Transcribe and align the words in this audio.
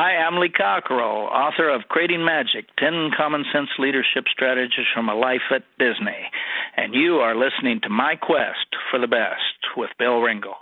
Hi, 0.00 0.14
I'm 0.14 0.38
Lee 0.38 0.48
Cockerell, 0.48 1.26
author 1.26 1.68
of 1.68 1.88
Creating 1.88 2.24
Magic 2.24 2.66
10 2.78 3.10
Common 3.16 3.44
Sense 3.52 3.70
Leadership 3.80 4.26
Strategies 4.32 4.86
from 4.94 5.08
a 5.08 5.14
Life 5.16 5.50
at 5.52 5.64
Disney. 5.76 6.30
And 6.76 6.94
you 6.94 7.14
are 7.16 7.34
listening 7.34 7.80
to 7.82 7.88
My 7.88 8.14
Quest 8.14 8.78
for 8.92 9.00
the 9.00 9.08
Best 9.08 9.74
with 9.76 9.90
Bill 9.98 10.20
Ringle. 10.20 10.54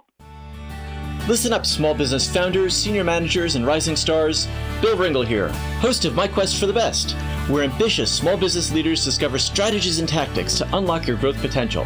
Listen 1.28 1.52
up, 1.52 1.66
small 1.66 1.92
business 1.92 2.32
founders, 2.32 2.72
senior 2.72 3.02
managers, 3.02 3.56
and 3.56 3.66
rising 3.66 3.96
stars. 3.96 4.46
Bill 4.80 4.96
Ringle 4.96 5.22
here, 5.22 5.48
host 5.80 6.04
of 6.04 6.14
My 6.14 6.28
Quest 6.28 6.60
for 6.60 6.66
the 6.66 6.72
Best, 6.72 7.16
where 7.48 7.64
ambitious 7.64 8.12
small 8.12 8.36
business 8.36 8.70
leaders 8.70 9.04
discover 9.04 9.36
strategies 9.36 9.98
and 9.98 10.08
tactics 10.08 10.56
to 10.58 10.76
unlock 10.76 11.08
your 11.08 11.16
growth 11.16 11.36
potential. 11.40 11.84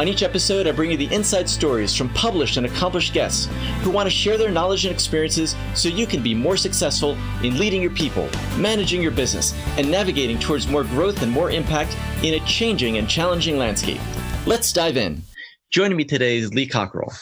On 0.00 0.08
each 0.08 0.24
episode, 0.24 0.66
I 0.66 0.72
bring 0.72 0.90
you 0.90 0.96
the 0.96 1.14
inside 1.14 1.48
stories 1.48 1.94
from 1.94 2.08
published 2.14 2.56
and 2.56 2.66
accomplished 2.66 3.14
guests 3.14 3.48
who 3.82 3.90
want 3.90 4.08
to 4.08 4.10
share 4.10 4.36
their 4.36 4.50
knowledge 4.50 4.84
and 4.84 4.92
experiences 4.92 5.54
so 5.76 5.88
you 5.88 6.04
can 6.04 6.20
be 6.20 6.34
more 6.34 6.56
successful 6.56 7.16
in 7.44 7.58
leading 7.58 7.82
your 7.82 7.92
people, 7.92 8.28
managing 8.56 9.00
your 9.00 9.12
business, 9.12 9.54
and 9.78 9.88
navigating 9.88 10.40
towards 10.40 10.66
more 10.66 10.82
growth 10.82 11.22
and 11.22 11.30
more 11.30 11.52
impact 11.52 11.96
in 12.24 12.34
a 12.34 12.44
changing 12.44 12.98
and 12.98 13.08
challenging 13.08 13.56
landscape. 13.56 14.00
Let's 14.46 14.72
dive 14.72 14.96
in. 14.96 15.22
Joining 15.70 15.96
me 15.96 16.04
today 16.04 16.38
is 16.38 16.52
Lee 16.52 16.66
Cockerell. 16.66 17.12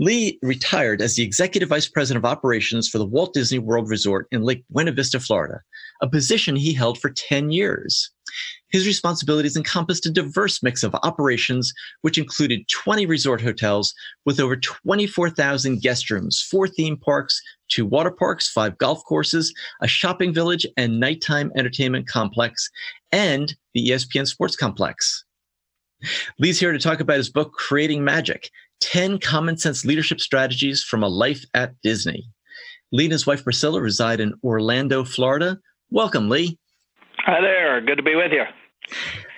Lee 0.00 0.38
retired 0.40 1.02
as 1.02 1.14
the 1.14 1.22
Executive 1.22 1.68
Vice 1.68 1.86
President 1.86 2.24
of 2.24 2.30
Operations 2.30 2.88
for 2.88 2.96
the 2.96 3.04
Walt 3.04 3.34
Disney 3.34 3.58
World 3.58 3.90
Resort 3.90 4.26
in 4.32 4.42
Lake 4.42 4.64
Buena 4.70 4.92
Vista, 4.92 5.20
Florida, 5.20 5.60
a 6.00 6.08
position 6.08 6.56
he 6.56 6.72
held 6.72 6.98
for 6.98 7.10
10 7.10 7.50
years. 7.50 8.10
His 8.70 8.86
responsibilities 8.86 9.58
encompassed 9.58 10.06
a 10.06 10.10
diverse 10.10 10.62
mix 10.62 10.82
of 10.82 10.96
operations, 11.02 11.74
which 12.00 12.16
included 12.16 12.66
20 12.70 13.04
resort 13.04 13.42
hotels 13.42 13.92
with 14.24 14.40
over 14.40 14.56
24,000 14.56 15.82
guest 15.82 16.08
rooms, 16.08 16.40
four 16.50 16.66
theme 16.66 16.96
parks, 16.96 17.38
two 17.68 17.84
water 17.84 18.10
parks, 18.10 18.48
five 18.48 18.78
golf 18.78 19.04
courses, 19.04 19.52
a 19.82 19.86
shopping 19.86 20.32
village 20.32 20.66
and 20.78 20.98
nighttime 20.98 21.52
entertainment 21.56 22.08
complex, 22.08 22.70
and 23.12 23.54
the 23.74 23.90
ESPN 23.90 24.26
Sports 24.26 24.56
Complex. 24.56 25.26
Lee's 26.38 26.58
here 26.58 26.72
to 26.72 26.78
talk 26.78 27.00
about 27.00 27.18
his 27.18 27.28
book, 27.28 27.52
Creating 27.52 28.02
Magic 28.02 28.50
10 28.80 29.18
Common 29.18 29.56
Sense 29.56 29.84
Leadership 29.84 30.20
Strategies 30.20 30.82
from 30.82 31.02
a 31.02 31.08
Life 31.08 31.44
at 31.54 31.74
Disney. 31.82 32.24
Lee 32.92 33.04
and 33.04 33.12
his 33.12 33.26
wife 33.26 33.44
Priscilla 33.44 33.80
reside 33.80 34.20
in 34.20 34.34
Orlando, 34.42 35.04
Florida. 35.04 35.58
Welcome, 35.90 36.28
Lee. 36.28 36.58
Hi 37.18 37.40
there. 37.40 37.80
Good 37.80 37.96
to 37.96 38.02
be 38.02 38.16
with 38.16 38.32
you. 38.32 38.44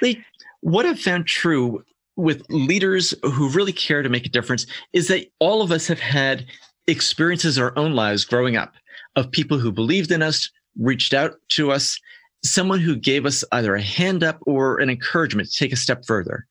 Lee, 0.01 0.25
what 0.61 0.87
I've 0.87 1.01
found 1.01 1.27
true 1.27 1.85
with 2.17 2.45
leaders 2.49 3.15
who 3.23 3.49
really 3.51 3.73
care 3.73 4.03
to 4.03 4.09
make 4.09 4.27
a 4.27 4.31
difference 4.31 4.67
is 4.93 5.09
that 5.09 5.27
all 5.39 5.63
of 5.63 5.73
us 5.73 5.87
have 5.87 6.01
had 6.01 6.47
experiences 6.87 7.57
in 7.59 7.65
our 7.65 7.77
own 7.77 7.95
lives 7.95 8.25
growing 8.25 8.57
up 8.57 8.75
of 9.17 9.31
people 9.31 9.59
who 9.59 9.73
believed 9.73 10.11
in 10.11 10.23
us, 10.23 10.51
reached 10.79 11.15
out 11.15 11.35
to 11.51 11.71
us, 11.73 11.99
someone 12.45 12.81
who 12.81 12.97
gave 12.97 13.27
us 13.27 13.45
either 13.53 13.75
a 13.75 13.83
hand 13.83 14.23
up 14.23 14.39
or 14.47 14.79
an 14.79 14.91
encouragement 14.91 15.51
to 15.51 15.57
take 15.57 15.73
a 15.73 15.77
step 15.77 16.05
further. 16.07 16.47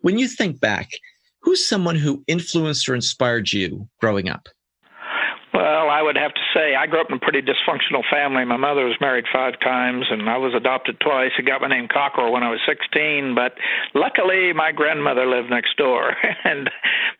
When 0.00 0.18
you 0.18 0.28
think 0.28 0.60
back, 0.60 0.90
who's 1.42 1.66
someone 1.66 1.96
who 1.96 2.22
influenced 2.26 2.88
or 2.88 2.94
inspired 2.94 3.52
you 3.52 3.88
growing 4.00 4.28
up? 4.28 4.48
Well, 5.52 5.90
I 5.90 6.00
would 6.00 6.16
have 6.16 6.32
to 6.32 6.40
say 6.54 6.76
I 6.76 6.86
grew 6.86 7.00
up 7.00 7.10
in 7.10 7.16
a 7.16 7.18
pretty 7.18 7.42
dysfunctional 7.42 8.02
family. 8.08 8.44
My 8.44 8.56
mother 8.56 8.84
was 8.84 8.96
married 9.00 9.24
five 9.32 9.58
times, 9.60 10.06
and 10.08 10.30
I 10.30 10.36
was 10.36 10.54
adopted 10.54 11.00
twice. 11.00 11.32
I 11.38 11.42
got 11.42 11.60
my 11.60 11.68
name 11.68 11.88
Cockerell 11.92 12.32
when 12.32 12.44
I 12.44 12.50
was 12.50 12.60
16, 12.66 13.34
but 13.34 13.54
luckily 13.94 14.52
my 14.52 14.70
grandmother 14.70 15.26
lived 15.26 15.50
next 15.50 15.76
door, 15.76 16.14
and 16.44 16.70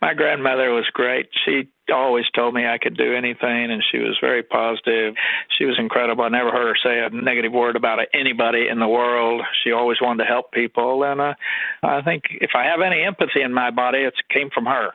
my 0.01 0.15
grandmother 0.15 0.71
was 0.71 0.87
great. 0.93 1.29
She 1.45 1.69
always 1.91 2.25
told 2.35 2.55
me 2.55 2.67
I 2.67 2.79
could 2.79 2.97
do 2.97 3.15
anything, 3.15 3.71
and 3.71 3.83
she 3.91 3.99
was 3.99 4.17
very 4.21 4.43
positive. 4.43 5.15
She 5.59 5.65
was 5.65 5.79
incredible. 5.79 6.25
I 6.25 6.29
never 6.29 6.51
heard 6.51 6.69
her 6.69 6.77
say 6.83 6.99
a 7.01 7.11
negative 7.11 7.53
word 7.53 7.77
about 7.77 7.99
anybody 8.15 8.69
in 8.69 8.79
the 8.79 8.89
world. 8.89 9.43
She 9.63 9.73
always 9.73 9.99
wanted 10.01 10.25
to 10.25 10.29
help 10.29 10.53
people, 10.53 11.05
and 11.05 11.21
uh, 11.21 11.35
I 11.83 12.03
think 12.03 12.25
if 12.31 12.51
I 12.55 12.65
have 12.65 12.81
any 12.81 13.03
empathy 13.03 13.43
in 13.43 13.53
my 13.53 13.71
body, 13.71 13.99
it 13.99 14.15
came 14.33 14.51
from 14.51 14.67
her. 14.67 14.91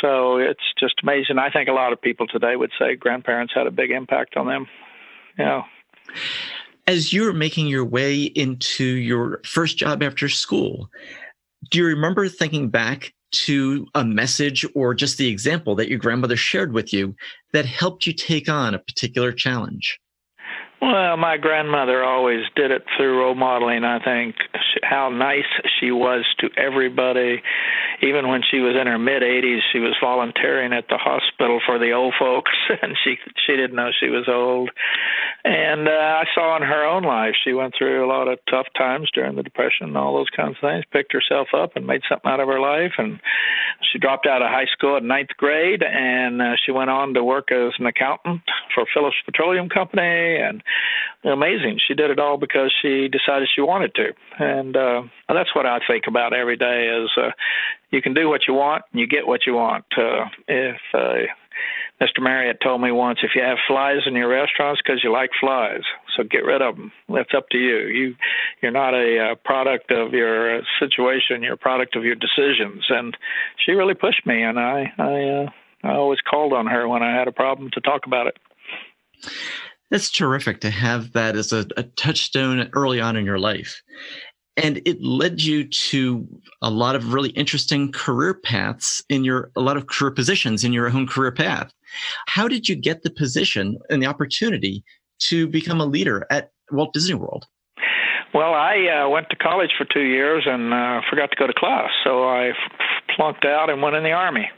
So 0.00 0.36
it's 0.38 0.72
just 0.78 0.94
amazing. 1.02 1.38
I 1.38 1.50
think 1.50 1.68
a 1.68 1.72
lot 1.72 1.92
of 1.92 2.00
people 2.00 2.26
today 2.26 2.56
would 2.56 2.72
say 2.78 2.96
grandparents 2.96 3.52
had 3.54 3.66
a 3.66 3.70
big 3.70 3.90
impact 3.90 4.36
on 4.36 4.46
them. 4.46 4.66
Yeah. 5.38 5.62
As 6.86 7.12
you 7.12 7.24
were 7.24 7.32
making 7.32 7.66
your 7.66 7.84
way 7.84 8.22
into 8.22 8.84
your 8.84 9.40
first 9.44 9.78
job 9.78 10.02
after 10.02 10.28
school, 10.28 10.90
do 11.70 11.78
you 11.78 11.86
remember 11.86 12.28
thinking 12.28 12.68
back 12.68 13.14
to 13.46 13.86
a 13.94 14.04
message 14.04 14.66
or 14.74 14.94
just 14.94 15.18
the 15.18 15.28
example 15.28 15.74
that 15.76 15.88
your 15.88 15.98
grandmother 15.98 16.36
shared 16.36 16.72
with 16.72 16.92
you 16.92 17.14
that 17.52 17.66
helped 17.66 18.06
you 18.06 18.12
take 18.12 18.48
on 18.48 18.74
a 18.74 18.78
particular 18.78 19.32
challenge? 19.32 19.98
Well, 20.84 21.16
my 21.16 21.38
grandmother 21.38 22.04
always 22.04 22.44
did 22.56 22.70
it 22.70 22.84
through 22.96 23.18
role 23.18 23.34
modeling. 23.34 23.84
I 23.84 24.04
think 24.04 24.36
how 24.82 25.08
nice 25.08 25.48
she 25.80 25.90
was 25.90 26.26
to 26.40 26.50
everybody. 26.58 27.42
Even 28.02 28.28
when 28.28 28.42
she 28.50 28.58
was 28.58 28.76
in 28.78 28.86
her 28.86 28.98
mid 28.98 29.22
80s, 29.22 29.60
she 29.72 29.78
was 29.78 29.96
volunteering 30.02 30.74
at 30.74 30.88
the 30.88 30.98
hospital 30.98 31.60
for 31.64 31.78
the 31.78 31.92
old 31.92 32.14
folks, 32.18 32.52
and 32.82 32.98
she 33.02 33.16
she 33.46 33.56
didn't 33.56 33.76
know 33.76 33.90
she 33.98 34.10
was 34.10 34.28
old. 34.28 34.70
And 35.44 35.86
uh, 35.86 35.90
I 35.90 36.24
saw 36.34 36.56
in 36.56 36.62
her 36.62 36.86
own 36.86 37.02
life, 37.02 37.34
she 37.44 37.52
went 37.52 37.74
through 37.76 38.02
a 38.02 38.08
lot 38.08 38.28
of 38.28 38.38
tough 38.48 38.66
times 38.76 39.10
during 39.12 39.36
the 39.36 39.42
Depression 39.42 39.88
and 39.88 39.96
all 39.96 40.16
those 40.16 40.30
kinds 40.34 40.56
of 40.56 40.66
things. 40.66 40.84
Picked 40.90 41.12
herself 41.12 41.48
up 41.54 41.76
and 41.76 41.86
made 41.86 42.00
something 42.08 42.30
out 42.30 42.40
of 42.40 42.48
her 42.48 42.60
life, 42.60 42.92
and 42.96 43.20
she 43.92 43.98
dropped 43.98 44.26
out 44.26 44.40
of 44.40 44.48
high 44.48 44.64
school 44.72 44.96
in 44.96 45.06
ninth 45.06 45.36
grade, 45.36 45.82
and 45.82 46.40
uh, 46.40 46.56
she 46.64 46.72
went 46.72 46.88
on 46.88 47.12
to 47.12 47.22
work 47.22 47.52
as 47.52 47.72
an 47.78 47.84
accountant 47.84 48.40
for 48.74 48.86
Phillips 48.94 49.16
Petroleum 49.26 49.68
Company, 49.68 50.36
and 50.36 50.62
amazing. 51.24 51.78
She 51.86 51.92
did 51.92 52.10
it 52.10 52.18
all 52.18 52.38
because 52.38 52.72
she 52.80 53.08
decided 53.08 53.46
she 53.54 53.60
wanted 53.60 53.94
to, 53.96 54.14
and 54.38 54.74
uh, 54.74 55.02
that's 55.28 55.54
what 55.54 55.66
I 55.66 55.80
think 55.86 56.04
about 56.08 56.32
every 56.32 56.56
day. 56.56 56.88
Is 56.88 57.10
uh, 57.18 57.32
you 57.90 58.00
can 58.00 58.14
do 58.14 58.30
what 58.30 58.48
you 58.48 58.54
want, 58.54 58.84
and 58.92 59.00
you 59.00 59.06
get 59.06 59.26
what 59.26 59.46
you 59.46 59.52
want. 59.52 59.84
Uh, 59.94 60.24
if 60.48 60.80
uh, 60.94 61.26
Mr. 62.00 62.20
Marriott 62.20 62.58
told 62.60 62.80
me 62.80 62.90
once, 62.90 63.20
if 63.22 63.30
you 63.34 63.42
have 63.42 63.58
flies 63.68 64.00
in 64.06 64.14
your 64.14 64.28
restaurants 64.28 64.82
because 64.84 65.04
you 65.04 65.12
like 65.12 65.30
flies, 65.38 65.82
so 66.16 66.24
get 66.24 66.44
rid 66.44 66.60
of 66.60 66.76
them. 66.76 66.90
That's 67.08 67.32
up 67.36 67.48
to 67.50 67.58
you. 67.58 67.86
You 67.86 68.14
you're 68.60 68.72
not 68.72 68.94
a 68.94 69.30
uh, 69.30 69.34
product 69.44 69.92
of 69.92 70.12
your 70.12 70.62
situation. 70.80 71.42
You're 71.42 71.54
a 71.54 71.58
product 71.58 71.94
of 71.94 72.04
your 72.04 72.16
decisions. 72.16 72.84
And 72.88 73.16
she 73.64 73.72
really 73.72 73.94
pushed 73.94 74.26
me, 74.26 74.42
and 74.42 74.58
I 74.58 74.92
I 74.98 75.22
uh, 75.22 75.50
I 75.84 75.94
always 75.94 76.20
called 76.20 76.52
on 76.52 76.66
her 76.66 76.88
when 76.88 77.02
I 77.02 77.16
had 77.16 77.28
a 77.28 77.32
problem 77.32 77.70
to 77.72 77.80
talk 77.80 78.06
about 78.06 78.26
it. 78.26 78.36
That's 79.90 80.10
terrific 80.10 80.60
to 80.62 80.70
have 80.70 81.12
that 81.12 81.36
as 81.36 81.52
a, 81.52 81.66
a 81.76 81.84
touchstone 81.84 82.68
early 82.72 83.00
on 83.00 83.16
in 83.16 83.24
your 83.24 83.38
life. 83.38 83.82
And 84.56 84.80
it 84.84 85.02
led 85.02 85.42
you 85.42 85.64
to 85.64 86.26
a 86.62 86.70
lot 86.70 86.94
of 86.94 87.12
really 87.12 87.30
interesting 87.30 87.90
career 87.92 88.34
paths 88.34 89.02
in 89.08 89.24
your, 89.24 89.50
a 89.56 89.60
lot 89.60 89.76
of 89.76 89.88
career 89.88 90.12
positions 90.12 90.64
in 90.64 90.72
your 90.72 90.88
own 90.88 91.06
career 91.06 91.32
path. 91.32 91.72
How 92.26 92.48
did 92.48 92.68
you 92.68 92.76
get 92.76 93.02
the 93.02 93.10
position 93.10 93.78
and 93.90 94.02
the 94.02 94.06
opportunity 94.06 94.84
to 95.20 95.46
become 95.46 95.80
a 95.80 95.86
leader 95.86 96.26
at 96.30 96.50
Walt 96.70 96.92
Disney 96.92 97.14
World? 97.14 97.46
Well, 98.34 98.52
I 98.52 99.04
uh, 99.04 99.08
went 99.08 99.30
to 99.30 99.36
college 99.36 99.70
for 99.78 99.84
two 99.84 100.02
years 100.02 100.42
and 100.44 100.74
uh, 100.74 101.00
forgot 101.08 101.30
to 101.30 101.36
go 101.38 101.46
to 101.46 101.52
class, 101.52 101.90
so 102.02 102.24
I 102.24 102.48
f- 102.48 102.56
flunked 103.16 103.44
out 103.44 103.70
and 103.70 103.80
went 103.80 103.94
in 103.94 104.02
the 104.02 104.10
army. 104.10 104.50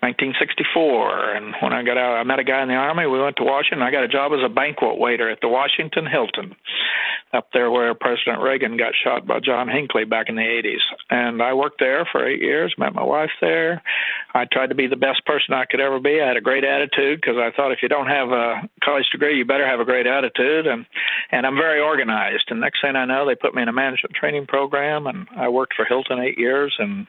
1964. 0.00 1.36
And 1.36 1.54
when 1.60 1.72
I 1.72 1.82
got 1.82 1.98
out, 1.98 2.16
I 2.16 2.24
met 2.24 2.38
a 2.38 2.44
guy 2.44 2.62
in 2.62 2.68
the 2.68 2.74
Army. 2.74 3.06
We 3.06 3.20
went 3.20 3.36
to 3.36 3.44
Washington. 3.44 3.82
I 3.82 3.90
got 3.90 4.02
a 4.02 4.08
job 4.08 4.32
as 4.32 4.40
a 4.44 4.48
banquet 4.48 4.98
waiter 4.98 5.28
at 5.28 5.40
the 5.42 5.48
Washington 5.48 6.06
Hilton, 6.06 6.56
up 7.34 7.48
there 7.52 7.70
where 7.70 7.94
President 7.94 8.40
Reagan 8.40 8.78
got 8.78 8.94
shot 8.96 9.26
by 9.26 9.40
John 9.40 9.68
Hinckley 9.68 10.04
back 10.04 10.30
in 10.30 10.36
the 10.36 10.42
80s. 10.42 10.80
And 11.10 11.42
I 11.42 11.52
worked 11.52 11.80
there 11.80 12.08
for 12.10 12.26
eight 12.26 12.40
years, 12.40 12.74
met 12.78 12.94
my 12.94 13.04
wife 13.04 13.30
there. 13.42 13.82
I 14.32 14.46
tried 14.50 14.68
to 14.68 14.74
be 14.74 14.86
the 14.86 14.96
best 14.96 15.24
person 15.26 15.52
I 15.52 15.66
could 15.66 15.80
ever 15.80 16.00
be. 16.00 16.20
I 16.20 16.28
had 16.28 16.38
a 16.38 16.40
great 16.40 16.64
attitude 16.64 17.20
because 17.20 17.36
I 17.36 17.54
thought 17.54 17.72
if 17.72 17.82
you 17.82 17.88
don't 17.90 18.08
have 18.08 18.30
a 18.30 18.62
college 18.82 19.08
degree, 19.12 19.36
you 19.36 19.44
better 19.44 19.66
have 19.66 19.80
a 19.80 19.84
great 19.84 20.06
attitude. 20.06 20.66
And, 20.66 20.86
and 21.30 21.46
I'm 21.46 21.56
very 21.56 21.80
organized. 21.80 22.44
And 22.48 22.60
next 22.60 22.80
thing 22.80 22.96
I 22.96 23.04
know, 23.04 23.26
they 23.26 23.34
put 23.34 23.54
me 23.54 23.60
in 23.60 23.68
a 23.68 23.72
management 23.72 24.14
training 24.14 24.46
program, 24.46 25.06
and 25.06 25.28
I 25.36 25.48
worked 25.50 25.74
for 25.74 25.84
Hilton 25.84 26.20
eight 26.20 26.38
years 26.38 26.74
and 26.78 27.06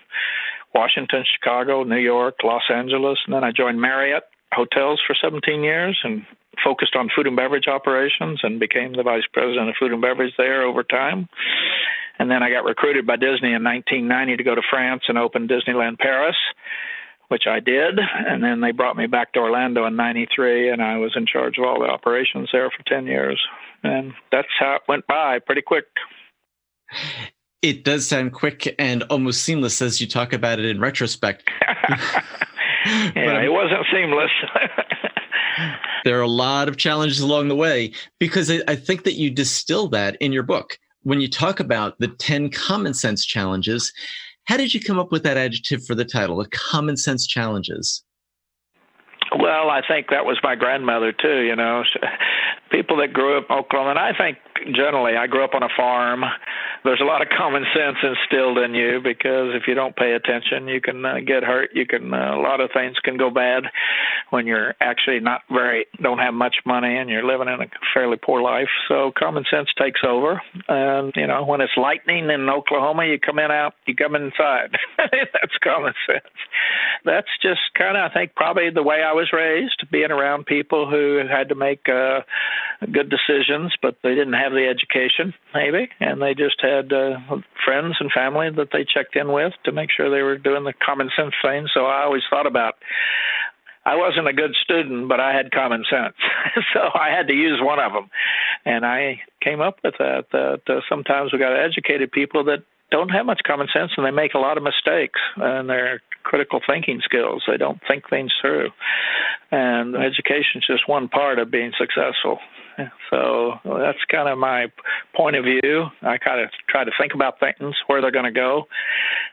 Washington, 0.73 1.23
Chicago, 1.33 1.83
New 1.83 1.97
York, 1.97 2.35
Los 2.43 2.63
Angeles, 2.73 3.19
and 3.25 3.35
then 3.35 3.43
I 3.43 3.51
joined 3.51 3.81
Marriott 3.81 4.23
Hotels 4.53 5.01
for 5.05 5.15
17 5.21 5.63
years 5.63 5.97
and 6.03 6.25
focused 6.63 6.95
on 6.95 7.09
food 7.15 7.27
and 7.27 7.35
beverage 7.35 7.67
operations 7.67 8.39
and 8.43 8.59
became 8.59 8.93
the 8.93 9.03
vice 9.03 9.23
president 9.33 9.69
of 9.69 9.75
food 9.79 9.91
and 9.91 10.01
beverage 10.01 10.33
there 10.37 10.63
over 10.63 10.83
time. 10.83 11.27
And 12.19 12.29
then 12.29 12.43
I 12.43 12.49
got 12.49 12.65
recruited 12.65 13.07
by 13.07 13.15
Disney 13.15 13.53
in 13.53 13.63
1990 13.63 14.37
to 14.37 14.43
go 14.43 14.55
to 14.55 14.61
France 14.69 15.03
and 15.07 15.17
open 15.17 15.47
Disneyland 15.47 15.97
Paris, 15.99 16.35
which 17.29 17.43
I 17.47 17.59
did. 17.59 17.97
And 18.27 18.43
then 18.43 18.61
they 18.61 18.71
brought 18.71 18.97
me 18.97 19.07
back 19.07 19.33
to 19.33 19.39
Orlando 19.39 19.85
in 19.85 19.95
93, 19.95 20.69
and 20.69 20.81
I 20.81 20.97
was 20.97 21.13
in 21.15 21.25
charge 21.25 21.57
of 21.57 21.63
all 21.63 21.79
the 21.79 21.87
operations 21.87 22.49
there 22.51 22.69
for 22.69 22.83
10 22.87 23.07
years. 23.07 23.41
And 23.83 24.13
that's 24.31 24.47
how 24.59 24.75
it 24.75 24.81
went 24.87 25.07
by 25.07 25.39
pretty 25.39 25.61
quick. 25.61 25.85
It 27.61 27.83
does 27.83 28.07
sound 28.07 28.33
quick 28.33 28.73
and 28.79 29.03
almost 29.03 29.43
seamless 29.43 29.81
as 29.81 30.01
you 30.01 30.07
talk 30.07 30.33
about 30.33 30.59
it 30.59 30.65
in 30.65 30.79
retrospect. 30.79 31.49
yeah, 32.85 33.41
it 33.41 33.51
wasn't 33.51 33.85
seamless. 33.91 34.31
There 36.03 36.17
are 36.17 36.23
a 36.23 36.27
lot 36.27 36.67
of 36.67 36.77
challenges 36.77 37.19
along 37.19 37.47
the 37.47 37.55
way 37.55 37.91
because 38.19 38.49
I, 38.49 38.61
I 38.67 38.75
think 38.75 39.03
that 39.03 39.13
you 39.13 39.29
distill 39.29 39.87
that 39.89 40.15
in 40.19 40.33
your 40.33 40.43
book 40.43 40.79
when 41.03 41.21
you 41.21 41.27
talk 41.27 41.59
about 41.59 41.99
the 41.99 42.07
10 42.07 42.49
common 42.49 42.93
sense 42.93 43.25
challenges. 43.25 43.93
How 44.45 44.57
did 44.57 44.73
you 44.73 44.79
come 44.79 44.97
up 44.97 45.11
with 45.11 45.23
that 45.23 45.37
adjective 45.37 45.85
for 45.85 45.93
the 45.93 46.05
title, 46.05 46.37
the 46.37 46.49
common 46.49 46.97
sense 46.97 47.27
challenges? 47.27 48.03
Well, 49.37 49.69
I 49.69 49.81
think 49.87 50.07
that 50.09 50.25
was 50.25 50.39
my 50.43 50.55
grandmother 50.55 51.11
too. 51.11 51.41
You 51.41 51.55
know, 51.55 51.83
people 52.71 52.97
that 52.97 53.13
grew 53.13 53.37
up 53.37 53.45
in 53.49 53.55
Oklahoma, 53.55 53.91
and 53.91 53.99
I 53.99 54.11
think 54.17 54.37
generally 54.75 55.15
I 55.15 55.27
grew 55.27 55.43
up 55.43 55.53
on 55.53 55.63
a 55.63 55.69
farm. 55.75 56.23
There's 56.83 57.01
a 57.01 57.05
lot 57.05 57.21
of 57.21 57.27
common 57.37 57.63
sense 57.75 57.97
instilled 58.01 58.57
in 58.57 58.73
you 58.73 59.01
because 59.03 59.53
if 59.53 59.63
you 59.67 59.75
don't 59.75 59.95
pay 59.95 60.13
attention, 60.13 60.67
you 60.67 60.81
can 60.81 61.05
uh, 61.05 61.19
get 61.25 61.43
hurt. 61.43 61.69
You 61.73 61.85
can 61.85 62.13
uh, 62.13 62.35
a 62.35 62.41
lot 62.41 62.59
of 62.59 62.71
things 62.73 62.97
can 63.03 63.17
go 63.17 63.29
bad 63.29 63.63
when 64.31 64.47
you're 64.47 64.73
actually 64.81 65.19
not 65.19 65.41
very 65.51 65.85
don't 66.01 66.17
have 66.17 66.33
much 66.33 66.55
money 66.65 66.97
and 66.97 67.09
you're 67.09 67.25
living 67.25 67.47
in 67.47 67.61
a 67.61 67.67
fairly 67.93 68.17
poor 68.17 68.41
life. 68.41 68.69
So 68.87 69.11
common 69.17 69.45
sense 69.51 69.69
takes 69.77 70.01
over. 70.07 70.41
And 70.67 71.13
you 71.15 71.27
know, 71.27 71.45
when 71.45 71.61
it's 71.61 71.77
lightning 71.77 72.29
in 72.29 72.49
Oklahoma, 72.49 73.05
you 73.05 73.19
come 73.19 73.37
in 73.37 73.51
out, 73.51 73.73
you 73.85 73.95
come 73.95 74.15
inside. 74.15 74.75
That's 74.97 75.57
common 75.63 75.93
sense. 76.07 76.33
That's 77.05 77.29
just 77.41 77.61
kind 77.77 77.95
of 77.95 78.09
I 78.09 78.13
think 78.13 78.33
probably 78.35 78.69
the 78.73 78.83
way 78.83 79.03
I 79.03 79.13
was 79.13 79.29
raised, 79.33 79.85
being 79.91 80.11
around 80.11 80.47
people 80.47 80.89
who 80.89 81.21
had 81.29 81.49
to 81.49 81.55
make 81.55 81.87
uh, 81.87 82.21
good 82.91 83.11
decisions, 83.11 83.73
but 83.81 83.97
they 84.01 84.15
didn't 84.15 84.33
have 84.33 84.51
the 84.51 84.67
education 84.67 85.33
maybe, 85.53 85.89
and 85.99 86.21
they 86.21 86.33
just 86.33 86.61
had 86.61 86.91
uh, 86.93 87.17
friends 87.65 87.95
and 87.99 88.11
family 88.11 88.49
that 88.55 88.69
they 88.71 88.85
checked 88.85 89.15
in 89.15 89.31
with 89.31 89.53
to 89.65 89.71
make 89.71 89.89
sure 89.95 90.09
they 90.09 90.21
were 90.21 90.37
doing 90.37 90.63
the 90.63 90.73
common 90.73 91.09
sense 91.15 91.33
thing. 91.43 91.67
So 91.73 91.85
I 91.85 92.03
always 92.03 92.23
thought 92.29 92.47
about 92.47 92.75
I 93.85 93.95
wasn't 93.95 94.27
a 94.27 94.33
good 94.33 94.55
student, 94.63 95.09
but 95.09 95.19
I 95.19 95.33
had 95.35 95.51
common 95.51 95.83
sense, 95.89 96.15
so 96.73 96.79
I 96.93 97.09
had 97.09 97.27
to 97.27 97.33
use 97.33 97.59
one 97.61 97.79
of 97.79 97.93
them, 97.93 98.09
and 98.65 98.85
I 98.85 99.21
came 99.41 99.59
up 99.59 99.77
with 99.83 99.95
that. 99.97 100.25
That 100.31 100.61
uh, 100.69 100.81
sometimes 100.87 101.33
we 101.33 101.39
got 101.39 101.57
educated 101.57 102.11
people 102.11 102.43
that 102.45 102.63
don't 102.91 103.09
have 103.09 103.25
much 103.25 103.41
common 103.45 103.67
sense, 103.73 103.91
and 103.97 104.05
they 104.05 104.11
make 104.11 104.35
a 104.35 104.39
lot 104.39 104.57
of 104.57 104.63
mistakes, 104.63 105.19
and 105.37 105.67
their 105.67 106.01
critical 106.23 106.61
thinking 106.67 107.01
skills. 107.03 107.43
They 107.47 107.57
don't 107.57 107.81
think 107.87 108.07
things 108.07 108.31
through, 108.39 108.69
and 109.49 109.95
education 109.95 110.61
is 110.61 110.67
just 110.67 110.87
one 110.87 111.09
part 111.09 111.39
of 111.39 111.49
being 111.49 111.71
successful. 111.77 112.37
So 113.09 113.59
that's 113.65 113.97
kind 114.09 114.29
of 114.29 114.37
my 114.37 114.67
point 115.15 115.35
of 115.35 115.43
view. 115.43 115.85
I 116.01 116.17
kind 116.17 116.41
of 116.41 116.49
try 116.69 116.83
to 116.83 116.91
think 116.99 117.13
about 117.13 117.39
things, 117.39 117.75
where 117.87 118.01
they're 118.01 118.11
going 118.11 118.25
to 118.25 118.31
go, 118.31 118.67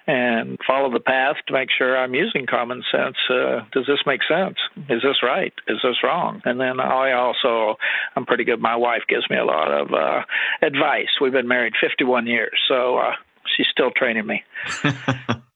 and 0.07 0.59
follow 0.67 0.93
the 0.93 1.01
path 1.01 1.37
to 1.47 1.53
make 1.53 1.69
sure 1.77 1.97
I'm 1.97 2.15
using 2.15 2.47
common 2.47 2.83
sense. 2.91 3.17
Uh, 3.31 3.61
does 3.73 3.87
this 3.87 4.01
make 4.07 4.21
sense? 4.29 4.57
Is 4.89 5.03
this 5.03 5.23
right? 5.23 5.53
Is 5.69 5.79
this 5.83 6.03
wrong? 6.03 6.43
And 6.45 6.61
then 6.61 6.81
I 6.81 7.13
also, 7.13 7.77
I'm 8.17 8.27
pretty 8.27 8.45
good. 8.45 8.61
My 8.61 8.77
wife 8.77 9.03
gives 9.09 9.29
me 9.31 9.37
a 9.37 9.45
lot 9.45 9.71
of 9.71 9.93
uh, 9.93 10.23
advice. 10.63 11.09
We've 11.21 11.33
been 11.33 11.49
married 11.49 11.75
51 11.81 12.27
years, 12.27 12.59
so 12.69 12.99
uh, 12.99 13.13
she's 13.57 13.67
still 13.71 13.91
training 13.91 14.27
me. 14.27 14.45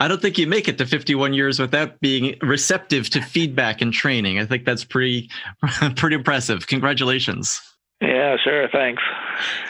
I 0.00 0.06
don't 0.08 0.20
think 0.20 0.38
you 0.38 0.46
make 0.46 0.68
it 0.68 0.78
to 0.78 0.86
51 0.86 1.34
years 1.34 1.58
without 1.58 2.00
being 2.00 2.36
receptive 2.42 3.08
to 3.10 3.22
feedback 3.22 3.80
and 3.80 3.92
training. 3.92 4.38
I 4.38 4.46
think 4.46 4.64
that's 4.64 4.84
pretty 4.84 5.30
pretty 5.96 6.16
impressive. 6.16 6.66
Congratulations. 6.66 7.60
Yeah, 8.00 8.36
sure. 8.42 8.68
Thanks. 8.68 9.02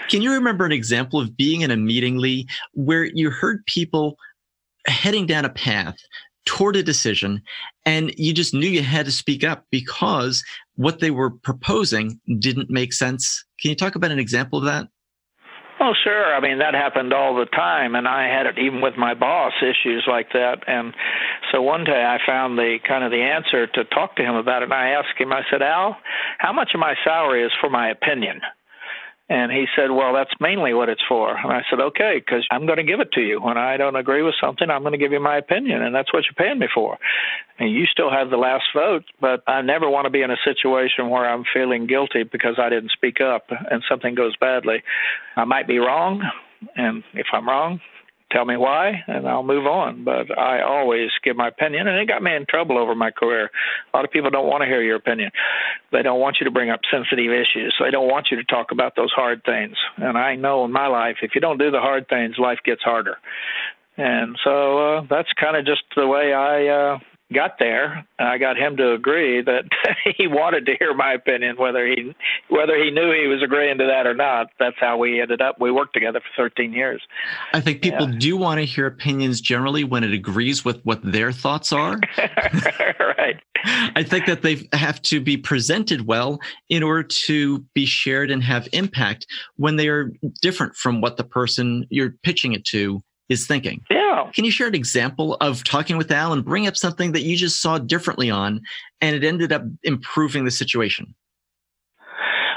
Can 0.09 0.23
you 0.23 0.33
remember 0.33 0.65
an 0.65 0.73
example 0.73 1.21
of 1.21 1.37
being 1.37 1.61
in 1.61 1.71
a 1.71 1.77
meeting, 1.77 2.17
Lee, 2.19 2.47
where 2.73 3.05
you 3.05 3.31
heard 3.31 3.65
people 3.67 4.17
heading 4.87 5.27
down 5.27 5.45
a 5.45 5.51
path 5.51 5.97
toward 6.47 6.77
a 6.77 6.83
decision 6.83 7.43
and 7.87 8.13
you 8.17 8.33
just 8.33 8.53
knew 8.53 8.69
you 8.69 8.83
had 8.83 9.07
to 9.07 9.13
speak 9.13 9.45
up 9.45 9.65
because 9.71 10.43
what 10.77 11.01
they 11.01 11.11
were 11.11 11.31
proposing 11.31 12.21
didn't 12.39 12.71
make 12.71 12.93
sense? 12.93 13.45
Can 13.61 13.71
you 13.71 13.77
talk 13.77 13.95
about 13.95 14.11
an 14.11 14.19
example 14.19 14.59
of 14.59 14.65
that? 14.65 14.89
Oh, 15.85 15.93
sure. 16.03 16.35
I 16.35 16.41
mean, 16.41 16.61
that 16.61 16.73
happened 16.73 17.13
all 17.13 17.37
the 17.37 17.45
time, 17.45 17.95
and 17.95 18.09
I 18.09 18.25
had 18.25 18.47
it 18.47 18.59
even 18.59 18.81
with 18.81 18.97
my 18.97 19.13
boss 19.13 19.53
issues 19.61 20.05
like 20.09 20.33
that. 20.33 20.65
And 20.67 20.95
so 21.53 21.61
one 21.61 21.85
day 21.85 22.03
I 22.09 22.17
found 22.27 22.57
the 22.57 22.79
kind 22.89 23.05
of 23.05 23.11
the 23.11 23.21
answer 23.21 23.67
to 23.67 23.85
talk 23.85 24.17
to 24.17 24.23
him 24.23 24.35
about 24.35 24.63
it. 24.63 24.73
And 24.73 24.73
I 24.73 24.97
asked 24.97 25.21
him, 25.21 25.31
I 25.31 25.43
said, 25.51 25.61
Al, 25.61 25.99
how 26.39 26.55
much 26.55 26.71
of 26.73 26.81
my 26.81 26.95
salary 27.05 27.45
is 27.45 27.53
for 27.61 27.69
my 27.69 27.91
opinion? 27.91 28.41
And 29.29 29.51
he 29.51 29.65
said, 29.75 29.91
Well, 29.91 30.13
that's 30.13 30.35
mainly 30.39 30.75
what 30.75 30.91
it's 30.91 31.03
for. 31.09 31.35
And 31.37 31.51
I 31.51 31.63
said, 31.71 31.81
Okay, 31.81 32.21
because 32.25 32.47
I'm 32.51 32.67
going 32.67 32.77
to 32.77 32.85
give 32.85 33.01
it 33.01 33.13
to 33.13 33.23
you. 33.23 33.41
When 33.41 33.57
I 33.57 33.77
don't 33.77 33.97
agree 33.97 34.23
with 34.23 34.35
something, 34.41 34.69
I'm 34.69 34.83
going 34.83 34.93
to 34.93 34.99
give 34.99 35.13
you 35.13 35.21
my 35.21 35.39
opinion, 35.39 35.83
and 35.83 35.95
that's 35.95 36.13
what 36.13 36.25
you're 36.25 36.47
paying 36.47 36.59
me 36.59 36.67
for. 36.75 36.99
And 37.59 37.73
you 37.73 37.87
still 37.87 38.11
have 38.11 38.31
the 38.31 38.37
last 38.37 38.65
vote, 38.75 39.05
but 39.21 39.43
I 39.47 39.63
never 39.63 39.89
want 39.89 40.05
to 40.05 40.11
be 40.11 40.23
in 40.23 40.31
a 40.31 40.37
situation 40.45 41.09
where 41.09 41.29
I'm 41.29 41.45
feeling 41.55 41.87
guilty 41.87 42.25
because 42.25 42.59
I 42.59 42.69
didn't 42.69 42.91
speak 42.91 43.21
up 43.21 43.47
and 43.49 43.83
something 43.89 44.15
goes 44.15 44.37
badly. 44.37 44.83
I 45.37 45.45
might 45.45 45.67
be 45.67 45.79
wrong, 45.79 46.23
and 46.77 47.03
if 47.15 47.27
I'm 47.33 47.49
wrong, 47.49 47.81
tell 48.35 48.45
me 48.45 48.57
why, 48.57 49.03
and 49.07 49.29
I'll 49.29 49.45
move 49.45 49.67
on. 49.67 50.05
But 50.05 50.37
I 50.37 50.63
always 50.63 51.11
give 51.23 51.37
my 51.37 51.49
opinion, 51.49 51.87
and 51.87 51.99
it 51.99 52.09
got 52.09 52.23
me 52.23 52.35
in 52.35 52.47
trouble 52.47 52.77
over 52.79 52.95
my 52.95 53.11
career. 53.11 53.51
A 53.93 53.97
lot 53.97 54.05
of 54.05 54.11
people 54.11 54.31
don't 54.31 54.49
want 54.49 54.63
to 54.63 54.67
hear 54.67 54.83
your 54.83 54.97
opinion. 54.97 55.31
They 55.93 56.03
don't 56.03 56.21
want 56.21 56.39
you 56.41 56.45
to 56.45 56.51
bring 56.51 56.71
up 56.71 56.81
sensitive 56.91 57.31
issues. 57.31 57.75
They 57.79 57.91
don't 57.91 58.09
want 58.09 58.29
you 58.31 58.37
to 58.37 58.45
talk 58.45 58.73
about 58.73 58.97
those 58.97 59.13
hard 59.13 59.43
things. 59.45 59.77
And 59.97 60.19
I 60.19 60.35
know 60.35 60.65
in 60.65 60.73
my 60.73 60.89
life, 60.89 61.17
if 61.23 61.35
you 61.35 61.41
don't 61.41 61.59
do 61.59 61.71
the 61.71 61.81
hard 61.81 62.09
things, 62.09 62.35
life 62.39 62.59
gets 62.65 62.83
harder. 62.83 63.17
And 63.97 64.37
so 64.43 64.79
uh, 64.79 65.01
that's 65.09 65.29
kind 65.41 65.57
of 65.57 65.65
just 65.65 65.85
the 65.95 66.07
way 66.09 66.33
I 66.33 66.67
uh, 66.67 66.99
got 67.35 67.59
there, 67.59 68.07
and 68.19 68.29
I 68.29 68.39
got 68.39 68.57
him 68.57 68.77
to 68.79 68.93
agree 68.93 69.43
that 69.43 69.65
he 70.17 70.27
wanted 70.27 70.67
to 70.67 70.77
hear 70.79 70.95
my 70.95 71.13
opinion, 71.13 71.57
whether 71.57 71.87
he 71.87 72.15
whether 72.49 72.83
he 72.83 72.91
knew 72.91 73.13
he 73.13 73.27
was 73.27 73.43
agreeing 73.43 73.79
to 73.79 73.87
that 73.87 74.07
or 74.07 74.15
not. 74.15 74.49
That's 74.59 74.77
how 74.79 74.97
we 74.97 75.21
ended 75.21 75.43
up. 75.43 75.61
We 75.61 75.71
worked 75.71 75.95
together 75.95 76.21
for 76.21 76.49
13 76.49 76.73
years. 76.73 77.03
I 77.53 77.61
think 77.61 77.83
people 77.83 78.09
yeah. 78.11 78.19
do 78.19 78.37
want 78.37 78.61
to 78.61 78.65
hear 78.65 78.87
opinions 78.87 79.41
generally 79.41 79.85
when 79.85 80.05
it 80.05 80.13
agrees 80.13 80.65
with 80.65 80.81
what 80.85 81.01
their 81.03 81.33
thoughts 81.33 81.73
are. 81.73 81.99
right. 82.19 83.41
I 83.67 84.03
think 84.03 84.27
that 84.27 84.43
they 84.43 84.69
have 84.73 85.01
to 85.03 85.21
be 85.21 85.37
presented 85.37 86.07
well 86.07 86.39
in 86.69 86.83
order 86.83 87.03
to 87.03 87.61
be 87.75 87.87
shared 87.87 88.31
and 88.31 88.43
have 88.43 88.69
impact 88.73 89.27
when 89.57 89.77
they 89.77 89.89
are 89.89 90.13
different 90.43 90.77
from 90.77 91.01
what 91.01 91.17
the 91.17 91.25
person 91.25 91.87
you're 91.91 92.15
pitching 92.23 92.53
it 92.53 92.65
to 92.67 93.03
is 93.29 93.47
thinking. 93.47 93.83
Yeah. 93.91 94.31
Can 94.35 94.45
you 94.45 94.51
share 94.51 94.69
an 94.69 94.75
example 94.75 95.37
of 95.41 95.65
talking 95.65 95.97
with 95.97 96.11
Al 96.11 96.33
and 96.33 96.45
bring 96.45 96.67
up 96.67 96.77
something 96.77 97.13
that 97.13 97.23
you 97.23 97.37
just 97.37 97.61
saw 97.61 97.79
differently 97.79 98.31
on 98.31 98.61
and 99.01 99.17
it 99.17 99.25
ended 99.25 99.53
up 99.53 99.63
improving 99.83 100.45
the 100.45 100.51
situation? 100.51 101.15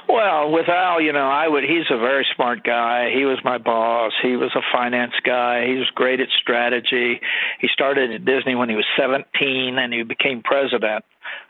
Well, 0.10 0.52
with 0.52 0.70
Al, 0.70 1.02
you 1.02 1.12
know, 1.12 1.28
I 1.28 1.48
would. 1.48 1.64
He's 1.64 1.86
a 1.92 1.98
very 1.98 2.26
smart 2.34 2.64
guy. 2.64 3.12
He 3.14 3.26
was 3.26 3.40
my 3.44 3.58
boss. 3.58 4.14
He 4.22 4.38
was 4.38 4.52
a 4.56 4.62
finance 4.72 5.14
guy. 5.24 5.68
He 5.68 5.76
was 5.76 5.90
great 5.94 6.22
at 6.22 6.30
strategy. 6.42 7.20
He 7.60 7.68
started 7.74 8.12
at 8.12 8.24
Disney 8.24 8.56
when 8.56 8.70
he 8.70 8.76
was 8.76 8.86
17, 8.98 9.78
and 9.78 9.94
he 9.94 10.04
became 10.04 10.42
president 10.44 11.04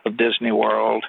of 0.05 0.17
Disney 0.17 0.51
World. 0.51 1.05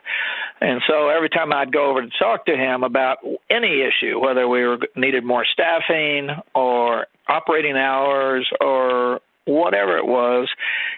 And 0.61 0.83
so 0.87 1.09
every 1.09 1.31
time 1.31 1.53
I'd 1.53 1.73
go 1.73 1.91
over 1.91 2.03
to 2.03 2.11
talk 2.19 2.47
to 2.47 2.57
him 2.57 2.83
about 2.83 3.19
any 3.49 3.83
issue, 3.83 4.21
whether 4.21 4.47
we 4.47 4.67
were 4.67 4.79
needed 4.95 5.25
more 5.25 5.47
staffing 5.51 6.29
or 6.55 7.07
operating 7.29 7.77
hours 7.77 8.49
or 8.61 9.21
whatever 9.49 9.97
it 9.97 10.07
was, 10.07 10.49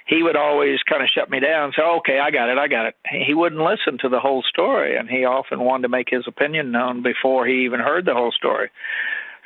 he 0.07 0.23
would 0.23 0.37
always 0.37 0.81
kind 0.89 1.03
of 1.03 1.09
shut 1.09 1.31
me 1.31 1.39
down 1.39 1.67
and 1.67 1.75
say, 1.77 1.83
okay, 1.83 2.19
I 2.19 2.31
got 2.31 2.51
it, 2.51 2.59
I 2.59 2.67
got 2.67 2.87
it. 2.87 2.97
He 3.09 3.33
wouldn't 3.33 3.63
listen 3.63 3.99
to 4.01 4.09
the 4.09 4.19
whole 4.19 4.43
story, 4.43 4.97
and 4.97 5.09
he 5.09 5.25
often 5.25 5.61
wanted 5.61 5.83
to 5.83 5.89
make 5.89 6.09
his 6.11 6.25
opinion 6.27 6.73
known 6.73 7.03
before 7.03 7.47
he 7.47 7.65
even 7.65 7.81
heard 7.81 8.05
the 8.05 8.15
whole 8.15 8.33
story. 8.33 8.71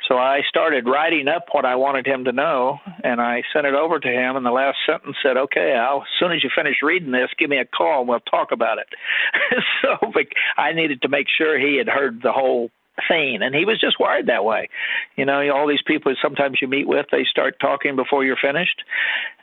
So 0.07 0.17
I 0.17 0.41
started 0.47 0.85
writing 0.87 1.27
up 1.27 1.45
what 1.51 1.65
I 1.65 1.75
wanted 1.75 2.05
him 2.05 2.25
to 2.25 2.31
know, 2.31 2.79
and 3.03 3.19
I 3.19 3.41
sent 3.53 3.65
it 3.65 3.73
over 3.73 3.99
to 3.99 4.07
him. 4.07 4.35
And 4.35 4.45
the 4.45 4.51
last 4.51 4.77
sentence 4.85 5.15
said, 5.23 5.35
"Okay, 5.35 5.73
Al, 5.73 6.01
as 6.01 6.19
soon 6.19 6.31
as 6.31 6.43
you 6.43 6.49
finish 6.55 6.77
reading 6.83 7.11
this, 7.11 7.29
give 7.39 7.49
me 7.49 7.57
a 7.57 7.65
call 7.65 8.01
and 8.01 8.09
we'll 8.09 8.19
talk 8.19 8.51
about 8.51 8.77
it." 8.77 8.87
so 9.81 10.13
I 10.57 10.73
needed 10.73 11.01
to 11.01 11.09
make 11.09 11.27
sure 11.27 11.57
he 11.57 11.77
had 11.77 11.87
heard 11.87 12.21
the 12.21 12.31
whole 12.31 12.69
thing, 13.07 13.41
and 13.41 13.53
he 13.53 13.65
was 13.65 13.79
just 13.79 13.99
wired 13.99 14.27
that 14.27 14.45
way. 14.45 14.69
You 15.15 15.25
know, 15.25 15.49
all 15.51 15.67
these 15.67 15.81
people 15.85 16.13
sometimes 16.21 16.59
you 16.61 16.67
meet 16.67 16.87
with, 16.87 17.07
they 17.11 17.25
start 17.29 17.59
talking 17.59 17.95
before 17.95 18.23
you're 18.23 18.37
finished 18.41 18.83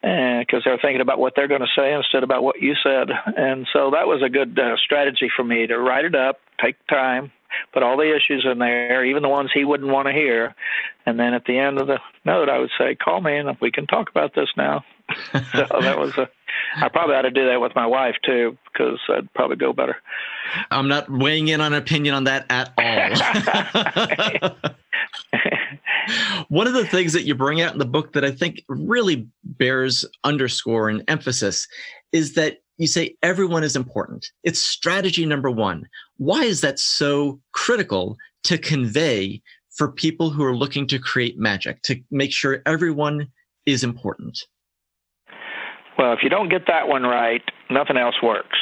because 0.01 0.63
uh, 0.63 0.65
they're 0.65 0.79
thinking 0.81 1.01
about 1.01 1.19
what 1.19 1.35
they're 1.37 1.49
going 1.49 1.61
to 1.61 1.67
say 1.77 1.93
instead 1.93 2.25
about 2.25 2.43
what 2.43 2.61
you 2.61 2.75
said. 2.83 3.09
And 3.37 3.67
so 3.73 3.91
that 3.91 4.07
was 4.07 4.23
a 4.23 4.29
good 4.29 4.59
uh, 4.59 4.77
strategy 4.77 5.31
for 5.35 5.45
me 5.45 5.67
to 5.67 5.79
write 5.79 6.05
it 6.05 6.15
up, 6.15 6.41
take 6.61 6.77
time, 6.87 7.31
put 7.73 7.83
all 7.83 7.97
the 7.97 8.15
issues 8.15 8.47
in 8.51 8.59
there, 8.59 9.05
even 9.05 9.23
the 9.23 9.29
ones 9.29 9.51
he 9.53 9.65
wouldn't 9.65 9.91
want 9.91 10.09
to 10.09 10.13
hear. 10.13 10.55
And 11.07 11.19
then 11.19 11.35
at 11.35 11.45
the 11.45 11.59
end 11.59 11.79
of 11.79 11.87
the 11.87 11.99
note, 12.25 12.49
I 12.49 12.59
would 12.59 12.71
say, 12.79 12.95
"Call 12.95 13.21
me 13.21 13.37
and 13.37 13.57
we 13.61 13.71
can 13.71 13.87
talk 13.87 14.09
about 14.11 14.35
this 14.35 14.49
now." 14.57 14.85
so 15.33 15.67
that 15.81 15.99
was 15.99 16.17
a. 16.17 16.29
I 16.77 16.89
probably 16.89 17.17
ought 17.17 17.23
to 17.23 17.31
do 17.31 17.47
that 17.47 17.61
with 17.61 17.75
my 17.75 17.87
wife 17.87 18.17
too, 18.25 18.57
because 18.73 18.99
I'd 19.09 19.33
probably 19.35 19.57
go 19.57 19.73
better. 19.73 19.97
I'm 20.71 20.89
not 20.89 21.11
weighing 21.11 21.49
in 21.49 21.61
on 21.61 21.73
an 21.73 21.79
opinion 21.79 22.15
on 22.15 22.25
that 22.25 22.47
at 22.51 22.73
all. 22.79 24.61
One 26.49 26.67
of 26.67 26.75
the 26.75 26.87
things 26.87 27.13
that 27.13 27.25
you 27.25 27.35
bring 27.35 27.61
out 27.61 27.73
in 27.73 27.79
the 27.79 27.85
book 27.85 28.13
that 28.13 28.25
I 28.25 28.31
think 28.31 28.63
really 28.69 29.29
bears 29.45 30.05
underscore 30.25 30.89
and 30.89 31.05
emphasis 31.09 31.69
is 32.13 32.35
that 32.35 32.59
you 32.79 32.87
say 32.87 33.15
everyone 33.23 33.63
is 33.63 33.77
important. 33.77 34.31
It's 34.43 34.61
strategy 34.61 35.25
number 35.27 35.51
one. 35.51 35.89
Why 36.17 36.43
is 36.43 36.61
that 36.63 36.79
so 36.79 37.41
critical 37.53 38.17
to 38.45 38.59
convey 38.59 39.41
for 39.71 39.93
people 39.93 40.31
who 40.31 40.45
are 40.45 40.57
looking 40.57 40.87
to 40.89 40.99
create 40.99 41.39
magic, 41.39 41.83
to 41.83 42.01
make 42.11 42.33
sure 42.33 42.63
everyone 42.67 43.29
is 43.67 43.85
important? 43.85 44.47
Well, 45.99 46.13
if 46.13 46.21
you 46.23 46.31
don't 46.31 46.49
get 46.49 46.67
that 46.69 46.89
one 46.89 47.03
right, 47.03 47.43
nothing 47.71 47.97
else 47.97 48.15
works. 48.23 48.59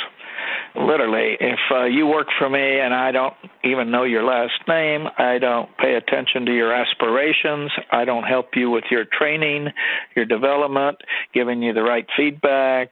Literally, 0.75 1.37
if 1.41 1.59
uh, 1.71 1.85
you 1.85 2.07
work 2.07 2.29
for 2.39 2.49
me 2.49 2.81
and 2.81 2.95
I 2.95 3.11
don't 3.11 3.35
even 3.65 3.91
know 3.91 4.05
your 4.05 4.23
last 4.23 4.55
name, 4.69 5.07
I 5.19 5.39
don't 5.39 5.69
pay 5.79 5.95
attention 5.95 6.47
to 6.47 6.55
your 6.55 6.73
aspirations, 6.73 7.73
I 7.91 8.05
don't 8.05 8.23
help 8.23 8.51
you 8.55 8.71
with 8.71 8.85
your 8.91 9.05
training, 9.05 9.69
your 10.15 10.27
development, 10.27 10.99
giving 11.35 11.61
you 11.61 11.73
the 11.73 11.83
right 11.83 12.07
feedback, 12.17 12.91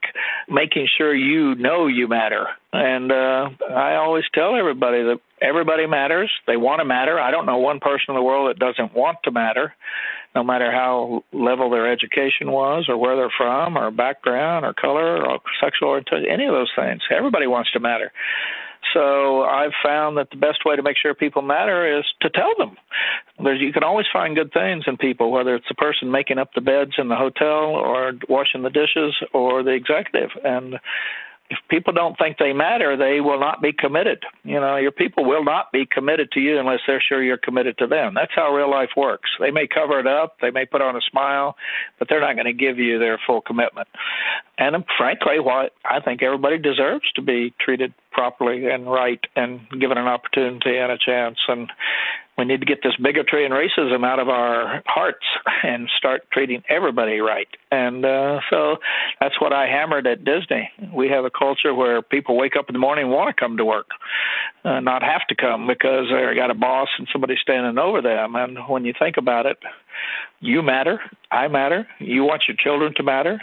making 0.49 0.89
sure 0.99 1.15
you 1.15 1.55
know 1.55 1.87
you 1.87 2.09
matter. 2.09 2.49
And 2.73 3.13
uh, 3.13 3.49
I 3.71 3.95
always 3.95 4.25
tell 4.35 4.57
everybody 4.57 5.03
that 5.05 5.21
everybody 5.41 5.87
matters. 5.87 6.31
They 6.47 6.57
want 6.57 6.81
to 6.81 6.85
matter. 6.85 7.19
I 7.19 7.31
don't 7.31 7.47
know 7.47 7.59
one 7.59 7.81
person 7.81 8.07
in 8.09 8.15
the 8.17 8.23
world 8.23 8.51
that 8.51 8.59
doesn't 8.59 8.95
want 8.95 9.19
to 9.25 9.31
matter 9.31 9.73
no 10.35 10.45
matter 10.45 10.71
how 10.71 11.23
level 11.33 11.71
their 11.71 11.91
education 11.91 12.51
was 12.51 12.87
or 12.89 12.97
where 12.97 13.17
they're 13.17 13.33
from 13.37 13.77
or 13.77 13.91
background 13.91 14.65
or 14.65 14.75
color 14.75 15.27
or 15.27 15.41
sexual 15.61 15.89
orientation, 15.89 16.27
any 16.31 16.47
of 16.47 16.53
those 16.53 16.71
things. 16.77 17.01
Everybody 17.11 17.47
wants 17.47 17.71
to 17.73 17.81
matter. 17.81 18.13
So 18.95 19.43
I've 19.43 19.73
found 19.85 20.17
that 20.17 20.31
the 20.31 20.37
best 20.37 20.65
way 20.65 20.77
to 20.77 20.83
make 20.83 20.97
sure 20.97 21.15
people 21.15 21.43
matter 21.43 21.99
is 21.99 22.05
to 22.23 22.31
tell 22.31 22.55
them. 22.57 22.77
There's, 23.43 23.61
you 23.61 23.73
can 23.73 23.85
always 23.85 24.07
find 24.13 24.37
good 24.37 24.53
things 24.53 24.85
in 24.87 24.97
people, 24.97 25.31
whether 25.31 25.55
it's 25.55 25.69
the 25.69 25.75
person 25.75 26.11
making 26.11 26.39
up 26.39 26.51
the 26.55 26.61
beds 26.61 26.93
in 26.97 27.09
the 27.09 27.17
hotel 27.17 27.75
or 27.75 28.13
washing 28.29 28.63
the 28.63 28.71
dishes 28.71 29.15
or 29.33 29.63
the 29.63 29.73
executive. 29.73 30.31
And 30.45 30.77
if 31.51 31.59
people 31.71 31.95
don't 31.95 32.17
think 32.19 32.37
they 32.37 32.53
matter, 32.53 32.97
they 32.97 33.21
will 33.21 33.41
not 33.41 33.63
be 33.63 33.73
committed. 33.73 34.23
You 34.45 34.61
know, 34.61 34.77
your 34.77 34.93
people 34.93 35.25
will 35.25 35.45
not 35.45 35.73
be 35.73 35.87
committed 35.87 36.31
to 36.33 36.41
you 36.41 36.59
unless 36.59 36.81
they're 36.87 37.03
sure 37.07 37.23
you're 37.23 37.39
committed 37.39 37.79
to 37.79 37.87
them. 37.87 38.13
That's 38.15 38.33
how 38.35 38.55
real 38.55 38.71
life 38.71 38.91
works. 38.97 39.31
They 39.41 39.51
may 39.51 39.67
cover 39.67 39.99
it 39.99 40.07
up, 40.07 40.37
they 40.43 40.51
may 40.51 40.67
put 40.67 40.83
on 40.83 40.97
a 40.97 41.01
smile, 41.11 41.57
but 41.99 42.09
they're 42.09 42.21
not 42.21 42.35
going 42.35 42.47
to 42.47 42.53
give 42.53 42.79
you 42.79 42.99
their 42.99 43.19
full 43.27 43.41
commitment. 43.41 43.89
And 44.59 44.77
um, 44.77 44.85
frankly, 44.99 45.39
what 45.39 45.73
I 45.85 46.01
think 46.01 46.23
everybody 46.23 46.59
deserves 46.59 47.11
to 47.15 47.23
be 47.23 47.55
treated 47.61 47.95
properly 48.13 48.69
and 48.69 48.91
right 48.91 49.21
and 49.37 49.61
given 49.81 49.97
an 49.97 50.07
opportunity 50.07 50.77
and 50.77 50.93
a 50.93 50.99
chance. 50.99 51.39
And 51.49 51.71
we 52.39 52.45
need 52.45 52.61
to 52.61 52.67
get 52.67 52.79
this 52.85 52.95
bigotry 53.03 53.45
and 53.45 53.53
racism 53.53 54.07
out 54.07 54.21
of 54.21 54.29
our 54.29 54.81
hearts 54.87 55.25
and 55.65 55.91
start 55.99 56.23
treating 56.33 56.63
everybody 56.69 57.19
right. 57.19 57.49
And 57.73 58.05
uh, 58.05 58.39
so 58.49 58.77
that's 59.21 59.41
what 59.41 59.53
I 59.53 59.67
hammered 59.67 60.07
at 60.07 60.25
Disney. 60.25 60.71
We 60.95 61.09
have 61.09 61.25
a 61.25 61.31
culture 61.31 61.75
where 61.75 62.01
people 62.01 62.37
wake 62.37 62.55
up 62.57 62.67
in 62.69 62.75
the 62.75 62.79
morning 62.79 63.07
and 63.07 63.13
want 63.13 63.35
to 63.35 63.39
come 63.39 63.57
to 63.57 63.65
work, 63.65 63.89
uh, 64.65 64.79
not 64.79 65.03
have 65.03 65.27
to 65.29 65.35
come 65.35 65.67
because 65.67 66.07
they 66.11 66.35
got 66.37 66.53
a 66.53 66.55
boss 66.55 66.89
and 66.99 67.09
somebody 67.13 67.35
standing 67.43 67.77
over 67.77 68.01
them. 68.01 68.37
And 68.37 68.57
when 68.69 68.85
you 68.85 68.95
think 68.97 69.17
about 69.17 69.47
it, 69.47 69.59
you 70.41 70.63
matter. 70.63 71.01
I 71.33 71.49
matter. 71.49 71.89
You 71.99 72.23
want 72.23 72.43
your 72.47 72.57
children 72.57 72.95
to 72.97 73.03
matter. 73.03 73.41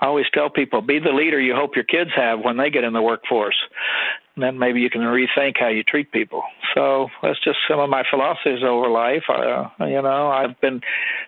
I 0.00 0.06
always 0.06 0.26
tell 0.32 0.48
people 0.48 0.80
be 0.82 1.00
the 1.00 1.10
leader 1.10 1.40
you 1.40 1.56
hope 1.56 1.74
your 1.74 1.84
kids 1.84 2.10
have 2.14 2.38
when 2.40 2.56
they 2.56 2.70
get 2.70 2.84
in 2.84 2.92
the 2.92 3.02
workforce 3.02 3.56
then 4.36 4.58
maybe 4.58 4.80
you 4.80 4.90
can 4.90 5.02
rethink 5.02 5.54
how 5.58 5.68
you 5.68 5.82
treat 5.82 6.12
people. 6.12 6.42
So 6.74 7.08
that's 7.22 7.42
just 7.42 7.58
some 7.68 7.80
of 7.80 7.90
my 7.90 8.04
philosophies 8.08 8.62
over 8.62 8.88
life. 8.88 9.24
Uh, 9.28 9.68
you 9.80 10.02
know, 10.02 10.28
I've 10.28 10.60
been 10.60 10.80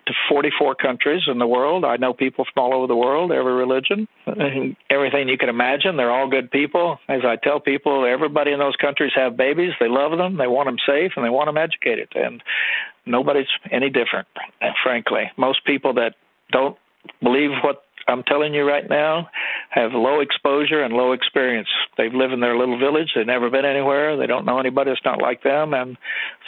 to 0.07 0.13
44 0.29 0.75
countries 0.75 1.23
in 1.27 1.39
the 1.39 1.47
world. 1.47 1.85
I 1.85 1.97
know 1.97 2.13
people 2.13 2.45
from 2.45 2.63
all 2.63 2.73
over 2.73 2.87
the 2.87 2.95
world, 2.95 3.31
every 3.31 3.53
religion, 3.53 4.07
everything 4.89 5.29
you 5.29 5.37
can 5.37 5.49
imagine. 5.49 5.97
They're 5.97 6.11
all 6.11 6.29
good 6.29 6.51
people. 6.51 6.99
As 7.07 7.21
I 7.25 7.35
tell 7.35 7.59
people, 7.59 8.05
everybody 8.05 8.51
in 8.51 8.59
those 8.59 8.75
countries 8.75 9.11
have 9.15 9.37
babies. 9.37 9.73
They 9.79 9.89
love 9.89 10.17
them. 10.17 10.37
They 10.37 10.47
want 10.47 10.67
them 10.67 10.77
safe, 10.85 11.13
and 11.15 11.25
they 11.25 11.29
want 11.29 11.47
them 11.47 11.57
educated. 11.57 12.09
And 12.15 12.41
nobody's 13.05 13.47
any 13.71 13.89
different, 13.89 14.27
frankly. 14.83 15.31
Most 15.37 15.65
people 15.65 15.93
that 15.95 16.15
don't 16.51 16.77
believe 17.21 17.51
what 17.63 17.83
I'm 18.07 18.23
telling 18.23 18.53
you 18.53 18.67
right 18.67 18.87
now, 18.89 19.29
have 19.69 19.93
low 19.93 20.19
exposure 20.19 20.83
and 20.83 20.93
low 20.93 21.13
experience. 21.13 21.69
They've 21.97 22.13
lived 22.13 22.33
in 22.33 22.39
their 22.41 22.57
little 22.57 22.77
village. 22.77 23.11
They've 23.15 23.25
never 23.25 23.49
been 23.49 23.65
anywhere. 23.65 24.17
They 24.17 24.27
don't 24.27 24.45
know 24.45 24.59
anybody 24.59 24.91
that's 24.91 25.05
not 25.05 25.21
like 25.21 25.43
them, 25.43 25.73
and 25.73 25.97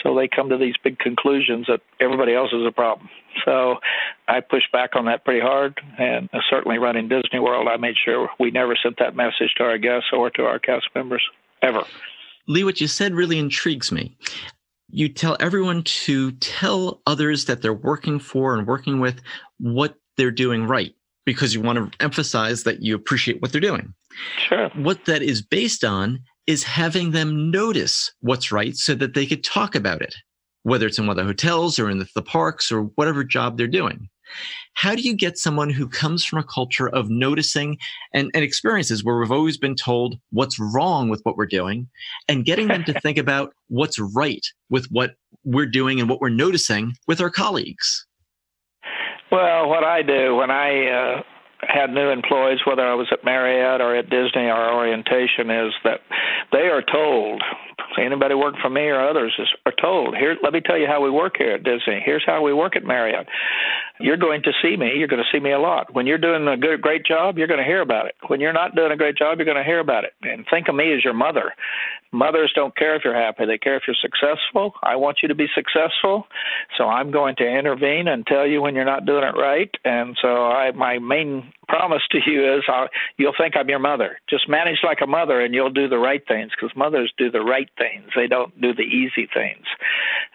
so 0.03 0.15
they 0.15 0.27
come 0.27 0.49
to 0.49 0.57
these 0.57 0.75
big 0.83 0.99
conclusions 0.99 1.67
that 1.67 1.81
everybody 1.99 2.33
else 2.33 2.51
is 2.51 2.65
a 2.67 2.71
problem. 2.71 3.09
So 3.45 3.75
I 4.27 4.41
pushed 4.41 4.71
back 4.71 4.91
on 4.95 5.05
that 5.05 5.23
pretty 5.23 5.41
hard, 5.41 5.79
and 5.97 6.29
certainly 6.49 6.77
running 6.77 7.07
Disney 7.07 7.39
World, 7.39 7.67
I 7.69 7.77
made 7.77 7.95
sure 8.03 8.29
we 8.39 8.51
never 8.51 8.75
sent 8.81 8.99
that 8.99 9.15
message 9.15 9.53
to 9.57 9.63
our 9.63 9.77
guests 9.77 10.09
or 10.11 10.29
to 10.31 10.43
our 10.43 10.59
cast 10.59 10.87
members 10.93 11.23
ever. 11.61 11.83
Lee, 12.47 12.63
what 12.63 12.79
you 12.79 12.87
said 12.87 13.13
really 13.13 13.39
intrigues 13.39 13.91
me 13.91 14.17
you 14.89 15.09
tell 15.09 15.35
everyone 15.39 15.83
to 15.83 16.31
tell 16.33 17.01
others 17.05 17.45
that 17.45 17.61
they're 17.61 17.73
working 17.73 18.19
for 18.19 18.55
and 18.55 18.67
working 18.67 18.99
with 18.99 19.19
what 19.57 19.95
they're 20.15 20.31
doing 20.31 20.65
right 20.65 20.95
because 21.25 21.53
you 21.53 21.61
want 21.61 21.77
to 21.77 22.03
emphasize 22.03 22.63
that 22.63 22.81
you 22.81 22.95
appreciate 22.95 23.41
what 23.41 23.51
they're 23.51 23.61
doing. 23.61 23.93
Sure. 24.37 24.69
What 24.75 25.05
that 25.05 25.21
is 25.21 25.41
based 25.41 25.83
on 25.83 26.19
is 26.47 26.63
having 26.63 27.11
them 27.11 27.49
notice 27.49 28.11
what's 28.21 28.51
right 28.51 28.75
so 28.75 28.93
that 28.95 29.13
they 29.13 29.25
could 29.25 29.43
talk 29.43 29.75
about 29.75 30.01
it, 30.01 30.15
whether 30.63 30.85
it's 30.85 30.99
in 30.99 31.07
one 31.07 31.17
of 31.17 31.23
the 31.23 31.27
hotels 31.27 31.79
or 31.79 31.89
in 31.89 31.99
the, 31.99 32.07
the 32.15 32.21
parks 32.21 32.71
or 32.71 32.83
whatever 32.95 33.23
job 33.23 33.57
they're 33.57 33.67
doing. 33.67 34.09
How 34.73 34.95
do 34.95 35.01
you 35.01 35.15
get 35.15 35.37
someone 35.37 35.69
who 35.69 35.87
comes 35.87 36.25
from 36.25 36.39
a 36.39 36.43
culture 36.43 36.89
of 36.89 37.09
noticing 37.09 37.77
and, 38.13 38.29
and 38.33 38.43
experiences 38.43 39.03
where 39.03 39.17
we've 39.17 39.31
always 39.31 39.57
been 39.57 39.75
told 39.75 40.17
what's 40.31 40.59
wrong 40.59 41.09
with 41.09 41.21
what 41.23 41.37
we're 41.37 41.45
doing 41.45 41.87
and 42.27 42.45
getting 42.45 42.67
them 42.67 42.83
to 42.85 42.99
think 43.01 43.17
about 43.17 43.53
what's 43.67 43.99
right 43.99 44.45
with 44.69 44.87
what 44.87 45.15
we're 45.43 45.65
doing 45.65 45.99
and 45.99 46.09
what 46.09 46.19
we're 46.19 46.29
noticing 46.29 46.93
with 47.07 47.21
our 47.21 47.29
colleagues? 47.29 48.04
Well, 49.31 49.69
what 49.69 49.83
I 49.83 50.01
do 50.01 50.35
when 50.35 50.51
I 50.51 50.87
uh, 50.87 51.21
had 51.61 51.89
new 51.89 52.09
employees, 52.09 52.59
whether 52.65 52.85
I 52.85 52.93
was 52.93 53.07
at 53.11 53.23
Marriott 53.23 53.81
or 53.81 53.95
at 53.95 54.09
Disney, 54.09 54.49
our 54.49 54.75
orientation 54.75 55.49
is 55.49 55.73
that 55.83 56.01
they 56.51 56.67
are 56.69 56.81
told. 56.81 57.41
Anybody 57.97 58.35
working 58.35 58.59
for 58.61 58.69
me 58.69 58.81
or 58.81 58.99
others 58.99 59.33
is, 59.39 59.47
are 59.65 59.73
told. 59.81 60.17
Here, 60.17 60.35
let 60.43 60.51
me 60.51 60.59
tell 60.59 60.77
you 60.77 60.85
how 60.87 61.01
we 61.01 61.09
work 61.09 61.35
here 61.37 61.51
at 61.51 61.63
Disney. 61.63 62.01
Here's 62.03 62.23
how 62.25 62.43
we 62.43 62.53
work 62.53 62.75
at 62.75 62.83
Marriott. 62.83 63.27
You're 63.99 64.17
going 64.17 64.43
to 64.43 64.51
see 64.61 64.75
me. 64.75 64.91
You're 64.97 65.07
going 65.07 65.23
to 65.23 65.37
see 65.37 65.41
me 65.41 65.51
a 65.51 65.59
lot. 65.59 65.93
When 65.93 66.05
you're 66.05 66.17
doing 66.17 66.47
a 66.47 66.57
good, 66.57 66.81
great 66.81 67.05
job, 67.05 67.37
you're 67.37 67.47
going 67.47 67.59
to 67.59 67.65
hear 67.65 67.81
about 67.81 68.07
it. 68.07 68.15
When 68.27 68.41
you're 68.41 68.53
not 68.53 68.75
doing 68.75 68.91
a 68.91 68.97
great 68.97 69.17
job, 69.17 69.37
you're 69.37 69.45
going 69.45 69.57
to 69.57 69.63
hear 69.63 69.79
about 69.79 70.03
it. 70.03 70.13
And 70.21 70.45
think 70.49 70.67
of 70.67 70.75
me 70.75 70.93
as 70.93 71.03
your 71.03 71.13
mother. 71.13 71.53
Mothers 72.11 72.51
don't 72.55 72.75
care 72.75 72.95
if 72.95 73.03
you're 73.03 73.15
happy. 73.15 73.45
They 73.45 73.57
care 73.57 73.75
if 73.77 73.83
you're 73.87 73.95
successful. 74.01 74.73
I 74.83 74.95
want 74.95 75.19
you 75.21 75.29
to 75.29 75.35
be 75.35 75.47
successful. 75.55 76.27
So 76.77 76.85
I'm 76.85 77.11
going 77.11 77.35
to 77.37 77.47
intervene 77.47 78.07
and 78.07 78.25
tell 78.27 78.45
you 78.45 78.61
when 78.61 78.75
you're 78.75 78.85
not 78.85 79.05
doing 79.05 79.23
it 79.23 79.39
right. 79.39 79.71
And 79.85 80.17
so 80.21 80.45
I, 80.45 80.71
my 80.71 80.99
main 80.99 81.53
promise 81.67 82.03
to 82.11 82.19
you 82.25 82.57
is 82.57 82.63
I'll, 82.67 82.87
you'll 83.17 83.33
think 83.37 83.55
I'm 83.57 83.69
your 83.69 83.79
mother. 83.79 84.17
Just 84.29 84.49
manage 84.49 84.79
like 84.83 84.99
a 85.01 85.07
mother 85.07 85.39
and 85.39 85.53
you'll 85.53 85.71
do 85.71 85.87
the 85.87 85.97
right 85.97 86.25
things 86.27 86.51
because 86.55 86.75
mothers 86.75 87.13
do 87.17 87.31
the 87.31 87.41
right 87.41 87.69
things. 87.77 88.09
They 88.15 88.27
don't 88.27 88.59
do 88.59 88.73
the 88.73 88.83
easy 88.83 89.27
things. 89.33 89.65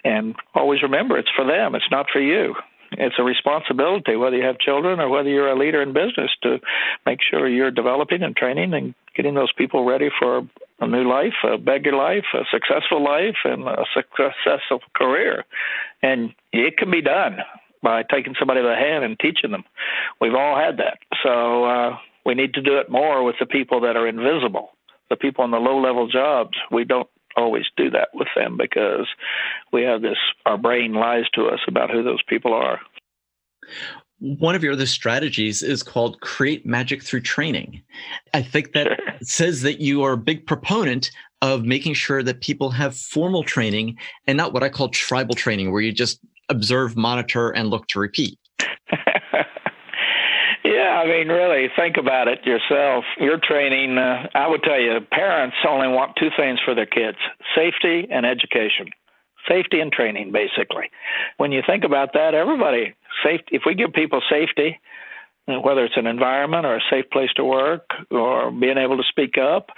And 0.03 0.35
always 0.55 0.83
remember, 0.83 1.19
it's 1.19 1.31
for 1.35 1.47
them. 1.47 1.75
It's 1.75 1.91
not 1.91 2.07
for 2.11 2.21
you 2.21 2.55
it's 2.93 3.17
a 3.19 3.23
responsibility, 3.23 4.17
whether 4.17 4.37
you 4.37 4.45
have 4.45 4.59
children 4.59 5.01
or 5.01 5.09
whether 5.09 5.29
you're 5.29 5.51
a 5.51 5.59
leader 5.59 5.81
in 5.83 5.93
business, 5.93 6.31
to 6.43 6.59
make 7.07 7.21
sure 7.23 7.49
you're 7.49 7.71
developing 7.71 8.23
and 8.23 8.37
training 8.37 8.75
and 8.75 8.95
getting 9.15 9.35
those 9.35 9.53
people 9.53 9.85
ready 9.85 10.09
for 10.19 10.49
a 10.81 10.87
new 10.87 11.09
life, 11.09 11.35
a 11.45 11.59
bigger 11.59 11.93
life, 11.93 12.25
a 12.35 12.45
successful 12.51 13.03
life, 13.03 13.37
and 13.45 13.63
a 13.69 13.85
successful 13.95 14.81
career. 14.95 15.45
And 16.03 16.31
it 16.53 16.77
can 16.79 16.91
be 16.91 17.03
done 17.03 17.39
by 17.83 18.03
taking 18.03 18.35
somebody 18.39 18.61
by 18.61 18.71
the 18.71 18.75
hand 18.75 19.05
and 19.05 19.19
teaching 19.19 19.51
them. 19.51 19.65
We've 20.21 20.35
all 20.35 20.57
had 20.57 20.79
that. 20.79 20.99
So 21.23 21.65
uh, 21.65 21.97
we 22.27 22.35
need 22.35 22.55
to 22.55 22.63
do 22.63 22.79
it 22.79 22.91
more 22.91 23.23
with 23.25 23.37
the 23.39 23.47
people 23.47 23.81
that 23.83 23.97
are 23.97 24.07
invisible, 24.07 24.71
the 25.09 25.17
people 25.17 25.45
in 25.45 25.51
the 25.51 25.59
low 25.59 25.81
level 25.81 26.09
jobs. 26.09 26.57
We 26.71 26.85
don't 26.85 27.09
always 27.37 27.65
do 27.77 27.91
that 27.91 28.09
with 28.15 28.29
them 28.37 28.57
because 28.57 29.07
we 29.73 29.83
have 29.83 30.03
this 30.03 30.19
our 30.47 30.59
brain 30.59 30.93
lies 30.95 31.29
to 31.35 31.47
us 31.47 31.61
about 31.69 31.91
who 31.91 32.03
those 32.03 32.23
people 32.29 32.53
are. 32.53 32.81
One 34.19 34.55
of 34.55 34.63
your 34.63 34.75
other 34.75 34.87
strategies 34.87 35.63
is 35.63 35.83
called 35.83 36.21
create 36.21 36.67
magic 36.67 37.03
through 37.03 37.23
training. 37.23 37.83
I 38.35 38.43
think 38.43 38.73
that 38.73 38.87
sure. 38.87 38.97
says 39.23 39.63
that 39.63 39.81
you 39.81 40.03
are 40.03 40.13
a 40.13 40.19
big 40.19 40.47
proponent 40.47 41.11
of 41.43 41.65
making 41.65 41.95
sure 41.95 42.23
that 42.23 42.41
people 42.41 42.71
have 42.71 42.97
formal 42.97 43.43
training 43.43 43.97
and 44.27 44.37
not 44.37 44.53
what 44.53 44.63
i 44.63 44.69
call 44.69 44.89
tribal 44.89 45.35
training 45.35 45.73
where 45.73 45.81
you 45.81 45.93
just 45.93 46.21
observe 46.49 46.97
monitor 46.97 47.51
and 47.51 47.71
look 47.71 47.87
to 47.89 47.99
repeat 47.99 48.39
Yeah, 50.91 50.97
I 50.97 51.07
mean, 51.07 51.29
really, 51.29 51.69
think 51.77 51.97
about 51.99 52.27
it 52.27 52.45
yourself. 52.45 53.05
Your 53.19 53.39
training, 53.39 53.97
uh, 53.97 54.27
I 54.35 54.49
would 54.49 54.63
tell 54.65 54.81
you, 54.81 54.99
parents 55.13 55.57
only 55.69 55.87
want 55.89 56.17
two 56.19 56.31
things 56.37 56.59
for 56.65 56.75
their 56.75 56.87
kids 56.87 57.19
safety 57.55 58.09
and 58.11 58.27
education. 58.27 58.91
Safety 59.49 59.81
and 59.81 59.93
training, 59.93 60.33
basically. 60.33 60.91
When 61.37 61.53
you 61.53 61.63
think 61.67 61.85
about 61.85 62.13
that, 62.15 62.35
everybody, 62.35 62.95
safety, 63.25 63.47
if 63.53 63.63
we 63.65 63.75
give 63.75 63.93
people 63.93 64.21
safety, 64.29 64.81
whether 65.47 65.85
it's 65.85 65.97
an 65.97 66.07
environment 66.07 66.67
or 66.67 66.77
a 66.77 66.81
safe 66.91 67.09
place 67.11 67.31
to 67.37 67.45
work 67.45 67.89
or 68.11 68.51
being 68.51 68.79
able 68.79 68.97
to 68.97 69.05
speak 69.09 69.39
up 69.39 69.71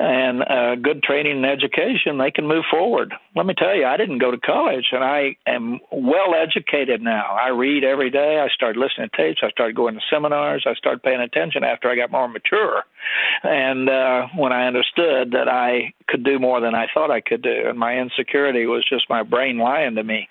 and 0.00 0.42
uh, 0.42 0.76
good 0.76 1.02
training 1.02 1.44
and 1.44 1.46
education, 1.46 2.16
they 2.16 2.30
can 2.30 2.46
move 2.46 2.64
forward. 2.70 3.12
Let 3.36 3.44
me 3.44 3.52
tell 3.52 3.76
you, 3.76 3.84
I 3.84 3.98
didn't 3.98 4.18
go 4.18 4.30
to 4.30 4.38
college, 4.38 4.86
and 4.92 5.04
I 5.04 5.36
am 5.46 5.78
well 5.92 6.34
educated 6.34 7.02
now. 7.02 7.36
I 7.38 7.48
read 7.48 7.84
every 7.84 8.08
day. 8.08 8.40
I 8.42 8.48
started 8.48 8.80
listening 8.80 9.10
to 9.10 9.16
tapes. 9.16 9.40
I 9.42 9.50
started 9.50 9.76
going 9.76 9.96
to 9.96 10.00
seminars. 10.10 10.64
I 10.66 10.72
started 10.74 11.02
paying 11.02 11.20
attention 11.20 11.64
after 11.64 11.90
I 11.90 11.96
got 11.96 12.10
more 12.10 12.28
mature, 12.28 12.82
and 13.42 13.90
uh, 13.90 14.28
when 14.36 14.52
I 14.54 14.66
understood 14.66 15.32
that 15.32 15.48
I 15.48 15.92
could 16.08 16.24
do 16.24 16.38
more 16.38 16.62
than 16.62 16.74
I 16.74 16.86
thought 16.94 17.10
I 17.10 17.20
could 17.20 17.42
do, 17.42 17.68
and 17.68 17.78
my 17.78 17.98
insecurity 17.98 18.64
was 18.64 18.86
just 18.88 19.10
my 19.10 19.22
brain 19.22 19.58
lying 19.58 19.96
to 19.96 20.02
me, 20.02 20.28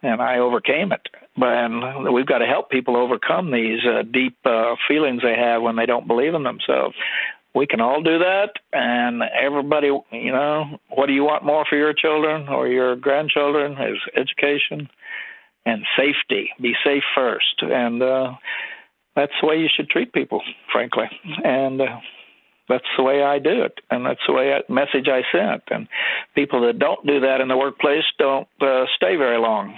and 0.00 0.22
I 0.22 0.38
overcame 0.38 0.92
it. 0.92 1.08
And 1.40 2.12
we've 2.12 2.26
got 2.26 2.38
to 2.38 2.46
help 2.46 2.70
people 2.70 2.96
overcome 2.96 3.50
these 3.50 3.80
uh, 3.84 4.02
deep 4.02 4.36
uh, 4.44 4.74
feelings 4.88 5.22
they 5.22 5.36
have 5.36 5.62
when 5.62 5.76
they 5.76 5.86
don't 5.86 6.06
believe 6.06 6.34
in 6.34 6.42
themselves 6.42 6.96
we 7.54 7.66
can 7.66 7.80
all 7.80 8.02
do 8.02 8.18
that 8.18 8.50
and 8.72 9.22
everybody 9.22 9.86
you 9.86 10.32
know 10.32 10.78
what 10.90 11.06
do 11.06 11.12
you 11.12 11.24
want 11.24 11.44
more 11.44 11.64
for 11.68 11.76
your 11.76 11.94
children 11.94 12.48
or 12.48 12.68
your 12.68 12.96
grandchildren 12.96 13.72
is 13.72 13.98
education 14.16 14.88
and 15.66 15.84
safety 15.96 16.50
be 16.60 16.74
safe 16.84 17.04
first 17.14 17.62
and 17.62 18.02
uh 18.02 18.32
that's 19.16 19.32
the 19.40 19.46
way 19.46 19.56
you 19.56 19.68
should 19.74 19.88
treat 19.88 20.12
people 20.12 20.42
frankly 20.72 21.06
and 21.44 21.80
uh, 21.80 21.96
that's 22.68 22.84
the 22.96 23.02
way 23.02 23.22
I 23.22 23.38
do 23.38 23.62
it, 23.62 23.80
and 23.90 24.04
that's 24.04 24.20
the 24.26 24.34
way 24.34 24.52
I, 24.52 24.72
message 24.72 25.08
I 25.08 25.22
sent. 25.32 25.62
And 25.70 25.88
people 26.34 26.66
that 26.66 26.78
don't 26.78 27.04
do 27.06 27.20
that 27.20 27.40
in 27.40 27.48
the 27.48 27.56
workplace 27.56 28.04
don't 28.18 28.48
uh, 28.60 28.84
stay 28.96 29.16
very 29.16 29.38
long. 29.38 29.74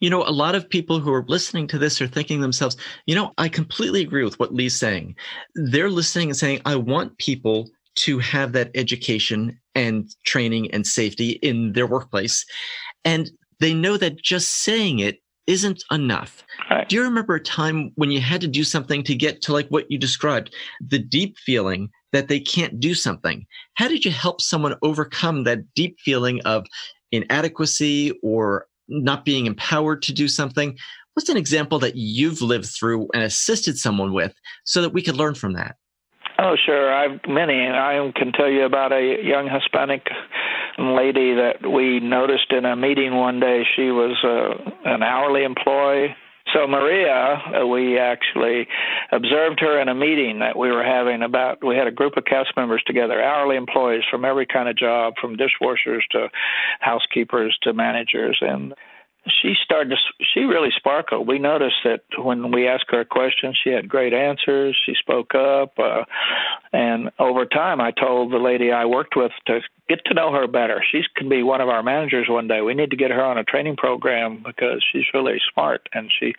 You 0.00 0.10
know, 0.10 0.22
a 0.22 0.30
lot 0.30 0.54
of 0.54 0.68
people 0.68 1.00
who 1.00 1.12
are 1.12 1.24
listening 1.28 1.66
to 1.68 1.78
this 1.78 2.00
are 2.00 2.06
thinking 2.06 2.40
themselves, 2.40 2.76
you 3.06 3.14
know, 3.14 3.32
I 3.38 3.48
completely 3.48 4.02
agree 4.02 4.24
with 4.24 4.38
what 4.38 4.54
Lee's 4.54 4.78
saying. 4.78 5.16
They're 5.54 5.90
listening 5.90 6.30
and 6.30 6.36
saying, 6.36 6.60
I 6.64 6.76
want 6.76 7.18
people 7.18 7.70
to 7.96 8.18
have 8.18 8.52
that 8.52 8.70
education 8.74 9.58
and 9.74 10.08
training 10.24 10.70
and 10.72 10.86
safety 10.86 11.32
in 11.42 11.72
their 11.72 11.86
workplace. 11.86 12.44
And 13.04 13.30
they 13.58 13.74
know 13.74 13.96
that 13.96 14.22
just 14.22 14.62
saying 14.62 15.00
it 15.00 15.18
isn't 15.46 15.82
enough. 15.90 16.44
Right. 16.70 16.88
Do 16.88 16.96
you 16.96 17.02
remember 17.02 17.34
a 17.34 17.42
time 17.42 17.90
when 17.96 18.10
you 18.10 18.20
had 18.20 18.40
to 18.42 18.48
do 18.48 18.62
something 18.62 19.02
to 19.04 19.14
get 19.14 19.42
to 19.42 19.52
like 19.52 19.68
what 19.68 19.90
you 19.90 19.98
described, 19.98 20.54
the 20.80 20.98
deep 20.98 21.36
feeling 21.38 21.90
that 22.12 22.28
they 22.28 22.40
can't 22.40 22.78
do 22.78 22.94
something? 22.94 23.46
How 23.74 23.88
did 23.88 24.04
you 24.04 24.12
help 24.12 24.40
someone 24.40 24.76
overcome 24.82 25.44
that 25.44 25.74
deep 25.74 25.98
feeling 26.00 26.40
of 26.42 26.66
inadequacy 27.12 28.12
or 28.22 28.66
not 28.90 29.24
being 29.24 29.46
empowered 29.46 30.02
to 30.02 30.12
do 30.12 30.28
something. 30.28 30.76
What's 31.14 31.28
an 31.28 31.36
example 31.36 31.78
that 31.80 31.96
you've 31.96 32.42
lived 32.42 32.66
through 32.66 33.08
and 33.14 33.22
assisted 33.22 33.78
someone 33.78 34.12
with 34.12 34.34
so 34.64 34.82
that 34.82 34.90
we 34.90 35.02
could 35.02 35.16
learn 35.16 35.34
from 35.34 35.54
that? 35.54 35.76
Oh, 36.38 36.56
sure. 36.64 36.92
I've 36.92 37.20
many. 37.28 37.66
I 37.66 38.10
can 38.16 38.32
tell 38.32 38.48
you 38.48 38.64
about 38.64 38.92
a 38.92 39.16
young 39.22 39.48
Hispanic 39.48 40.06
lady 40.78 41.34
that 41.34 41.68
we 41.70 42.00
noticed 42.00 42.50
in 42.50 42.64
a 42.64 42.76
meeting 42.76 43.14
one 43.16 43.40
day. 43.40 43.62
She 43.76 43.90
was 43.90 44.16
uh, 44.24 44.70
an 44.84 45.02
hourly 45.02 45.44
employee 45.44 46.14
so 46.52 46.66
Maria, 46.66 47.40
uh, 47.60 47.66
we 47.66 47.98
actually 47.98 48.66
observed 49.12 49.60
her 49.60 49.80
in 49.80 49.88
a 49.88 49.94
meeting 49.94 50.40
that 50.40 50.56
we 50.58 50.70
were 50.70 50.84
having 50.84 51.22
about. 51.22 51.64
We 51.64 51.76
had 51.76 51.86
a 51.86 51.92
group 51.92 52.16
of 52.16 52.24
cast 52.24 52.50
members 52.56 52.82
together, 52.86 53.22
hourly 53.22 53.56
employees 53.56 54.02
from 54.10 54.24
every 54.24 54.46
kind 54.46 54.68
of 54.68 54.76
job, 54.76 55.14
from 55.20 55.36
dishwashers 55.36 56.02
to 56.12 56.28
housekeepers 56.80 57.56
to 57.62 57.72
managers, 57.72 58.38
and 58.40 58.74
she 59.26 59.54
started 59.62 59.90
to 59.90 59.96
she 60.34 60.40
really 60.40 60.70
sparkled. 60.76 61.28
We 61.28 61.38
noticed 61.38 61.76
that 61.84 62.00
when 62.18 62.50
we 62.52 62.66
asked 62.66 62.86
her 62.88 63.00
a 63.00 63.04
question 63.04 63.54
she 63.62 63.70
had 63.70 63.88
great 63.88 64.14
answers. 64.14 64.76
She 64.86 64.94
spoke 64.94 65.34
up 65.34 65.78
uh, 65.78 66.04
and 66.72 67.10
over 67.18 67.44
time 67.44 67.80
i 67.80 67.90
told 67.90 68.32
the 68.32 68.38
lady 68.38 68.72
i 68.72 68.84
worked 68.84 69.16
with 69.16 69.32
to 69.46 69.60
get 69.88 70.04
to 70.06 70.14
know 70.14 70.32
her 70.32 70.46
better. 70.46 70.82
She 70.90 71.02
can 71.16 71.28
be 71.28 71.42
one 71.42 71.60
of 71.60 71.68
our 71.68 71.82
managers 71.82 72.28
one 72.28 72.48
day. 72.48 72.60
We 72.60 72.74
need 72.74 72.90
to 72.90 72.96
get 72.96 73.10
her 73.10 73.22
on 73.22 73.38
a 73.38 73.44
training 73.44 73.76
program 73.76 74.42
because 74.44 74.84
she's 74.90 75.04
really 75.12 75.38
smart 75.52 75.88
and 75.92 76.10
she 76.18 76.34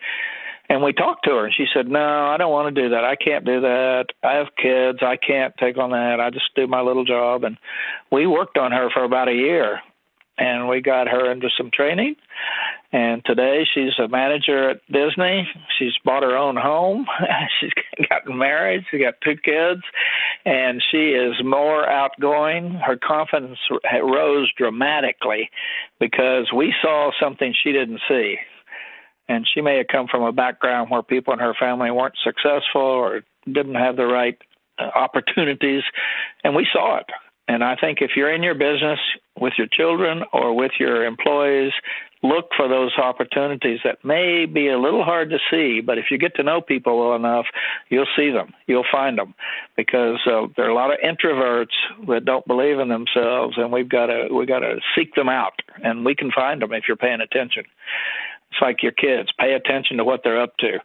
and 0.68 0.82
we 0.82 0.92
talked 0.92 1.24
to 1.24 1.32
her 1.32 1.44
and 1.46 1.54
she 1.54 1.66
said 1.72 1.86
no 1.88 2.26
i 2.26 2.36
don't 2.36 2.52
want 2.52 2.74
to 2.74 2.82
do 2.82 2.88
that. 2.90 3.04
I 3.04 3.14
can't 3.14 3.44
do 3.44 3.60
that. 3.60 4.06
I 4.24 4.32
have 4.34 4.48
kids. 4.60 4.98
I 5.02 5.16
can't 5.16 5.54
take 5.56 5.78
on 5.78 5.90
that. 5.90 6.18
I 6.18 6.30
just 6.30 6.54
do 6.56 6.66
my 6.66 6.80
little 6.80 7.04
job. 7.04 7.44
And 7.44 7.58
we 8.10 8.26
worked 8.26 8.58
on 8.58 8.72
her 8.72 8.90
for 8.90 9.04
about 9.04 9.28
a 9.28 9.34
year 9.34 9.80
and 10.38 10.68
we 10.68 10.80
got 10.80 11.08
her 11.08 11.30
into 11.30 11.48
some 11.56 11.70
training. 11.72 12.16
And 12.92 13.24
today 13.24 13.66
she's 13.72 13.98
a 13.98 14.06
manager 14.06 14.70
at 14.70 14.80
Disney. 14.92 15.48
She's 15.78 15.94
bought 16.04 16.22
her 16.22 16.36
own 16.36 16.56
home. 16.56 17.06
she's 17.60 17.72
gotten 18.08 18.36
married. 18.36 18.84
She's 18.90 19.00
got 19.00 19.14
two 19.24 19.36
kids, 19.36 19.80
and 20.44 20.82
she 20.90 21.12
is 21.12 21.34
more 21.42 21.88
outgoing. 21.88 22.74
Her 22.74 22.98
confidence 22.98 23.58
rose 24.02 24.52
dramatically 24.58 25.48
because 26.00 26.52
we 26.54 26.74
saw 26.82 27.12
something 27.18 27.54
she 27.64 27.72
didn't 27.72 28.00
see. 28.08 28.36
And 29.26 29.48
she 29.52 29.62
may 29.62 29.78
have 29.78 29.86
come 29.90 30.06
from 30.10 30.24
a 30.24 30.32
background 30.32 30.90
where 30.90 31.02
people 31.02 31.32
in 31.32 31.38
her 31.38 31.54
family 31.58 31.90
weren't 31.90 32.16
successful 32.22 32.82
or 32.82 33.22
didn't 33.46 33.76
have 33.76 33.96
the 33.96 34.04
right 34.04 34.36
uh, 34.78 34.90
opportunities, 34.94 35.82
and 36.44 36.54
we 36.54 36.66
saw 36.70 36.98
it. 36.98 37.06
And 37.48 37.64
I 37.64 37.76
think 37.76 37.98
if 38.00 38.12
you're 38.16 38.32
in 38.32 38.42
your 38.42 38.54
business 38.54 38.98
with 39.38 39.54
your 39.58 39.66
children 39.72 40.22
or 40.32 40.54
with 40.54 40.72
your 40.78 41.04
employees, 41.04 41.72
look 42.22 42.50
for 42.56 42.68
those 42.68 42.92
opportunities 42.96 43.80
that 43.84 44.04
may 44.04 44.46
be 44.46 44.68
a 44.68 44.78
little 44.78 45.04
hard 45.04 45.30
to 45.30 45.38
see, 45.50 45.80
but 45.80 45.98
if 45.98 46.06
you 46.10 46.18
get 46.18 46.34
to 46.36 46.42
know 46.42 46.60
people 46.60 46.98
well 46.98 47.16
enough, 47.16 47.46
you'll 47.88 48.06
see 48.16 48.30
them, 48.30 48.52
you'll 48.66 48.84
find 48.90 49.18
them, 49.18 49.34
because 49.76 50.20
uh, 50.26 50.46
there 50.56 50.66
are 50.66 50.70
a 50.70 50.74
lot 50.74 50.92
of 50.92 50.98
introverts 51.00 51.74
that 52.08 52.24
don't 52.24 52.46
believe 52.46 52.78
in 52.78 52.88
themselves, 52.88 53.54
and 53.56 53.72
we've 53.72 53.88
got 53.88 54.06
to 54.06 54.28
we've 54.32 54.48
got 54.48 54.60
to 54.60 54.76
seek 54.96 55.14
them 55.14 55.28
out, 55.28 55.54
and 55.82 56.04
we 56.04 56.14
can 56.14 56.30
find 56.30 56.62
them 56.62 56.72
if 56.72 56.84
you're 56.86 56.96
paying 56.96 57.20
attention. 57.20 57.64
It's 58.52 58.60
like 58.60 58.82
your 58.82 58.92
kids. 58.92 59.30
Pay 59.40 59.54
attention 59.54 59.96
to 59.96 60.04
what 60.04 60.20
they're 60.22 60.40
up 60.40 60.54
to 60.58 60.78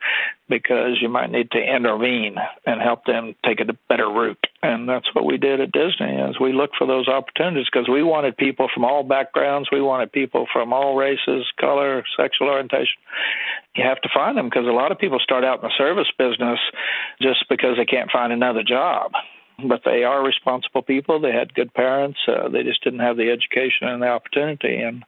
because 0.47 0.99
you 1.01 1.09
might 1.09 1.29
need 1.29 1.51
to 1.51 1.59
intervene 1.59 2.37
and 2.65 2.81
help 2.81 3.03
them 3.03 3.35
take 3.45 3.59
a 3.59 3.65
better 3.89 4.07
route. 4.07 4.39
And 4.63 4.87
that's 4.87 5.13
what 5.13 5.25
we 5.25 5.37
did 5.37 5.59
at 5.59 5.73
Disney 5.73 6.15
is 6.15 6.39
we 6.39 6.53
looked 6.53 6.77
for 6.77 6.87
those 6.87 7.09
opportunities 7.09 7.67
because 7.69 7.89
we 7.89 8.03
wanted 8.03 8.37
people 8.37 8.69
from 8.73 8.85
all 8.85 9.03
backgrounds. 9.03 9.67
We 9.69 9.81
wanted 9.81 10.13
people 10.13 10.47
from 10.53 10.71
all 10.71 10.95
races, 10.95 11.45
color, 11.59 12.05
sexual 12.15 12.47
orientation. 12.47 12.95
You 13.75 13.83
have 13.83 14.01
to 14.01 14.09
find 14.13 14.37
them 14.37 14.47
because 14.49 14.65
a 14.65 14.71
lot 14.71 14.93
of 14.93 14.97
people 14.97 15.19
start 15.19 15.43
out 15.43 15.61
in 15.61 15.63
the 15.63 15.73
service 15.77 16.07
business 16.17 16.59
just 17.21 17.43
because 17.49 17.75
they 17.75 17.85
can't 17.85 18.09
find 18.09 18.31
another 18.31 18.63
job 18.63 19.11
but 19.67 19.81
they 19.83 20.03
are 20.03 20.23
responsible 20.23 20.83
people. 20.83 21.19
They 21.19 21.31
had 21.31 21.53
good 21.55 21.73
parents. 21.73 22.19
Uh, 22.27 22.47
they 22.47 22.63
just 22.63 22.83
didn't 22.83 22.99
have 22.99 23.17
the 23.17 23.31
education 23.31 23.87
and 23.87 24.01
the 24.01 24.07
opportunity. 24.07 24.77
And 24.77 25.03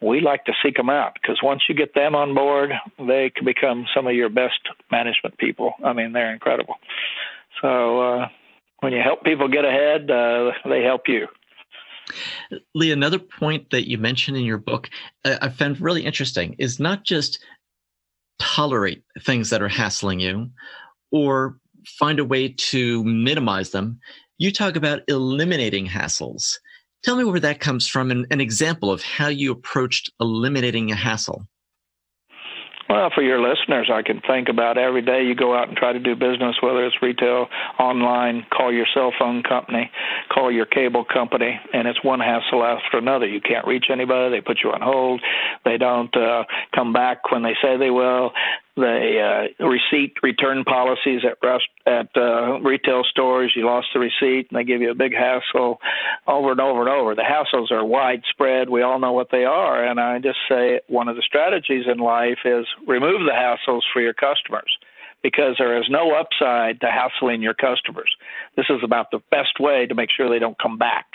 we 0.00 0.20
like 0.20 0.44
to 0.44 0.52
seek 0.62 0.76
them 0.76 0.90
out 0.90 1.14
because 1.14 1.38
once 1.42 1.62
you 1.68 1.74
get 1.74 1.94
them 1.94 2.14
on 2.14 2.34
board, 2.34 2.70
they 2.98 3.30
can 3.34 3.44
become 3.44 3.86
some 3.94 4.06
of 4.06 4.14
your 4.14 4.28
best 4.28 4.60
management 4.90 5.38
people. 5.38 5.72
I 5.84 5.92
mean, 5.92 6.12
they're 6.12 6.32
incredible. 6.32 6.74
So 7.62 8.00
uh, 8.00 8.28
when 8.80 8.92
you 8.92 9.00
help 9.02 9.24
people 9.24 9.48
get 9.48 9.64
ahead, 9.64 10.10
uh, 10.10 10.52
they 10.68 10.82
help 10.82 11.02
you. 11.08 11.26
Lee, 12.74 12.92
another 12.92 13.18
point 13.18 13.70
that 13.70 13.88
you 13.88 13.98
mentioned 13.98 14.36
in 14.36 14.44
your 14.44 14.58
book 14.58 14.88
uh, 15.24 15.38
I 15.42 15.48
found 15.48 15.80
really 15.80 16.04
interesting 16.04 16.54
is 16.58 16.78
not 16.78 17.04
just 17.04 17.42
tolerate 18.38 19.02
things 19.22 19.50
that 19.50 19.62
are 19.62 19.68
hassling 19.68 20.20
you 20.20 20.50
or 21.10 21.58
find 21.86 22.18
a 22.18 22.24
way 22.24 22.48
to 22.48 23.02
minimize 23.04 23.70
them. 23.70 23.98
You 24.38 24.52
talk 24.52 24.76
about 24.76 25.02
eliminating 25.08 25.86
hassles. 25.86 26.58
Tell 27.02 27.16
me 27.16 27.24
where 27.24 27.40
that 27.40 27.60
comes 27.60 27.86
from 27.86 28.10
and 28.10 28.26
an 28.30 28.40
example 28.40 28.90
of 28.90 29.02
how 29.02 29.28
you 29.28 29.52
approached 29.52 30.10
eliminating 30.20 30.90
a 30.90 30.96
hassle. 30.96 31.46
Well, 32.88 33.10
for 33.12 33.22
your 33.22 33.40
listeners, 33.40 33.90
I 33.92 34.02
can 34.02 34.20
think 34.28 34.48
about 34.48 34.78
every 34.78 35.02
day 35.02 35.24
you 35.24 35.34
go 35.34 35.56
out 35.56 35.68
and 35.68 35.76
try 35.76 35.92
to 35.92 35.98
do 35.98 36.14
business, 36.14 36.54
whether 36.62 36.86
it's 36.86 37.02
retail, 37.02 37.48
online, 37.80 38.46
call 38.56 38.72
your 38.72 38.86
cell 38.94 39.12
phone 39.18 39.42
company, 39.42 39.90
call 40.32 40.52
your 40.52 40.66
cable 40.66 41.04
company, 41.04 41.58
and 41.72 41.88
it's 41.88 42.02
one 42.04 42.20
hassle 42.20 42.62
after 42.62 42.98
another. 42.98 43.26
You 43.26 43.40
can't 43.40 43.66
reach 43.66 43.86
anybody. 43.90 44.36
They 44.36 44.40
put 44.40 44.58
you 44.62 44.70
on 44.70 44.82
hold. 44.82 45.20
They 45.64 45.78
don't 45.78 46.16
uh, 46.16 46.44
come 46.74 46.92
back 46.92 47.32
when 47.32 47.42
they 47.42 47.54
say 47.60 47.76
they 47.76 47.90
will 47.90 48.30
the 48.76 49.48
uh, 49.60 49.66
receipt 49.66 50.14
return 50.22 50.64
policies 50.64 51.22
at 51.24 51.38
rest, 51.42 51.64
at 51.86 52.08
uh, 52.16 52.60
retail 52.60 53.02
stores. 53.10 53.52
You 53.56 53.66
lost 53.66 53.88
the 53.94 54.00
receipt, 54.00 54.48
and 54.50 54.58
they 54.58 54.64
give 54.64 54.82
you 54.82 54.90
a 54.90 54.94
big 54.94 55.12
hassle 55.14 55.80
over 56.26 56.52
and 56.52 56.60
over 56.60 56.80
and 56.80 56.90
over. 56.90 57.14
The 57.14 57.22
hassles 57.22 57.70
are 57.70 57.84
widespread. 57.84 58.68
We 58.68 58.82
all 58.82 58.98
know 58.98 59.12
what 59.12 59.30
they 59.30 59.44
are, 59.44 59.84
and 59.84 59.98
I 59.98 60.18
just 60.18 60.38
say 60.48 60.80
one 60.88 61.08
of 61.08 61.16
the 61.16 61.22
strategies 61.22 61.86
in 61.90 61.98
life 61.98 62.38
is 62.44 62.66
remove 62.86 63.20
the 63.20 63.32
hassles 63.32 63.82
for 63.92 64.02
your 64.02 64.14
customers. 64.14 64.70
Because 65.22 65.56
there 65.58 65.76
is 65.78 65.86
no 65.88 66.12
upside 66.12 66.80
to 66.82 66.86
hassling 66.86 67.42
your 67.42 67.54
customers. 67.54 68.14
This 68.54 68.66
is 68.68 68.80
about 68.84 69.10
the 69.10 69.20
best 69.30 69.58
way 69.58 69.86
to 69.86 69.94
make 69.94 70.10
sure 70.14 70.28
they 70.28 70.38
don't 70.38 70.58
come 70.60 70.78
back. 70.78 71.06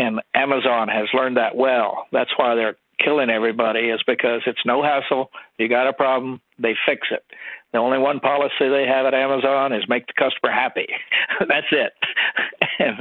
And 0.00 0.20
Amazon 0.34 0.88
has 0.88 1.06
learned 1.14 1.36
that 1.36 1.54
well. 1.54 2.06
That's 2.10 2.30
why 2.36 2.56
they're 2.56 2.76
killing 3.02 3.30
everybody 3.30 3.88
is 3.90 4.02
because 4.06 4.42
it's 4.46 4.64
no 4.64 4.82
hassle. 4.82 5.30
You 5.58 5.68
got 5.68 5.88
a 5.88 5.92
problem, 5.92 6.40
they 6.58 6.74
fix 6.86 7.08
it. 7.10 7.24
The 7.72 7.78
only 7.78 7.98
one 7.98 8.20
policy 8.20 8.68
they 8.70 8.86
have 8.88 9.06
at 9.06 9.14
Amazon 9.14 9.72
is 9.72 9.84
make 9.88 10.06
the 10.06 10.14
customer 10.16 10.52
happy. 10.52 10.86
That's 11.40 11.66
it. 11.70 11.92
and 12.78 12.96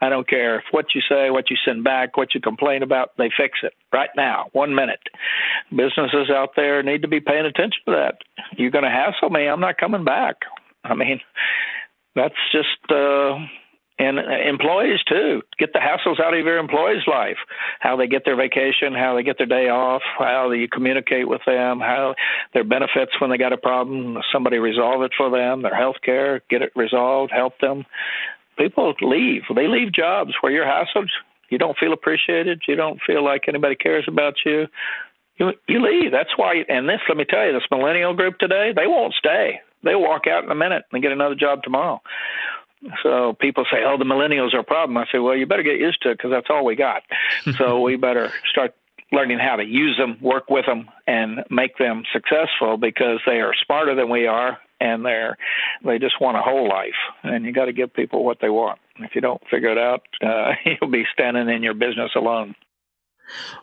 I 0.00 0.08
don't 0.08 0.28
care 0.28 0.58
if 0.58 0.64
what 0.70 0.86
you 0.94 1.02
say, 1.08 1.30
what 1.30 1.50
you 1.50 1.56
send 1.64 1.84
back, 1.84 2.16
what 2.16 2.34
you 2.34 2.40
complain 2.40 2.82
about, 2.82 3.10
they 3.18 3.30
fix 3.36 3.58
it 3.62 3.74
right 3.92 4.10
now, 4.16 4.46
one 4.52 4.74
minute. 4.74 5.02
Businesses 5.70 6.30
out 6.30 6.50
there 6.56 6.82
need 6.82 7.02
to 7.02 7.08
be 7.08 7.20
paying 7.20 7.46
attention 7.46 7.82
to 7.86 7.92
that. 7.92 8.18
You're 8.56 8.70
going 8.70 8.84
to 8.84 8.90
hassle 8.90 9.30
me, 9.30 9.46
I'm 9.46 9.60
not 9.60 9.78
coming 9.78 10.04
back. 10.04 10.36
I 10.84 10.94
mean, 10.94 11.20
that's 12.14 12.34
just 12.52 12.90
uh 12.90 13.38
and 13.98 14.18
uh, 14.18 14.22
employees 14.48 15.00
too. 15.08 15.42
Get 15.58 15.72
the 15.72 15.78
hassles 15.78 16.20
out 16.20 16.34
of 16.34 16.44
your 16.44 16.58
employees 16.58 17.02
life. 17.06 17.36
How 17.80 17.96
they 17.96 18.06
get 18.06 18.24
their 18.24 18.36
vacation 18.36 18.94
how 18.94 19.14
they 19.14 19.22
get 19.22 19.38
their 19.38 19.46
day 19.46 19.68
off 19.68 20.02
how 20.18 20.50
you 20.50 20.68
communicate 20.68 21.28
with 21.28 21.42
them 21.46 21.80
how 21.80 22.14
their 22.52 22.64
benefits 22.64 23.12
when 23.20 23.30
they 23.30 23.38
got 23.38 23.52
a 23.52 23.56
problem 23.56 24.18
somebody 24.32 24.58
resolve 24.58 25.02
it 25.02 25.12
for 25.16 25.30
them 25.30 25.62
their 25.62 25.76
health 25.76 25.96
care 26.04 26.42
get 26.50 26.62
it 26.62 26.72
resolved 26.74 27.32
help 27.32 27.54
them. 27.60 27.84
People 28.58 28.94
leave. 29.00 29.42
They 29.54 29.66
leave 29.66 29.92
jobs 29.92 30.32
where 30.40 30.52
you're 30.52 30.66
hassled 30.66 31.08
you 31.50 31.58
don't 31.58 31.78
feel 31.78 31.92
appreciated 31.92 32.62
you 32.66 32.74
don't 32.74 33.00
feel 33.06 33.24
like 33.24 33.42
anybody 33.48 33.76
cares 33.76 34.04
about 34.08 34.34
you. 34.44 34.66
You 35.36 35.52
you 35.68 35.80
leave. 35.82 36.10
That's 36.10 36.36
why 36.36 36.64
and 36.68 36.88
this 36.88 37.00
let 37.08 37.16
me 37.16 37.24
tell 37.28 37.46
you 37.46 37.52
this 37.52 37.62
millennial 37.70 38.14
group 38.14 38.38
today 38.38 38.72
they 38.74 38.86
won't 38.86 39.14
stay. 39.14 39.60
They'll 39.84 40.00
walk 40.00 40.26
out 40.26 40.44
in 40.44 40.50
a 40.50 40.54
minute 40.54 40.84
and 40.92 41.02
get 41.02 41.12
another 41.12 41.34
job 41.34 41.62
tomorrow 41.62 42.00
so 43.02 43.34
people 43.40 43.64
say, 43.70 43.84
"Oh, 43.84 43.96
the 43.98 44.04
millennials 44.04 44.54
are 44.54 44.60
a 44.60 44.64
problem." 44.64 44.96
I 44.96 45.06
say, 45.10 45.18
"Well, 45.18 45.36
you 45.36 45.46
better 45.46 45.62
get 45.62 45.78
used 45.78 46.02
to 46.02 46.10
it 46.10 46.18
because 46.18 46.30
that's 46.30 46.48
all 46.50 46.64
we 46.64 46.76
got. 46.76 47.02
so 47.58 47.80
we 47.80 47.96
better 47.96 48.30
start 48.50 48.74
learning 49.12 49.38
how 49.38 49.56
to 49.56 49.64
use 49.64 49.96
them, 49.96 50.18
work 50.20 50.50
with 50.50 50.66
them, 50.66 50.88
and 51.06 51.44
make 51.50 51.78
them 51.78 52.02
successful 52.12 52.76
because 52.76 53.20
they 53.26 53.40
are 53.40 53.52
smarter 53.64 53.94
than 53.94 54.08
we 54.10 54.26
are, 54.26 54.58
and 54.80 55.04
they're 55.04 55.36
they 55.84 55.98
just 55.98 56.20
want 56.20 56.36
a 56.36 56.42
whole 56.42 56.68
life. 56.68 56.98
And 57.22 57.44
you 57.44 57.52
got 57.52 57.66
to 57.66 57.72
give 57.72 57.92
people 57.92 58.24
what 58.24 58.38
they 58.40 58.50
want. 58.50 58.78
If 58.96 59.14
you 59.14 59.20
don't 59.20 59.42
figure 59.50 59.70
it 59.70 59.78
out, 59.78 60.02
uh, 60.22 60.52
you'll 60.64 60.90
be 60.90 61.04
standing 61.12 61.48
in 61.48 61.62
your 61.62 61.74
business 61.74 62.12
alone." 62.14 62.54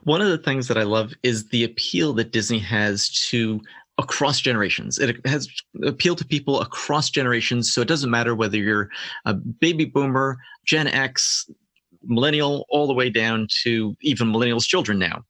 One 0.03 0.21
of 0.21 0.29
the 0.29 0.39
things 0.39 0.67
that 0.69 0.77
I 0.77 0.83
love 0.83 1.13
is 1.21 1.49
the 1.49 1.63
appeal 1.63 2.13
that 2.13 2.31
Disney 2.31 2.57
has 2.59 3.09
to 3.29 3.61
across 4.01 4.39
generations. 4.39 4.97
It 4.97 5.25
has 5.25 5.47
appealed 5.85 6.17
to 6.17 6.25
people 6.25 6.59
across 6.59 7.09
generations. 7.09 7.71
So 7.71 7.81
it 7.81 7.87
doesn't 7.87 8.09
matter 8.09 8.35
whether 8.35 8.57
you're 8.57 8.89
a 9.25 9.33
baby 9.33 9.85
boomer, 9.85 10.37
Gen 10.65 10.87
X, 10.87 11.49
millennial, 12.03 12.65
all 12.69 12.87
the 12.87 12.93
way 12.93 13.09
down 13.09 13.47
to 13.63 13.95
even 14.01 14.31
millennials' 14.31 14.67
children 14.67 14.97
now. 14.97 15.23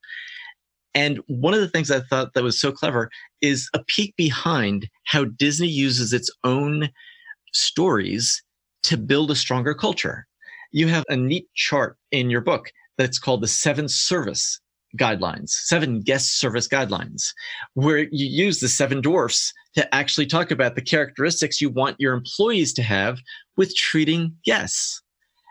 And 0.93 1.19
one 1.27 1.53
of 1.53 1.61
the 1.61 1.69
things 1.69 1.91
I 1.91 2.01
thought 2.01 2.33
that 2.33 2.43
was 2.43 2.59
so 2.59 2.71
clever 2.71 3.09
is 3.41 3.69
a 3.73 3.83
peek 3.83 4.15
behind 4.15 4.89
how 5.05 5.25
Disney 5.25 5.67
uses 5.67 6.13
its 6.13 6.29
own 6.43 6.89
stories 7.53 8.43
to 8.83 8.97
build 8.97 9.31
a 9.31 9.35
stronger 9.35 9.73
culture. 9.73 10.27
You 10.71 10.87
have 10.87 11.03
a 11.09 11.15
neat 11.15 11.47
chart 11.53 11.97
in 12.11 12.29
your 12.29 12.41
book 12.41 12.71
that's 12.97 13.19
called 13.19 13.41
the 13.41 13.47
Seven 13.47 13.87
Service 13.87 14.59
guidelines, 14.97 15.49
seven 15.49 16.01
guest 16.01 16.39
service 16.39 16.67
guidelines, 16.67 17.33
where 17.73 17.99
you 17.99 18.25
use 18.45 18.59
the 18.59 18.67
seven 18.67 19.01
dwarfs 19.01 19.53
to 19.75 19.95
actually 19.95 20.25
talk 20.25 20.51
about 20.51 20.75
the 20.75 20.81
characteristics 20.81 21.61
you 21.61 21.69
want 21.69 21.95
your 21.99 22.13
employees 22.13 22.73
to 22.73 22.83
have 22.83 23.19
with 23.57 23.75
treating 23.75 24.35
guests. 24.43 25.01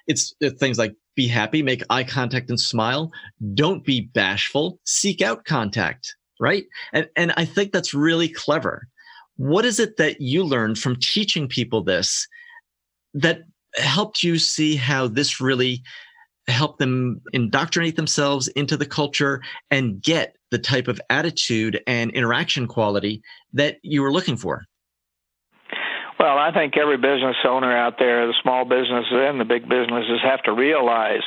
It's, 0.06 0.34
things 0.58 0.78
like 0.78 0.94
be 1.14 1.28
happy, 1.28 1.62
make 1.62 1.82
eye 1.90 2.04
contact 2.04 2.50
and 2.50 2.60
smile. 2.60 3.10
Don't 3.54 3.84
be 3.84 4.02
bashful, 4.14 4.78
seek 4.84 5.22
out 5.22 5.44
contact, 5.44 6.14
right? 6.38 6.64
And, 6.92 7.08
and 7.16 7.32
I 7.36 7.44
think 7.44 7.72
that's 7.72 7.94
really 7.94 8.28
clever. 8.28 8.86
What 9.36 9.64
is 9.64 9.80
it 9.80 9.96
that 9.96 10.20
you 10.20 10.44
learned 10.44 10.78
from 10.78 10.96
teaching 10.96 11.48
people 11.48 11.82
this 11.82 12.26
that 13.14 13.40
helped 13.76 14.22
you 14.22 14.38
see 14.38 14.76
how 14.76 15.08
this 15.08 15.40
really 15.40 15.82
help 16.48 16.78
them 16.78 17.20
indoctrinate 17.32 17.96
themselves 17.96 18.48
into 18.48 18.76
the 18.76 18.86
culture 18.86 19.42
and 19.70 20.02
get 20.02 20.36
the 20.50 20.58
type 20.58 20.88
of 20.88 21.00
attitude 21.10 21.80
and 21.86 22.10
interaction 22.10 22.66
quality 22.66 23.22
that 23.52 23.76
you 23.82 24.02
were 24.02 24.12
looking 24.12 24.36
for? 24.36 24.64
Well, 26.20 26.36
I 26.36 26.52
think 26.52 26.76
every 26.76 26.98
business 26.98 27.36
owner 27.48 27.74
out 27.74 27.94
there, 27.98 28.26
the 28.26 28.34
small 28.42 28.66
businesses 28.66 29.08
and 29.10 29.40
the 29.40 29.46
big 29.46 29.62
businesses, 29.66 30.20
have 30.22 30.42
to 30.42 30.52
realize 30.52 31.22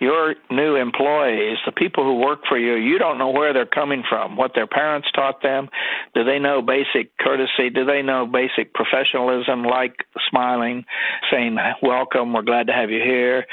your 0.00 0.36
new 0.50 0.76
employees, 0.76 1.58
the 1.66 1.72
people 1.72 2.02
who 2.02 2.14
work 2.14 2.40
for 2.48 2.56
you, 2.56 2.76
you 2.76 2.98
don't 2.98 3.18
know 3.18 3.28
where 3.28 3.52
they're 3.52 3.66
coming 3.66 4.02
from, 4.08 4.38
what 4.38 4.52
their 4.54 4.66
parents 4.66 5.08
taught 5.14 5.42
them. 5.42 5.68
Do 6.14 6.24
they 6.24 6.38
know 6.38 6.62
basic 6.62 7.14
courtesy? 7.18 7.68
Do 7.68 7.84
they 7.84 8.00
know 8.00 8.24
basic 8.24 8.72
professionalism, 8.72 9.64
like 9.64 9.96
smiling, 10.30 10.86
saying, 11.30 11.58
Welcome, 11.82 12.32
we're 12.32 12.40
glad 12.40 12.68
to 12.68 12.72
have 12.72 12.88
you 12.88 13.02
here? 13.04 13.44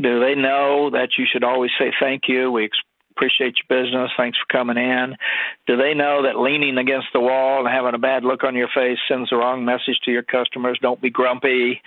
Do 0.00 0.20
they 0.20 0.34
know 0.34 0.90
that 0.92 1.10
you 1.18 1.26
should 1.30 1.44
always 1.44 1.70
say 1.78 1.92
thank 2.00 2.22
you? 2.28 2.50
We 2.52 2.70
appreciate 3.18 3.56
your 3.58 3.82
business. 3.82 4.10
Thanks 4.16 4.38
for 4.38 4.56
coming 4.56 4.76
in. 4.76 5.16
Do 5.66 5.76
they 5.76 5.92
know 5.92 6.22
that 6.22 6.38
leaning 6.38 6.78
against 6.78 7.08
the 7.12 7.20
wall 7.20 7.66
and 7.66 7.74
having 7.74 7.94
a 7.94 7.98
bad 7.98 8.22
look 8.22 8.44
on 8.44 8.54
your 8.54 8.68
face 8.72 8.98
sends 9.08 9.30
the 9.30 9.36
wrong 9.36 9.64
message 9.64 9.98
to 10.04 10.12
your 10.12 10.22
customers? 10.22 10.78
Don't 10.80 11.00
be 11.00 11.10
grumpy. 11.10 11.82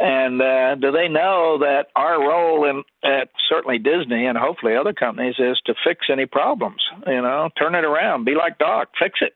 And 0.00 0.40
uh, 0.40 0.76
do 0.76 0.90
they 0.90 1.08
know 1.08 1.58
that 1.60 1.88
our 1.94 2.18
role 2.18 2.68
in 2.68 2.84
at 3.04 3.28
certainly 3.48 3.78
Disney 3.78 4.26
and 4.26 4.38
hopefully 4.38 4.74
other 4.74 4.94
companies 4.94 5.34
is 5.38 5.60
to 5.66 5.74
fix 5.84 6.06
any 6.10 6.24
problems? 6.24 6.82
You 7.06 7.20
know, 7.20 7.50
turn 7.58 7.74
it 7.74 7.84
around. 7.84 8.24
Be 8.24 8.34
like 8.34 8.58
Doc. 8.58 8.88
Fix 8.98 9.18
it 9.20 9.34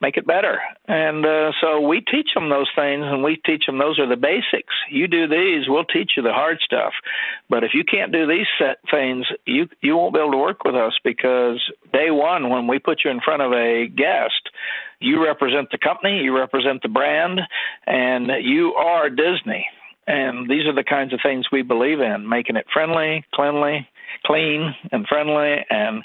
make 0.00 0.16
it 0.16 0.26
better. 0.26 0.60
And 0.88 1.24
uh, 1.24 1.52
so 1.60 1.80
we 1.80 2.00
teach 2.00 2.30
them 2.34 2.48
those 2.48 2.70
things, 2.74 3.04
and 3.06 3.22
we 3.22 3.36
teach 3.44 3.66
them 3.66 3.78
those 3.78 3.98
are 3.98 4.08
the 4.08 4.16
basics. 4.16 4.74
You 4.90 5.08
do 5.08 5.26
these, 5.28 5.68
we'll 5.68 5.84
teach 5.84 6.12
you 6.16 6.22
the 6.22 6.32
hard 6.32 6.58
stuff. 6.64 6.92
But 7.48 7.64
if 7.64 7.72
you 7.74 7.84
can't 7.84 8.12
do 8.12 8.26
these 8.26 8.46
set 8.58 8.78
things, 8.90 9.26
you 9.46 9.68
you 9.80 9.96
won't 9.96 10.14
be 10.14 10.20
able 10.20 10.32
to 10.32 10.38
work 10.38 10.64
with 10.64 10.74
us 10.74 10.92
because 11.04 11.60
day 11.92 12.10
one, 12.10 12.50
when 12.50 12.66
we 12.66 12.78
put 12.78 13.00
you 13.04 13.10
in 13.10 13.20
front 13.20 13.42
of 13.42 13.52
a 13.52 13.88
guest, 13.88 14.50
you 15.00 15.24
represent 15.24 15.70
the 15.70 15.78
company, 15.78 16.18
you 16.18 16.36
represent 16.36 16.82
the 16.82 16.88
brand, 16.88 17.40
and 17.86 18.30
you 18.42 18.74
are 18.74 19.10
Disney. 19.10 19.66
And 20.06 20.50
these 20.50 20.66
are 20.66 20.74
the 20.74 20.84
kinds 20.84 21.12
of 21.12 21.20
things 21.22 21.46
we 21.52 21.62
believe 21.62 22.00
in 22.00 22.28
making 22.28 22.56
it 22.56 22.66
friendly, 22.72 23.24
cleanly, 23.32 23.88
clean 24.24 24.74
and 24.90 25.06
friendly 25.06 25.64
and 25.70 26.02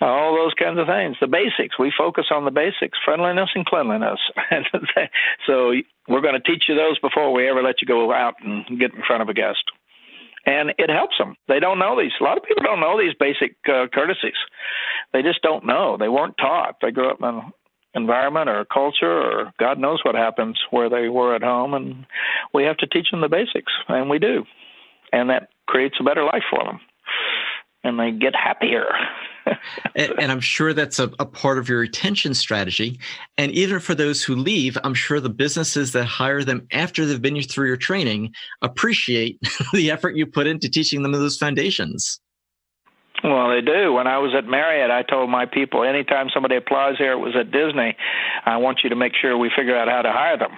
all 0.00 0.36
those 0.36 0.54
kinds 0.54 0.78
of 0.78 0.86
things. 0.86 1.16
The 1.20 1.26
basics. 1.26 1.78
We 1.78 1.92
focus 1.96 2.26
on 2.30 2.44
the 2.44 2.50
basics, 2.50 2.98
friendliness 3.04 3.50
and 3.54 3.66
cleanliness. 3.66 4.20
so 5.46 5.72
we're 6.08 6.20
going 6.20 6.40
to 6.40 6.52
teach 6.52 6.64
you 6.68 6.74
those 6.74 6.98
before 6.98 7.32
we 7.32 7.48
ever 7.48 7.62
let 7.62 7.80
you 7.80 7.86
go 7.86 8.12
out 8.12 8.34
and 8.42 8.64
get 8.78 8.94
in 8.94 9.02
front 9.06 9.22
of 9.22 9.28
a 9.28 9.34
guest. 9.34 9.64
And 10.46 10.70
it 10.78 10.88
helps 10.88 11.18
them. 11.18 11.34
They 11.48 11.60
don't 11.60 11.78
know 11.78 11.98
these. 11.98 12.12
A 12.20 12.24
lot 12.24 12.38
of 12.38 12.44
people 12.44 12.62
don't 12.62 12.80
know 12.80 12.98
these 12.98 13.14
basic 13.18 13.56
uh, 13.68 13.86
courtesies. 13.92 14.38
They 15.12 15.22
just 15.22 15.42
don't 15.42 15.66
know. 15.66 15.96
They 15.98 16.08
weren't 16.08 16.36
taught. 16.38 16.76
They 16.80 16.90
grew 16.90 17.10
up 17.10 17.18
in 17.18 17.26
an 17.26 17.52
environment 17.94 18.48
or 18.48 18.64
culture 18.64 19.10
or 19.10 19.52
God 19.58 19.78
knows 19.78 20.00
what 20.04 20.14
happens 20.14 20.58
where 20.70 20.88
they 20.88 21.08
were 21.08 21.34
at 21.34 21.42
home. 21.42 21.74
And 21.74 22.06
we 22.54 22.64
have 22.64 22.78
to 22.78 22.86
teach 22.86 23.10
them 23.10 23.20
the 23.20 23.28
basics, 23.28 23.72
and 23.88 24.08
we 24.08 24.18
do. 24.18 24.44
And 25.12 25.28
that 25.30 25.48
creates 25.66 25.96
a 26.00 26.04
better 26.04 26.24
life 26.24 26.44
for 26.50 26.64
them 26.64 26.80
and 27.88 27.98
they 27.98 28.10
get 28.10 28.34
happier. 28.36 28.86
and, 29.96 30.12
and, 30.18 30.30
I'm 30.30 30.40
sure 30.40 30.72
that's 30.72 30.98
a, 30.98 31.10
a, 31.18 31.24
part 31.24 31.58
of 31.58 31.68
your 31.68 31.80
retention 31.80 32.34
strategy. 32.34 33.00
And 33.38 33.50
even 33.52 33.80
for 33.80 33.94
those 33.94 34.22
who 34.22 34.36
leave, 34.36 34.76
I'm 34.84 34.94
sure 34.94 35.20
the 35.20 35.30
businesses 35.30 35.92
that 35.92 36.04
hire 36.04 36.44
them 36.44 36.66
after 36.72 37.06
they've 37.06 37.20
been 37.20 37.40
through 37.42 37.68
your 37.68 37.76
training 37.76 38.34
appreciate 38.62 39.40
the 39.72 39.90
effort 39.90 40.16
you 40.16 40.26
put 40.26 40.46
into 40.46 40.68
teaching 40.68 41.02
them 41.02 41.12
those 41.12 41.38
foundations. 41.38 42.20
Well, 43.24 43.50
they 43.50 43.60
do. 43.60 43.92
When 43.92 44.06
I 44.06 44.18
was 44.18 44.32
at 44.38 44.46
Marriott, 44.46 44.92
I 44.92 45.02
told 45.02 45.28
my 45.28 45.44
people 45.44 45.82
anytime 45.82 46.28
somebody 46.32 46.54
applies 46.54 46.98
here, 46.98 47.12
it 47.12 47.18
was 47.18 47.34
at 47.34 47.50
Disney, 47.50 47.96
I 48.46 48.58
want 48.58 48.80
you 48.84 48.90
to 48.90 48.96
make 48.96 49.12
sure 49.20 49.36
we 49.36 49.50
figure 49.56 49.76
out 49.76 49.88
how 49.88 50.02
to 50.02 50.12
hire 50.12 50.38
them 50.38 50.52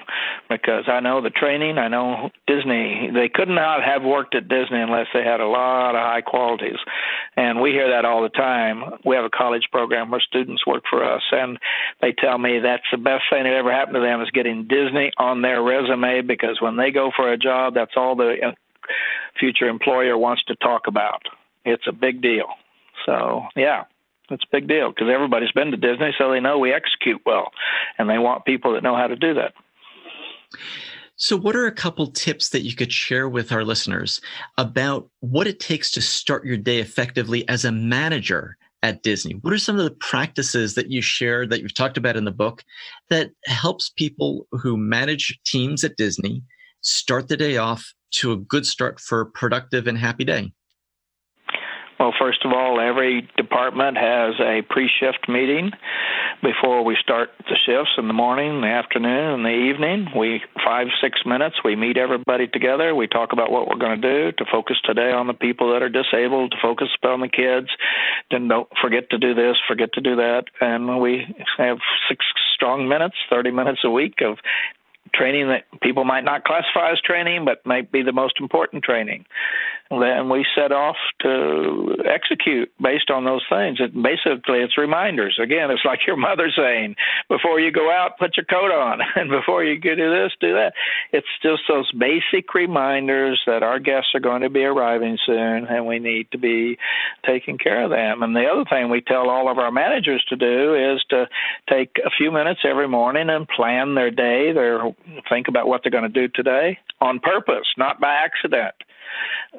because 0.50 0.84
I 0.86 1.00
know 1.00 1.22
the 1.22 1.30
training. 1.30 1.78
I 1.78 1.88
know 1.88 2.28
Disney. 2.46 3.10
They 3.14 3.30
could 3.32 3.48
not 3.48 3.82
have 3.82 4.02
worked 4.02 4.34
at 4.34 4.48
Disney 4.48 4.78
unless 4.78 5.06
they 5.14 5.24
had 5.24 5.40
a 5.40 5.46
lot 5.46 5.96
of 5.96 6.02
high 6.02 6.20
qualities. 6.20 6.76
And 7.34 7.62
we 7.62 7.70
hear 7.70 7.88
that 7.96 8.04
all 8.04 8.22
the 8.22 8.28
time. 8.28 8.98
We 9.06 9.16
have 9.16 9.24
a 9.24 9.30
college 9.30 9.68
program 9.72 10.10
where 10.10 10.20
students 10.20 10.66
work 10.66 10.84
for 10.90 11.02
us, 11.02 11.22
and 11.32 11.58
they 12.02 12.12
tell 12.12 12.36
me 12.36 12.58
that's 12.60 12.84
the 12.92 12.98
best 12.98 13.24
thing 13.30 13.44
that 13.44 13.54
ever 13.54 13.72
happened 13.72 13.94
to 13.94 14.00
them 14.00 14.20
is 14.20 14.30
getting 14.32 14.68
Disney 14.68 15.12
on 15.16 15.40
their 15.40 15.62
resume 15.62 16.20
because 16.20 16.60
when 16.60 16.76
they 16.76 16.90
go 16.90 17.10
for 17.16 17.32
a 17.32 17.38
job, 17.38 17.72
that's 17.72 17.96
all 17.96 18.16
the 18.16 18.36
uh, 18.48 18.52
future 19.38 19.68
employer 19.68 20.18
wants 20.18 20.44
to 20.44 20.56
talk 20.56 20.82
about 20.86 21.22
it's 21.64 21.86
a 21.86 21.92
big 21.92 22.22
deal. 22.22 22.46
So 23.06 23.42
yeah, 23.56 23.84
it's 24.30 24.44
a 24.44 24.56
big 24.56 24.68
deal 24.68 24.90
because 24.90 25.08
everybody's 25.12 25.52
been 25.52 25.70
to 25.70 25.76
Disney, 25.76 26.14
so 26.18 26.30
they 26.30 26.40
know 26.40 26.58
we 26.58 26.72
execute 26.72 27.20
well, 27.24 27.50
and 27.98 28.08
they 28.08 28.18
want 28.18 28.44
people 28.44 28.74
that 28.74 28.82
know 28.82 28.96
how 28.96 29.06
to 29.06 29.16
do 29.16 29.34
that. 29.34 29.52
So, 31.16 31.36
what 31.36 31.54
are 31.54 31.66
a 31.66 31.72
couple 31.72 32.06
tips 32.06 32.48
that 32.50 32.62
you 32.62 32.74
could 32.74 32.92
share 32.92 33.28
with 33.28 33.52
our 33.52 33.64
listeners 33.64 34.20
about 34.56 35.08
what 35.20 35.46
it 35.46 35.60
takes 35.60 35.90
to 35.92 36.00
start 36.00 36.46
your 36.46 36.56
day 36.56 36.78
effectively 36.78 37.46
as 37.48 37.64
a 37.64 37.72
manager 37.72 38.56
at 38.82 39.02
Disney. 39.02 39.34
What 39.34 39.52
are 39.52 39.58
some 39.58 39.78
of 39.78 39.84
the 39.84 39.90
practices 39.90 40.74
that 40.74 40.90
you 40.90 41.02
share 41.02 41.46
that 41.46 41.60
you've 41.60 41.74
talked 41.74 41.98
about 41.98 42.16
in 42.16 42.24
the 42.24 42.30
book 42.30 42.64
that 43.10 43.30
helps 43.44 43.90
people 43.90 44.46
who 44.52 44.76
manage 44.76 45.38
teams 45.44 45.84
at 45.84 45.96
Disney 45.96 46.42
start 46.80 47.28
the 47.28 47.36
day 47.36 47.58
off 47.58 47.92
to 48.12 48.32
a 48.32 48.36
good 48.36 48.64
start 48.64 48.98
for 49.00 49.20
a 49.20 49.26
productive 49.26 49.86
and 49.86 49.98
happy 49.98 50.24
day? 50.24 50.52
Well, 52.00 52.14
first 52.18 52.46
of 52.46 52.52
all, 52.52 52.80
every 52.80 53.28
department 53.36 53.98
has 53.98 54.32
a 54.40 54.62
pre 54.62 54.88
shift 54.88 55.28
meeting 55.28 55.70
before 56.42 56.82
we 56.82 56.96
start 56.98 57.28
the 57.40 57.58
shifts 57.66 57.92
in 57.98 58.08
the 58.08 58.14
morning, 58.14 58.62
the 58.62 58.68
afternoon, 58.68 59.34
and 59.34 59.44
the 59.44 59.50
evening. 59.50 60.06
We 60.16 60.40
five, 60.64 60.86
six 61.02 61.20
minutes, 61.26 61.56
we 61.62 61.76
meet 61.76 61.98
everybody 61.98 62.48
together. 62.48 62.94
We 62.94 63.06
talk 63.06 63.34
about 63.34 63.50
what 63.50 63.68
we're 63.68 63.76
going 63.76 64.00
to 64.00 64.30
do 64.30 64.32
to 64.38 64.44
focus 64.50 64.78
today 64.82 65.12
on 65.12 65.26
the 65.26 65.34
people 65.34 65.74
that 65.74 65.82
are 65.82 65.90
disabled, 65.90 66.52
to 66.52 66.56
focus 66.62 66.88
on 67.04 67.20
the 67.20 67.28
kids. 67.28 67.68
Then 68.30 68.48
don't 68.48 68.68
forget 68.80 69.10
to 69.10 69.18
do 69.18 69.34
this, 69.34 69.58
forget 69.68 69.92
to 69.92 70.00
do 70.00 70.16
that. 70.16 70.44
And 70.62 71.02
we 71.02 71.36
have 71.58 71.76
six 72.08 72.24
strong 72.54 72.88
minutes, 72.88 73.16
30 73.28 73.50
minutes 73.50 73.80
a 73.84 73.90
week 73.90 74.22
of 74.22 74.38
training 75.14 75.48
that 75.48 75.64
people 75.82 76.04
might 76.04 76.24
not 76.24 76.44
classify 76.44 76.92
as 76.92 77.00
training, 77.00 77.44
but 77.44 77.66
might 77.66 77.92
be 77.92 78.02
the 78.02 78.12
most 78.12 78.34
important 78.40 78.84
training. 78.84 79.26
Then 79.90 80.28
we 80.28 80.46
set 80.54 80.70
off 80.70 80.94
to 81.22 81.96
execute 82.06 82.70
based 82.80 83.10
on 83.10 83.24
those 83.24 83.42
things. 83.50 83.78
It, 83.80 83.92
basically, 83.92 84.60
it's 84.60 84.78
reminders. 84.78 85.36
Again, 85.42 85.72
it's 85.72 85.84
like 85.84 86.06
your 86.06 86.16
mother 86.16 86.48
saying, 86.56 86.94
before 87.28 87.58
you 87.58 87.72
go 87.72 87.90
out, 87.90 88.16
put 88.16 88.36
your 88.36 88.46
coat 88.46 88.70
on, 88.70 89.00
and 89.16 89.28
before 89.30 89.64
you 89.64 89.80
do 89.80 89.96
this, 89.96 90.30
do 90.40 90.52
that. 90.52 90.74
It's 91.12 91.26
just 91.42 91.62
those 91.68 91.90
basic 91.90 92.54
reminders 92.54 93.42
that 93.46 93.64
our 93.64 93.80
guests 93.80 94.10
are 94.14 94.20
going 94.20 94.42
to 94.42 94.50
be 94.50 94.62
arriving 94.62 95.18
soon, 95.26 95.66
and 95.66 95.86
we 95.86 95.98
need 95.98 96.30
to 96.30 96.38
be 96.38 96.78
taking 97.26 97.58
care 97.58 97.82
of 97.82 97.90
them. 97.90 98.22
And 98.22 98.36
the 98.36 98.46
other 98.46 98.64
thing 98.70 98.90
we 98.90 99.00
tell 99.00 99.28
all 99.28 99.50
of 99.50 99.58
our 99.58 99.72
managers 99.72 100.24
to 100.28 100.36
do 100.36 100.74
is 100.76 101.02
to 101.10 101.26
take 101.68 101.96
a 102.06 102.10
few 102.16 102.30
minutes 102.30 102.60
every 102.64 102.86
morning 102.86 103.28
and 103.28 103.48
plan 103.48 103.96
their 103.96 104.12
day, 104.12 104.52
their 104.52 104.82
think 105.28 105.48
about 105.48 105.66
what 105.66 105.82
they're 105.82 105.90
going 105.90 106.10
to 106.10 106.28
do 106.28 106.28
today 106.32 106.78
on 107.00 107.18
purpose, 107.18 107.66
not 107.76 108.00
by 108.00 108.14
accident 108.14 108.74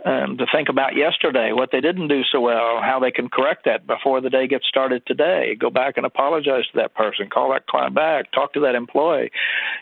um, 0.05 0.37
to 0.37 0.45
think 0.53 0.69
about 0.69 0.95
yesterday, 0.95 1.51
what 1.51 1.69
they 1.71 1.81
didn't 1.81 2.07
do 2.07 2.21
so 2.31 2.39
well, 2.39 2.81
how 2.81 2.99
they 2.99 3.11
can 3.11 3.29
correct 3.29 3.65
that 3.65 3.85
before 3.85 4.21
the 4.21 4.29
day 4.29 4.47
gets 4.47 4.67
started 4.67 5.03
today. 5.05 5.55
Go 5.59 5.69
back 5.69 5.97
and 5.97 6.05
apologize 6.05 6.65
to 6.71 6.77
that 6.77 6.95
person, 6.95 7.29
call 7.29 7.51
that 7.51 7.67
client 7.67 7.93
back, 7.93 8.31
talk 8.31 8.53
to 8.53 8.61
that 8.61 8.75
employee. 8.75 9.31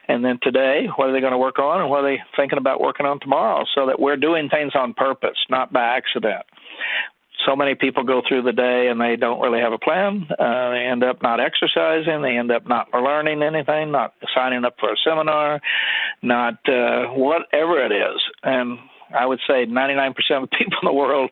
And 0.08 0.26
then 0.26 0.40
today, 0.42 0.88
what 0.96 1.10
are 1.10 1.14
they 1.14 1.22
going 1.22 1.32
to 1.32 1.38
work 1.38 1.60
on 1.60 1.82
and 1.82 1.90
what 1.90 2.04
are 2.04 2.12
they 2.12 2.22
thinking 2.36 2.58
about 2.58 2.82
working 2.82 3.06
on 3.06 3.20
tomorrow 3.20 3.66
so 3.76 3.86
that 3.86 4.00
we're 4.00 4.18
doing 4.18 4.50
things 4.50 4.74
on 4.76 4.94
purpose, 4.94 5.38
not 5.50 5.72
by 5.72 5.98
accident 5.98 6.46
so 7.46 7.56
many 7.56 7.76
people 7.76 8.04
go 8.04 8.22
through 8.28 8.44
the 8.44 8.52
day 8.52 8.88
and 8.90 9.00
they 9.00 9.16
don't 9.16 9.40
really 9.40 9.62
have 9.62 9.74
a 9.74 9.78
plan. 9.78 10.28
Uh, 10.38 10.72
they 10.72 10.86
end 10.92 11.04
up 11.04 11.22
not 11.22 11.40
exercising. 11.40 12.22
They 12.22 12.38
end 12.38 12.52
up 12.52 12.68
not 12.68 12.88
learning 12.94 13.42
anything, 13.42 13.92
not 13.92 14.14
signing 14.36 14.66
up 14.66 14.76
for 14.80 14.92
a 14.92 14.98
seminar, 15.04 15.62
not 16.22 16.56
uh, 16.68 17.08
whatever 17.08 17.84
it 17.86 17.92
is. 17.92 18.22
And 18.44 18.78
I 19.18 19.26
would 19.26 19.40
say 19.48 19.66
99% 19.66 20.14
of 20.44 20.50
people 20.52 20.78
in 20.82 20.86
the 20.86 20.94
world 20.94 21.32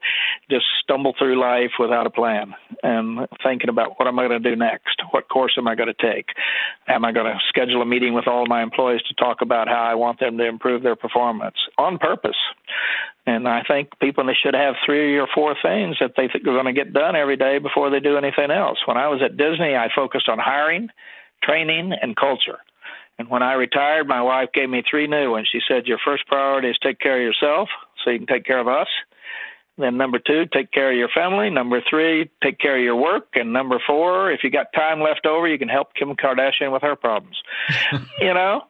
just 0.49 0.65
stumble 0.81 1.13
through 1.17 1.39
life 1.39 1.71
without 1.79 2.07
a 2.07 2.09
plan 2.09 2.53
and 2.83 3.27
thinking 3.43 3.69
about 3.69 3.99
what 3.99 4.07
am 4.07 4.19
I 4.19 4.27
going 4.27 4.41
to 4.41 4.49
do 4.49 4.55
next? 4.55 5.01
What 5.11 5.29
course 5.29 5.53
am 5.57 5.67
I 5.67 5.75
going 5.75 5.93
to 5.93 6.13
take? 6.13 6.27
Am 6.87 7.05
I 7.05 7.11
going 7.11 7.25
to 7.25 7.39
schedule 7.49 7.81
a 7.81 7.85
meeting 7.85 8.13
with 8.13 8.27
all 8.27 8.45
my 8.47 8.63
employees 8.63 9.01
to 9.03 9.13
talk 9.15 9.41
about 9.41 9.67
how 9.67 9.83
I 9.83 9.95
want 9.95 10.19
them 10.19 10.37
to 10.37 10.47
improve 10.47 10.83
their 10.83 10.95
performance 10.95 11.57
on 11.77 11.97
purpose? 11.97 12.37
And 13.25 13.47
I 13.47 13.61
think 13.67 13.89
people 13.99 14.23
should 14.41 14.53
have 14.53 14.75
three 14.85 15.17
or 15.17 15.27
four 15.33 15.55
things 15.61 15.97
that 15.99 16.13
they 16.15 16.29
think 16.29 16.47
are 16.47 16.53
going 16.53 16.65
to 16.65 16.73
get 16.73 16.93
done 16.93 17.15
every 17.15 17.35
day 17.35 17.59
before 17.59 17.89
they 17.89 17.99
do 17.99 18.17
anything 18.17 18.51
else. 18.51 18.77
When 18.85 18.97
I 18.97 19.09
was 19.09 19.21
at 19.21 19.35
Disney, 19.35 19.75
I 19.75 19.89
focused 19.93 20.29
on 20.29 20.39
hiring, 20.39 20.89
training, 21.43 21.91
and 22.01 22.15
culture. 22.15 22.59
And 23.19 23.29
when 23.29 23.41
I 23.41 23.53
retired, 23.53 24.07
my 24.07 24.21
wife 24.21 24.49
gave 24.53 24.69
me 24.69 24.83
three 24.87 25.07
new 25.07 25.31
ones. 25.31 25.49
She 25.51 25.59
said, 25.67 25.87
Your 25.87 25.97
first 26.03 26.27
priority 26.27 26.69
is 26.69 26.77
take 26.81 26.99
care 26.99 27.17
of 27.17 27.23
yourself 27.23 27.69
so 28.03 28.11
you 28.11 28.19
can 28.19 28.27
take 28.27 28.45
care 28.45 28.59
of 28.59 28.67
us. 28.67 28.87
Then 29.77 29.97
number 29.97 30.17
two, 30.17 30.45
take 30.51 30.71
care 30.71 30.91
of 30.91 30.97
your 30.97 31.09
family. 31.13 31.49
Number 31.51 31.81
three, 31.87 32.29
take 32.43 32.59
care 32.59 32.77
of 32.77 32.83
your 32.83 32.95
work. 32.95 33.27
And 33.35 33.53
number 33.53 33.79
four, 33.85 34.31
if 34.31 34.43
you 34.43 34.49
got 34.49 34.73
time 34.73 35.01
left 35.01 35.27
over, 35.27 35.47
you 35.47 35.59
can 35.59 35.69
help 35.69 35.93
Kim 35.93 36.15
Kardashian 36.15 36.73
with 36.73 36.81
her 36.81 36.95
problems. 36.95 37.37
you 38.19 38.33
know, 38.33 38.63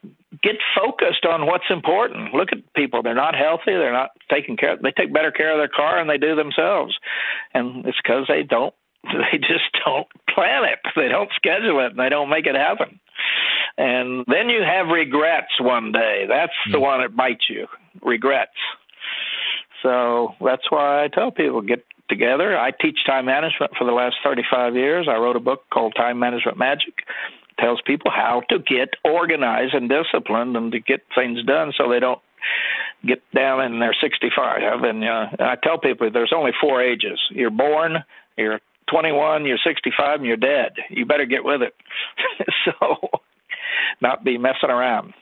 get 0.43 0.55
focused 0.75 1.25
on 1.25 1.45
what's 1.45 1.69
important. 1.69 2.33
Look 2.33 2.49
at 2.51 2.73
people; 2.73 3.03
they're 3.03 3.15
not 3.15 3.35
healthy. 3.35 3.71
They're 3.71 3.93
not 3.93 4.11
taking 4.29 4.57
care. 4.57 4.75
They 4.75 4.91
take 4.91 5.13
better 5.13 5.31
care 5.31 5.53
of 5.53 5.59
their 5.59 5.69
car 5.73 5.99
than 5.99 6.07
they 6.07 6.17
do 6.17 6.35
themselves, 6.35 6.97
and 7.53 7.85
it's 7.85 7.97
because 8.03 8.25
they 8.27 8.43
don't. 8.43 8.73
They 9.31 9.37
just 9.37 9.71
don't 9.85 10.07
plan 10.29 10.65
it. 10.65 10.79
They 10.95 11.07
don't 11.07 11.29
schedule 11.33 11.79
it, 11.79 11.91
and 11.91 11.99
they 11.99 12.09
don't 12.09 12.29
make 12.29 12.45
it 12.45 12.55
happen 12.55 12.99
and 13.77 14.25
then 14.27 14.49
you 14.49 14.61
have 14.63 14.87
regrets 14.87 15.59
one 15.59 15.91
day. 15.91 16.25
That's 16.27 16.53
mm. 16.67 16.71
the 16.71 16.77
hmm. 16.77 16.83
one 16.83 17.01
that 17.01 17.15
bites 17.15 17.45
you. 17.49 17.67
Regrets. 18.01 18.51
So 19.83 20.33
that's 20.41 20.69
why 20.69 21.03
I 21.03 21.07
tell 21.07 21.31
people 21.31 21.61
get 21.61 21.85
together. 22.09 22.57
I 22.57 22.71
teach 22.71 22.99
time 23.05 23.25
management 23.25 23.73
for 23.77 23.85
the 23.85 23.91
last 23.91 24.15
35 24.23 24.75
years. 24.75 25.07
I 25.09 25.17
wrote 25.17 25.35
a 25.35 25.41
book 25.41 25.63
called 25.71 25.93
Time 25.95 26.19
Management 26.19 26.57
Magic. 26.57 26.93
It 26.97 27.61
tells 27.61 27.81
people 27.85 28.11
how 28.11 28.41
to 28.49 28.59
get 28.59 28.89
organized 29.03 29.73
and 29.73 29.89
disciplined 29.89 30.55
and 30.55 30.71
to 30.71 30.79
get 30.79 31.01
things 31.13 31.43
done 31.45 31.73
so 31.77 31.89
they 31.89 31.99
don't 31.99 32.21
get 33.05 33.21
down 33.35 33.63
in 33.63 33.79
their 33.79 33.95
65. 33.99 34.83
And 34.83 35.03
uh, 35.03 35.27
I 35.39 35.55
tell 35.61 35.77
people 35.77 36.09
there's 36.11 36.33
only 36.35 36.51
four 36.59 36.81
ages. 36.81 37.19
You're 37.29 37.51
born, 37.51 37.97
you're 38.37 38.59
21, 38.89 39.45
you're 39.45 39.59
65, 39.63 40.19
and 40.19 40.25
you're 40.25 40.37
dead. 40.37 40.73
You 40.89 41.05
better 41.05 41.25
get 41.25 41.43
with 41.43 41.61
it. 41.61 41.75
so 42.65 43.09
not 44.01 44.23
be 44.23 44.37
messing 44.37 44.69
around. 44.69 45.13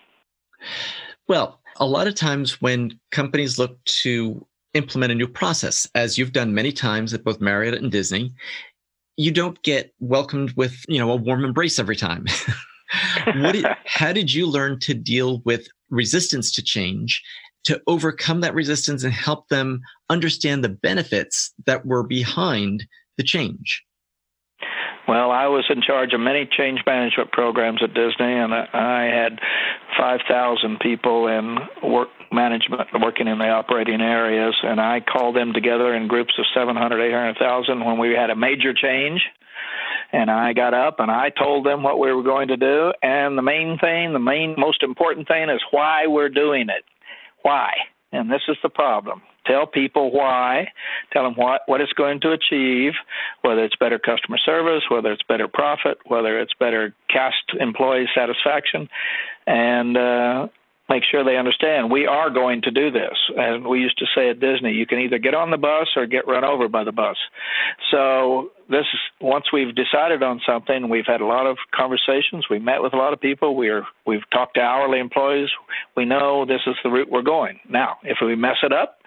Well, 1.28 1.60
a 1.78 1.86
lot 1.86 2.08
of 2.08 2.16
times 2.16 2.62
when 2.62 3.00
companies 3.12 3.60
look 3.60 3.84
to 3.86 4.46
implement 4.74 5.12
a 5.12 5.16
new 5.16 5.28
process, 5.28 5.88
as 5.96 6.18
you've 6.18 6.34
done 6.34 6.54
many 6.54 6.72
times 6.72 7.14
at 7.14 7.24
both 7.24 7.42
Marriott 7.42 7.76
and 7.76 7.92
Disney, 7.92 8.34
you 9.18 9.32
don't 9.32 9.62
get 9.64 9.94
welcomed 10.00 10.52
with, 10.56 10.86
you 10.88 11.00
know, 11.00 11.12
a 11.12 11.16
warm 11.16 11.46
embrace 11.46 11.80
every 11.80 11.96
time. 11.96 12.26
did, 13.26 13.66
how 13.86 14.12
did 14.12 14.34
you 14.34 14.48
learn 14.48 14.80
to 14.80 14.94
deal 14.94 15.42
with 15.46 15.68
resistance 15.90 16.52
to 16.52 16.62
change, 16.62 17.24
to 17.64 17.82
overcome 17.88 18.42
that 18.42 18.54
resistance 18.54 19.04
and 19.04 19.14
help 19.14 19.48
them 19.48 19.82
understand 20.10 20.64
the 20.64 20.70
benefits 20.70 21.54
that 21.66 21.86
were 21.86 22.04
behind 22.04 22.86
the 23.18 23.24
change? 23.24 23.85
Well, 25.08 25.30
I 25.30 25.48
was 25.48 25.66
in 25.70 25.84
charge 25.84 26.14
of 26.14 26.20
many 26.20 26.50
change 26.50 26.80
management 26.86 27.32
programs 27.32 27.84
at 27.84 27.94
Disney, 27.94 28.34
and 28.34 28.52
I 28.54 29.06
had 29.06 29.40
5,000 29.98 30.80
people 30.80 31.28
in 31.28 31.58
work 31.84 32.10
management 32.32 32.90
working 33.00 33.28
in 33.28 33.38
the 33.38 33.50
operating 33.50 34.02
areas, 34.02 34.56
and 34.64 34.82
I 34.82 35.02
called 35.02 35.36
them 35.36 35.54
together 35.54 35.94
in 35.94 36.08
groups 36.08 36.34
of 36.40 36.46
700, 36.56 37.02
800,000 37.02 37.86
when 37.86 38.00
we 38.00 38.14
had 38.14 38.32
a 38.32 38.36
major 38.36 38.74
change. 38.74 39.22
And 40.12 40.32
I 40.32 40.54
got 40.54 40.74
up 40.74 41.00
and 41.00 41.12
I 41.12 41.30
told 41.30 41.66
them 41.66 41.84
what 41.84 42.00
we 42.00 42.12
were 42.12 42.24
going 42.24 42.48
to 42.48 42.58
do. 42.58 42.94
And 43.02 43.38
the 43.38 43.42
main 43.42 43.78
thing, 43.80 44.14
the 44.14 44.20
main, 44.20 44.56
most 44.58 44.82
important 44.82 45.28
thing 45.28 45.50
is 45.50 45.62
why 45.72 46.08
we're 46.08 46.30
doing 46.30 46.70
it. 46.70 46.84
Why? 47.42 47.74
And 48.12 48.32
this 48.32 48.42
is 48.48 48.58
the 48.64 48.70
problem. 48.70 49.22
Tell 49.46 49.68
people 49.68 50.12
why. 50.12 50.68
Tell 51.14 51.24
them 51.24 51.36
what, 51.36 51.62
what 51.68 51.82
it's 51.82 51.94
going 51.94 52.22
to 52.22 52.32
achieve, 52.32 52.94
whether 53.42 53.64
it's 53.64 53.76
better 53.76 54.00
customer 54.00 54.38
service, 54.38 54.84
whether 54.90 55.12
it's 55.12 55.24
better 55.24 55.48
profit, 55.48 55.98
whether 56.06 56.40
it's 56.40 56.54
better 56.60 56.94
cast 57.10 57.36
employee 57.60 58.08
satisfaction, 58.16 58.90
and 59.48 59.98
uh, 59.98 60.48
make 60.90 61.04
sure 61.10 61.24
they 61.24 61.38
understand 61.38 61.92
we 61.92 62.06
are 62.06 62.30
going 62.30 62.62
to 62.62 62.72
do 62.72 62.92
this. 62.92 63.16
And 63.36 63.66
we 63.66 63.80
used 63.80 63.98
to 64.00 64.06
say 64.16 64.30
at 64.30 64.40
Disney, 64.40 64.74
you 64.74 64.86
can 64.86 65.00
either 65.00 65.18
get 65.18 65.34
on 65.34 65.52
the 65.52 65.58
bus 65.58 65.88
or 65.96 66.06
get 66.06 66.28
run 66.28 66.44
over 66.44 66.68
by 66.68 66.84
the 66.84 66.92
bus. 66.92 67.18
So 67.92 68.52
this 68.70 68.86
is 68.94 69.00
once 69.22 69.46
we've 69.52 69.74
decided 69.76 70.24
on 70.24 70.42
something, 70.46 70.90
we've 70.90 71.08
had 71.08 71.22
a 71.22 71.26
lot 71.26 71.48
of 71.48 71.58
conversations. 71.74 72.46
We've 72.50 72.62
met 72.62 72.82
with 72.82 72.94
a 72.94 72.98
lot 72.98 73.14
of 73.14 73.20
people. 73.20 73.56
We 73.56 73.70
are 73.70 73.84
we've 74.06 74.28
talked 74.32 74.56
to 74.56 74.62
hourly 74.62 75.00
employees. 75.00 75.50
We 75.96 76.06
know 76.06 76.46
this 76.46 76.62
is 76.68 76.76
the 76.84 76.90
route 76.90 77.10
we're 77.12 77.22
going. 77.22 77.60
Now, 77.70 77.98
if 78.04 78.18
we 78.22 78.36
mess 78.36 78.58
it 78.64 78.74
up, 78.74 79.00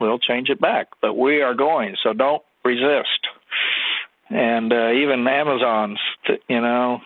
we'll 0.00 0.18
change 0.18 0.48
it 0.48 0.60
back. 0.60 0.88
But 1.00 1.14
we 1.14 1.42
are 1.42 1.54
going, 1.54 1.96
so 2.02 2.12
don't 2.12 2.42
resist. 2.64 3.26
And 4.30 4.72
uh, 4.72 4.92
even 4.92 5.26
Amazon's, 5.26 5.98
you 6.48 6.60
know, 6.60 7.00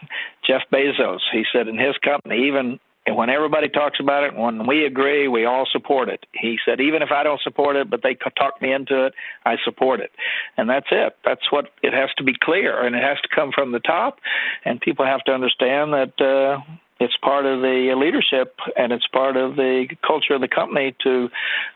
Jeff 0.47 0.63
Bezos, 0.73 1.21
he 1.33 1.45
said 1.53 1.69
in 1.69 1.79
his 1.79 1.97
company, 2.05 2.47
even 2.49 2.79
when 3.09 3.29
everybody 3.29 3.69
talks 3.69 3.99
about 4.01 4.25
it, 4.25 4.35
when 4.35 4.67
we 4.67 4.87
agree, 4.87 5.29
we 5.29 5.45
all 5.45 5.67
support 5.71 6.09
it. 6.09 6.25
He 6.33 6.59
said, 6.65 6.81
even 6.81 7.03
if 7.03 7.11
I 7.11 7.23
don't 7.23 7.41
support 7.43 7.77
it, 7.77 7.91
but 7.91 8.03
they 8.03 8.17
talk 8.39 8.61
me 8.63 8.73
into 8.73 9.07
it, 9.07 9.15
I 9.45 9.57
support 9.65 10.01
it. 10.01 10.11
And 10.57 10.69
that's 10.69 10.87
it. 10.91 11.17
That's 11.25 11.51
what 11.51 11.67
it 11.83 11.93
has 11.93 12.11
to 12.17 12.25
be 12.25 12.35
clear, 12.43 12.85
and 12.85 12.97
it 12.97 13.03
has 13.03 13.19
to 13.23 13.29
come 13.35 13.51
from 13.55 13.73
the 13.73 13.81
top. 13.81 14.21
And 14.65 14.81
people 14.81 15.05
have 15.05 15.23
to 15.25 15.33
understand 15.33 15.93
that 15.93 16.21
uh, 16.21 16.61
it's 17.01 17.17
part 17.23 17.47
of 17.47 17.61
the 17.61 17.95
leadership 17.97 18.55
and 18.77 18.93
it's 18.93 19.07
part 19.09 19.37
of 19.37 19.57
the 19.57 19.87
culture 20.07 20.35
of 20.35 20.41
the 20.41 20.49
company 20.49 20.95
to 21.03 21.29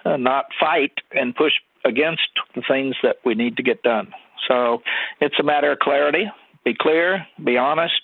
uh, 0.04 0.16
not 0.16 0.46
fight 0.58 0.92
and 1.12 1.34
push 1.34 1.52
against 1.84 2.28
the 2.54 2.62
things 2.68 2.94
that 3.02 3.16
we 3.24 3.34
need 3.34 3.56
to 3.56 3.62
get 3.62 3.82
done. 3.82 4.12
So 4.48 4.82
it's 5.20 5.38
a 5.38 5.42
matter 5.42 5.72
of 5.72 5.78
clarity. 5.78 6.24
Be 6.64 6.74
clear, 6.78 7.26
be 7.42 7.56
honest, 7.56 8.02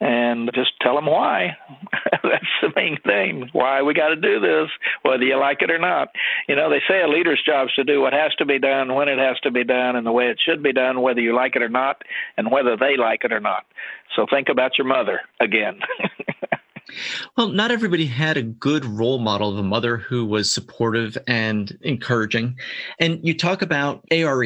and 0.00 0.50
just 0.54 0.72
tell 0.80 0.94
them 0.94 1.06
why. 1.06 1.56
That's 2.22 2.44
the 2.60 2.70
main 2.76 2.98
thing. 3.06 3.48
Why 3.52 3.82
we 3.82 3.94
got 3.94 4.08
to 4.08 4.16
do 4.16 4.40
this, 4.40 4.68
whether 5.02 5.22
you 5.22 5.38
like 5.38 5.62
it 5.62 5.70
or 5.70 5.78
not. 5.78 6.08
You 6.48 6.56
know, 6.56 6.68
they 6.68 6.82
say 6.88 7.00
a 7.00 7.08
leader's 7.08 7.42
job 7.44 7.68
is 7.68 7.74
to 7.74 7.84
do 7.84 8.00
what 8.00 8.12
has 8.12 8.34
to 8.36 8.44
be 8.44 8.58
done, 8.58 8.94
when 8.94 9.08
it 9.08 9.18
has 9.18 9.38
to 9.40 9.50
be 9.50 9.64
done, 9.64 9.96
and 9.96 10.06
the 10.06 10.12
way 10.12 10.26
it 10.26 10.40
should 10.44 10.62
be 10.62 10.72
done, 10.72 11.00
whether 11.00 11.20
you 11.20 11.34
like 11.34 11.56
it 11.56 11.62
or 11.62 11.68
not, 11.68 12.02
and 12.36 12.50
whether 12.50 12.76
they 12.76 12.96
like 12.98 13.24
it 13.24 13.32
or 13.32 13.40
not. 13.40 13.64
So 14.14 14.26
think 14.28 14.48
about 14.48 14.78
your 14.78 14.86
mother 14.86 15.20
again. 15.40 15.80
well, 17.36 17.48
not 17.48 17.70
everybody 17.70 18.06
had 18.06 18.36
a 18.36 18.42
good 18.42 18.84
role 18.84 19.18
model 19.18 19.50
of 19.50 19.58
a 19.58 19.62
mother 19.62 19.96
who 19.96 20.24
was 20.24 20.52
supportive 20.52 21.18
and 21.26 21.76
encouraging. 21.82 22.56
And 23.00 23.20
you 23.22 23.36
talk 23.36 23.62
about 23.62 24.04
ARE, 24.10 24.44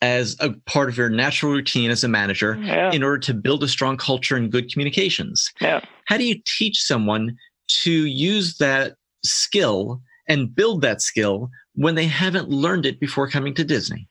as 0.00 0.36
a 0.40 0.50
part 0.66 0.88
of 0.88 0.96
your 0.96 1.08
natural 1.08 1.52
routine 1.52 1.90
as 1.90 2.04
a 2.04 2.08
manager 2.08 2.56
yeah. 2.62 2.92
in 2.92 3.02
order 3.02 3.18
to 3.18 3.34
build 3.34 3.62
a 3.62 3.68
strong 3.68 3.96
culture 3.96 4.36
and 4.36 4.52
good 4.52 4.70
communications. 4.72 5.52
Yeah. 5.60 5.80
How 6.04 6.16
do 6.16 6.24
you 6.24 6.40
teach 6.46 6.80
someone 6.80 7.36
to 7.82 8.06
use 8.06 8.58
that 8.58 8.94
skill 9.24 10.00
and 10.28 10.54
build 10.54 10.82
that 10.82 11.02
skill 11.02 11.50
when 11.74 11.94
they 11.94 12.06
haven't 12.06 12.48
learned 12.48 12.86
it 12.86 13.00
before 13.00 13.28
coming 13.28 13.54
to 13.54 13.64
Disney? 13.64 14.08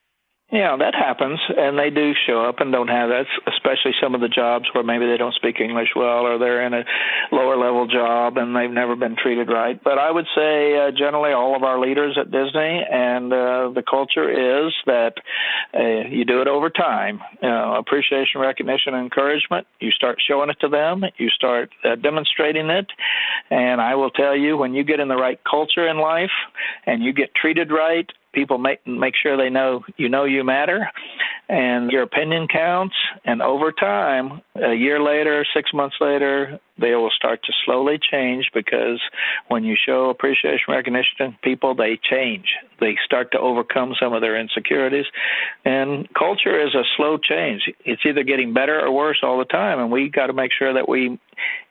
Yeah, 0.50 0.78
that 0.80 0.96
happens, 0.96 1.42
and 1.58 1.78
they 1.78 1.90
do 1.90 2.14
show 2.26 2.46
up 2.46 2.62
and 2.62 2.72
don't 2.72 2.88
have 2.88 3.10
that, 3.10 3.26
especially 3.52 3.92
some 4.02 4.16
of 4.16 4.22
the 4.22 4.30
jobs 4.30 4.64
where 4.72 4.84
maybe 4.84 5.06
they 5.06 5.18
don't 5.18 5.36
speak 5.36 5.60
English 5.60 5.90
well 5.94 6.24
or 6.24 6.38
they're 6.38 6.66
in 6.66 6.74
a 6.74 6.86
lower 7.34 7.58
level 7.58 7.86
job 7.86 8.38
and 8.38 8.56
they've 8.56 8.72
never 8.72 8.96
been 8.96 9.18
treated 9.22 9.50
right. 9.50 9.78
But 9.84 9.98
I 10.00 10.10
would 10.10 10.26
say 10.34 10.78
uh, 10.78 10.92
generally 10.92 11.34
all 11.34 11.54
of 11.54 11.64
our 11.64 11.78
leaders 11.78 12.18
at 12.18 12.32
Disney 12.32 12.82
and 12.90 13.34
uh, 13.34 13.72
the 13.76 13.84
culture 13.84 14.30
is 14.68 14.74
that 14.86 15.16
uh, 15.74 16.08
you 16.08 16.24
do 16.24 16.40
it 16.40 16.48
over 16.48 16.70
time. 16.70 17.20
Appreciation, 17.44 18.40
recognition, 18.40 18.94
encouragement. 18.94 19.68
You 19.82 19.92
start 19.92 20.18
showing 20.26 20.50
it 20.50 20.62
to 20.62 20.70
them, 20.70 21.04
you 21.18 21.28
start 21.28 21.72
uh, 21.84 21.96
demonstrating 21.96 22.70
it, 22.70 22.88
and 23.50 23.82
I 23.82 23.96
will 23.96 24.12
tell 24.12 24.36
you 24.36 24.56
when 24.56 24.74
you 24.74 24.86
get 24.86 25.02
in 25.02 25.10
the 25.10 25.18
right 25.18 25.42
culture 25.44 25.90
in 25.90 25.98
life 25.98 26.32
and 26.86 27.04
you 27.04 27.12
get 27.12 27.36
treated 27.36 27.70
right 27.70 28.10
people 28.38 28.60
make 28.60 28.86
make 28.86 29.16
sure 29.22 29.36
they 29.36 29.50
know 29.50 29.84
you 29.98 30.08
know 30.08 30.26
you 30.26 30.44
matter 30.44 30.88
and 31.50 31.90
your 31.92 32.04
opinion 32.04 32.48
counts. 32.48 32.96
And 33.26 33.42
over 33.42 33.72
time 33.72 34.42
a 34.56 34.76
year 34.76 35.02
later 35.02 35.46
6 35.56 35.74
months 35.74 35.96
later 36.00 36.60
they 36.80 36.96
will 36.96 37.10
start 37.10 37.44
to 37.44 37.54
slowly 37.66 38.00
change 38.00 38.50
because 38.54 39.02
when 39.48 39.64
you 39.64 39.76
show 39.76 40.10
appreciation 40.10 40.66
recognition 40.70 41.38
people 41.44 41.76
they 41.76 42.00
change 42.10 42.46
they 42.80 42.96
start 43.06 43.32
to 43.32 43.40
overcome 43.40 43.94
some 44.00 44.14
of 44.14 44.22
their 44.22 44.40
insecurities 44.40 45.06
and 45.66 46.08
culture 46.14 46.60
is 46.60 46.74
a 46.76 46.84
slow 46.96 47.18
change 47.18 47.62
it's 47.86 48.02
either 48.06 48.24
getting 48.24 48.54
better 48.54 48.80
or 48.80 48.92
worse 48.92 49.20
all 49.24 49.38
the 49.38 49.46
time 49.46 49.80
and 49.80 49.92
we 49.92 50.10
got 50.10 50.28
to 50.28 50.34
make 50.34 50.52
sure 50.58 50.74
that 50.74 50.88
we 50.88 51.20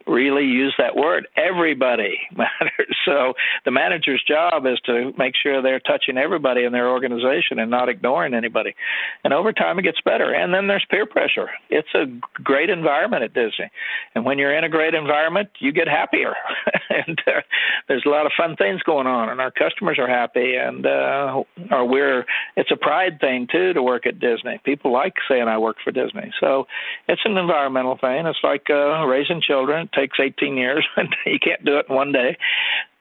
really 0.07 0.45
use 0.45 0.75
that 0.79 0.97
word. 0.97 1.27
Everybody 1.37 2.19
matters. 2.37 2.97
So 3.05 3.35
the 3.65 3.71
manager's 3.71 4.23
job 4.27 4.67
is 4.67 4.79
to 4.87 5.13
make 5.19 5.35
sure 5.41 5.61
they're 5.61 5.81
touching 5.81 6.17
everybody 6.17 6.65
in 6.65 6.73
their 6.73 6.89
organization 6.89 7.59
and 7.59 7.71
not 7.71 7.89
ignoring 7.89 8.35
anybody. 8.35 8.75
And 9.25 9.33
over 9.33 9.53
time, 9.53 9.79
it 9.79 9.83
gets 9.83 10.01
better. 10.05 10.33
And 10.33 10.55
then 10.55 10.67
there's 10.67 10.87
peer 10.91 11.07
pressure. 11.07 11.51
It's 11.71 11.89
a 11.95 12.07
great 12.43 12.71
environment 12.71 13.25
at 13.25 13.35
Disney. 13.35 13.71
And 14.15 14.25
when 14.25 14.39
you're 14.39 14.57
in 14.57 14.65
a 14.65 14.69
great 14.69 14.95
environment, 14.97 15.51
you 15.59 15.73
get 15.73 15.89
happier. 15.89 16.35
and 16.91 17.21
uh, 17.27 17.41
there's 17.89 18.05
a 18.07 18.09
lot 18.09 18.27
of 18.27 18.33
fun 18.37 18.57
things 18.57 18.83
going 18.83 19.07
on, 19.07 19.29
and 19.29 19.41
our 19.41 19.51
customers 19.51 19.99
are 19.99 20.09
happy. 20.09 20.55
And 20.57 20.87
uh, 20.87 21.43
or 21.71 21.89
we're 21.89 22.25
it's 22.57 22.71
a 22.71 22.77
pride 22.77 23.21
thing 23.21 23.47
too 23.51 23.73
to 23.73 23.83
work 23.83 24.07
at 24.07 24.19
Disney. 24.19 24.61
People 24.65 24.93
like 24.93 25.15
saying 25.29 25.49
I 25.49 25.59
work 25.59 25.77
for 25.83 25.93
Disney. 25.93 26.33
So 26.41 26.67
it's 27.09 27.23
an 27.25 27.37
environmental 27.37 27.99
thing. 28.01 28.27
It's 28.27 28.39
like 28.43 28.67
uh, 28.71 29.05
raising 29.07 29.41
children 29.41 29.89
It 29.93 29.99
takes 29.99 30.19
18 30.21 30.57
years, 30.57 30.87
and 30.97 31.15
you 31.27 31.39
can't 31.39 31.65
do 31.65 31.79
it 31.79 31.87
in 31.89 31.95
one 31.95 32.13
day. 32.13 32.37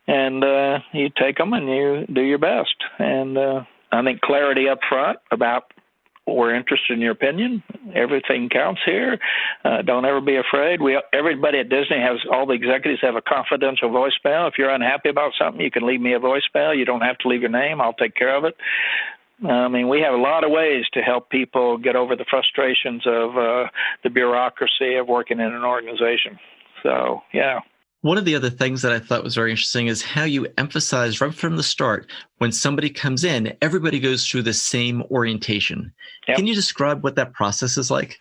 And 0.08 0.43
uh, 0.43 0.79
you 0.93 1.10
take 1.10 1.38
them 1.38 1.53
and 1.53 1.67
you 1.67 2.05
do 2.13 2.21
your 2.21 2.38
best. 2.38 2.75
And 2.99 3.38
uh, 3.38 3.63
I 3.91 4.03
think 4.03 4.21
clarity 4.21 4.69
up 4.69 4.79
front 4.88 5.17
about 5.31 5.71
we're 6.28 6.56
interested 6.56 6.94
in 6.94 7.02
your 7.02 7.12
opinion. 7.12 7.64
Everything 7.94 8.50
counts 8.50 8.82
here. 8.86 9.20
Uh, 9.64 9.82
don't 9.84 10.06
ever 10.06 10.22
be 10.22 10.38
afraid. 10.38 10.82
We 10.82 11.00
everybody 11.14 11.60
at 11.60 11.70
Disney 11.70 12.00
has 12.00 12.20
all 12.32 12.46
the 12.46 12.54
executives 12.54 13.02
have 13.02 13.16
a 13.16 13.22
confidential 13.22 13.90
voicemail. 13.90 14.48
If 14.48 14.56
you're 14.58 14.72
unhappy 14.72 15.10
about 15.10 15.34
something, 15.40 15.62
you 15.62 15.72
can 15.72 15.86
leave 15.86 16.02
me 16.02 16.14
a 16.14 16.20
voicemail. 16.20 16.76
You 16.76 16.86
don't 16.86 17.02
have 17.02 17.18
to 17.20 17.28
leave 17.28 17.42
your 17.42 17.52
name. 17.52 17.80
I'll 17.80 17.94
take 17.94 18.16
care 18.16 18.36
of 18.36 18.44
it. 18.44 18.56
I 19.44 19.68
mean, 19.68 19.90
we 19.90 20.02
have 20.02 20.14
a 20.14 20.18
lot 20.18 20.44
of 20.44 20.52
ways 20.52 20.86
to 20.94 21.02
help 21.02 21.30
people 21.30 21.78
get 21.78 21.96
over 21.96 22.16
the 22.16 22.26
frustrations 22.30 23.04
of 23.06 23.38
uh, 23.38 23.68
the 24.04 24.10
bureaucracy 24.10 24.96
of 24.96 25.08
working 25.08 25.40
in 25.40 25.54
an 25.54 25.64
organization. 25.64 26.40
So, 26.84 27.22
yeah. 27.34 27.60
One 28.06 28.20
of 28.20 28.26
the 28.26 28.36
other 28.36 28.52
things 28.52 28.84
that 28.84 28.91
I 28.91 29.00
thought 29.00 29.24
was 29.24 29.34
very 29.34 29.50
interesting 29.50 29.88
is 29.88 30.04
how 30.04 30.26
you 30.26 30.46
emphasize 30.60 31.22
right 31.22 31.34
from 31.34 31.58
the 31.58 31.63
start 31.63 32.06
when 32.38 32.52
somebody 32.52 32.88
comes 32.88 33.24
in, 33.24 33.58
everybody 33.63 34.00
goes 34.00 34.28
through 34.28 34.44
the 34.44 34.54
same 34.54 35.02
orientation. 35.10 35.91
Yep. 36.28 36.38
Can 36.38 36.46
you 36.46 36.54
describe 36.54 37.04
what 37.04 37.15
that 37.15 37.34
process 37.34 37.78
is 37.78 37.89
like? 37.89 38.20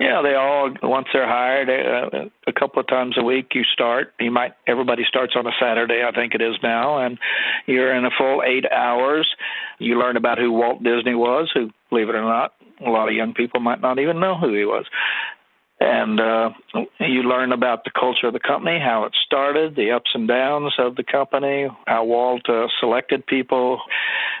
Yeah, 0.00 0.22
they 0.22 0.34
all 0.34 0.70
once 0.82 1.08
they're 1.12 1.28
hired, 1.28 1.68
uh, 1.68 2.30
a 2.46 2.52
couple 2.58 2.80
of 2.80 2.86
times 2.86 3.16
a 3.18 3.22
week 3.22 3.48
you 3.52 3.64
start. 3.64 4.14
You 4.18 4.30
might 4.30 4.54
everybody 4.66 5.02
starts 5.06 5.34
on 5.36 5.46
a 5.46 5.52
Saturday, 5.60 6.02
I 6.02 6.12
think 6.12 6.34
it 6.34 6.40
is 6.40 6.54
now, 6.62 7.04
and 7.04 7.18
you're 7.66 7.94
in 7.94 8.06
a 8.06 8.10
full 8.16 8.42
eight 8.46 8.64
hours. 8.72 9.28
You 9.78 9.98
learn 9.98 10.16
about 10.16 10.38
who 10.38 10.52
Walt 10.52 10.82
Disney 10.82 11.14
was, 11.14 11.50
who, 11.52 11.68
believe 11.90 12.08
it 12.08 12.14
or 12.14 12.22
not, 12.22 12.54
a 12.80 12.88
lot 12.88 13.08
of 13.08 13.14
young 13.14 13.34
people 13.34 13.60
might 13.60 13.82
not 13.82 13.98
even 13.98 14.20
know 14.20 14.38
who 14.38 14.54
he 14.54 14.64
was 14.64 14.86
and 15.80 16.20
uh, 16.20 16.50
you 16.98 17.22
learn 17.22 17.52
about 17.52 17.84
the 17.84 17.90
culture 17.90 18.26
of 18.26 18.32
the 18.32 18.40
company, 18.40 18.78
how 18.80 19.04
it 19.04 19.12
started, 19.24 19.76
the 19.76 19.92
ups 19.92 20.10
and 20.14 20.26
downs 20.26 20.74
of 20.78 20.96
the 20.96 21.04
company, 21.04 21.68
how 21.86 22.04
Walt 22.04 22.48
uh, 22.48 22.66
selected 22.80 23.26
people, 23.26 23.80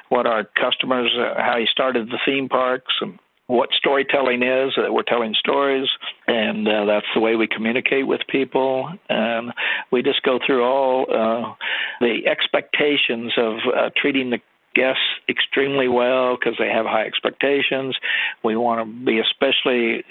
what 0.08 0.26
our 0.26 0.44
customers, 0.44 1.10
uh, 1.16 1.34
how 1.40 1.56
he 1.58 1.66
started 1.70 2.08
the 2.08 2.18
theme 2.26 2.48
parks, 2.48 2.92
and 3.00 3.18
what 3.46 3.70
storytelling 3.72 4.42
is. 4.42 4.72
That 4.76 4.92
we're 4.92 5.04
telling 5.04 5.34
stories, 5.38 5.88
and 6.26 6.66
uh, 6.66 6.84
that's 6.86 7.06
the 7.14 7.20
way 7.20 7.36
we 7.36 7.46
communicate 7.46 8.06
with 8.06 8.22
people. 8.28 8.90
And 9.08 9.52
we 9.92 10.02
just 10.02 10.22
go 10.24 10.40
through 10.44 10.64
all 10.64 11.06
uh, 11.08 11.54
the 12.00 12.26
expectations 12.26 13.32
of 13.36 13.54
uh, 13.76 13.90
treating 13.96 14.30
the 14.30 14.38
guests 14.74 15.02
extremely 15.28 15.88
well 15.88 16.36
because 16.36 16.56
they 16.58 16.68
have 16.68 16.84
high 16.86 17.04
expectations. 17.04 17.96
We 18.42 18.56
want 18.56 18.86
to 18.86 19.04
be 19.04 19.20
especially 19.20 20.04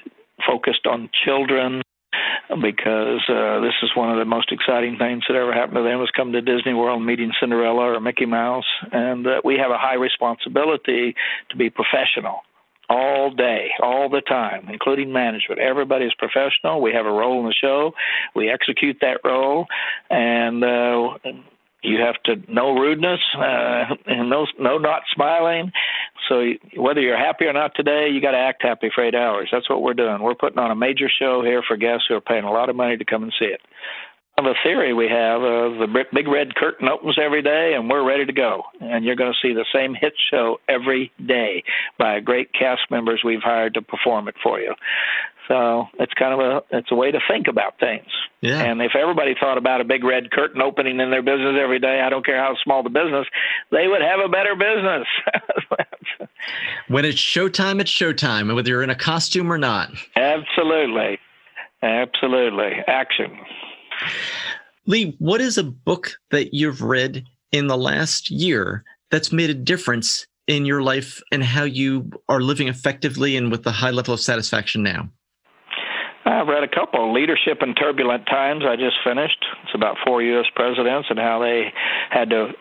focused 0.46 0.86
on 0.86 1.10
children 1.26 1.82
because 2.62 3.22
uh, 3.30 3.60
this 3.60 3.74
is 3.84 3.92
one 3.96 4.12
of 4.12 4.18
the 4.18 4.26
most 4.26 4.52
exciting 4.52 4.98
things 4.98 5.24
that 5.28 5.36
ever 5.36 5.54
happened 5.54 5.76
to 5.76 5.84
them 5.84 6.00
was 6.00 6.12
come 6.16 6.32
to 6.32 6.42
Disney 6.42 6.74
World 6.74 7.04
meeting 7.04 7.32
Cinderella 7.40 7.94
or 7.94 8.00
Mickey 8.00 8.26
Mouse, 8.26 8.66
and 8.92 9.28
uh, 9.28 9.42
we 9.44 9.58
have 9.58 9.72
a 9.72 9.78
high 9.78 9.96
responsibility 9.96 11.16
to 11.50 11.58
be 11.58 11.70
professional 11.70 12.40
all 12.90 13.32
day, 13.32 13.72
all 13.82 14.10
the 14.10 14.22
time, 14.22 14.70
including 14.72 15.12
management. 15.12 15.60
Everybody 15.60 16.06
is 16.06 16.14
professional. 16.18 16.82
We 16.82 16.94
have 16.94 17.06
a 17.06 17.12
role 17.12 17.42
in 17.42 17.46
the 17.46 17.54
show. 17.54 17.92
We 18.34 18.50
execute 18.50 18.98
that 19.02 19.20
role, 19.26 19.66
and 20.10 20.64
uh, 20.64 21.18
you 21.84 22.00
have 22.02 22.16
to 22.24 22.52
no 22.52 22.74
rudeness 22.74 23.20
uh, 23.38 23.96
and 24.06 24.30
no 24.30 24.48
no 24.60 24.78
not 24.78 25.04
smiling. 25.14 25.72
So 26.28 26.44
whether 26.76 27.00
you're 27.00 27.18
happy 27.18 27.46
or 27.46 27.54
not 27.54 27.74
today, 27.76 28.10
you 28.12 28.22
got 28.22 28.32
to 28.32 28.38
act 28.38 28.64
happy 28.64 28.90
for 28.94 29.06
eight 29.06 29.16
hours. 29.16 29.50
That's 29.52 29.70
what 29.70 29.82
we're 29.82 29.94
doing. 29.94 30.22
We're 30.22 30.36
putting 30.36 30.60
on 30.60 30.72
a 30.72 30.76
major 30.76 31.08
show 31.10 31.44
here 31.44 31.62
for 31.66 31.78
guests 31.78 32.06
who 32.10 32.16
are 32.16 32.22
paying 32.22 32.44
a 32.44 32.52
lot 32.52 32.70
of 32.70 32.76
money 32.76 32.98
to 32.98 33.06
come 33.06 33.24
and 33.24 33.34
see 33.40 33.46
it. 33.46 33.62
The 34.38 34.54
theory 34.64 34.94
we 34.94 35.10
have 35.10 35.42
of 35.42 35.80
the 35.80 36.06
big 36.14 36.28
red 36.28 36.54
curtain 36.54 36.88
opens 36.88 37.18
every 37.20 37.42
day, 37.42 37.74
and 37.76 37.90
we're 37.90 38.08
ready 38.08 38.24
to 38.24 38.32
go. 38.32 38.64
And 38.80 39.04
you're 39.04 39.16
going 39.16 39.34
to 39.34 39.48
see 39.48 39.54
the 39.54 39.66
same 39.74 39.96
hit 39.96 40.14
show 40.32 40.60
every 40.70 41.12
day 41.26 41.64
by 41.98 42.20
great 42.20 42.54
cast 42.54 42.82
members 42.92 43.22
we've 43.26 43.42
hired 43.42 43.74
to 43.74 43.82
perform 43.82 44.28
it 44.28 44.36
for 44.44 44.60
you. 44.60 44.76
So 45.48 45.86
it's 46.00 46.14
kind 46.14 46.34
of 46.34 46.40
a 46.40 46.78
it's 46.78 46.92
a 46.92 46.96
way 46.96 47.12
to 47.12 47.20
think 47.28 47.48
about 47.48 47.80
things. 47.80 48.06
Yeah. 48.42 48.62
And 48.62 48.82
if 48.82 48.92
everybody 48.96 49.34
thought 49.40 49.58
about 49.58 49.82
a 49.82 49.86
big 49.86 50.04
red 50.04 50.30
curtain 50.32 50.62
opening 50.62 51.00
in 51.00 51.10
their 51.10 51.24
business 51.24 51.56
every 51.60 51.80
day, 51.80 52.02
I 52.06 52.10
don't 52.10 52.26
care 52.26 52.38
how 52.38 52.56
small 52.64 52.84
the 52.84 52.90
business, 52.90 53.26
they 53.72 53.88
would 53.88 54.02
have 54.02 54.20
a 54.20 54.30
better 54.30 54.56
business. 54.56 55.08
when 56.90 57.06
it's 57.06 57.18
showtime, 57.18 57.82
it's 57.82 57.92
showtime, 57.92 58.54
whether 58.54 58.70
you're 58.70 58.84
in 58.84 58.90
a 58.90 58.96
costume 58.96 59.52
or 59.52 59.58
not. 59.58 59.90
Absolutely. 60.16 61.18
Absolutely. 61.82 62.72
Action. 62.88 63.40
Lee, 64.86 65.16
what 65.20 65.42
is 65.42 65.58
a 65.58 65.64
book 65.64 66.14
that 66.32 66.54
you've 66.54 66.82
read 66.82 67.26
in 67.52 67.68
the 67.68 67.78
last 67.78 68.32
year 68.32 68.84
that's 69.12 69.32
made 69.32 69.50
a 69.50 69.54
difference 69.54 70.28
in 70.48 70.66
your 70.66 70.82
life 70.82 71.22
and 71.32 71.44
how 71.44 71.64
you 71.64 72.10
are 72.30 72.42
living 72.42 72.68
effectively 72.68 73.36
and 73.36 73.52
with 73.52 73.66
a 73.68 73.72
high 73.72 73.92
level 73.92 74.14
of 74.14 74.20
satisfaction 74.20 74.84
now? 74.84 75.10
I've 76.26 76.48
read 76.48 76.64
a 76.64 76.68
couple. 76.68 77.14
Leadership 77.14 77.60
in 77.62 77.74
Turbulent 77.74 78.26
Times, 78.26 78.64
I 78.68 78.76
just 78.76 78.98
finished. 79.04 79.44
It's 79.64 79.76
about 79.76 79.98
four 80.06 80.22
U.S. 80.22 80.46
presidents 80.56 81.08
and 81.10 81.20
how 81.20 81.40
they 81.40 81.74
had 82.10 82.30
to 82.30 82.52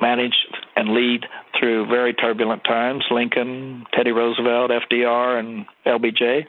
manage 0.00 0.34
and 0.76 0.94
lead 0.94 1.26
through 1.58 1.86
very 1.86 2.12
turbulent 2.12 2.64
times 2.64 3.04
Lincoln, 3.10 3.84
Teddy 3.94 4.10
Roosevelt, 4.10 4.70
FDR, 4.70 5.38
and 5.38 5.64
LBJ. 5.86 6.44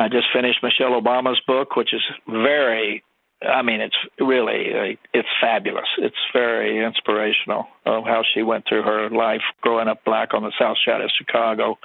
I 0.00 0.08
just 0.08 0.26
finished 0.32 0.58
Michelle 0.62 1.00
Obama's 1.00 1.40
book, 1.46 1.76
which 1.76 1.94
is 1.94 2.02
very 2.26 3.04
I 3.40 3.62
mean, 3.62 3.80
it's 3.80 3.96
really 4.18 4.74
uh, 4.74 4.96
it's 5.14 5.28
fabulous. 5.40 5.86
It's 5.98 6.16
very 6.32 6.84
inspirational 6.84 7.66
of 7.86 8.04
how 8.04 8.22
she 8.34 8.42
went 8.42 8.64
through 8.68 8.82
her 8.82 9.10
life 9.10 9.42
growing 9.60 9.86
up 9.86 10.04
black 10.04 10.34
on 10.34 10.42
the 10.42 10.52
South 10.58 10.76
Side 10.84 11.00
of 11.00 11.10
Chicago. 11.16 11.78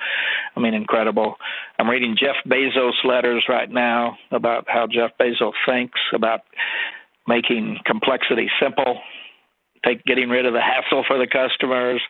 I 0.55 0.59
mean, 0.59 0.73
incredible. 0.73 1.35
I'm 1.77 1.89
reading 1.89 2.15
Jeff 2.19 2.37
Bezos 2.47 3.03
letters 3.03 3.45
right 3.47 3.69
now 3.69 4.17
about 4.31 4.65
how 4.67 4.87
Jeff 4.87 5.11
Bezos 5.19 5.53
thinks 5.67 5.99
about 6.13 6.41
making 7.27 7.77
complexity 7.85 8.49
simple, 8.61 8.99
take 9.85 10.03
getting 10.05 10.29
rid 10.29 10.47
of 10.47 10.53
the 10.53 10.61
hassle 10.61 11.03
for 11.07 11.19
the 11.19 11.27
customers, 11.27 12.01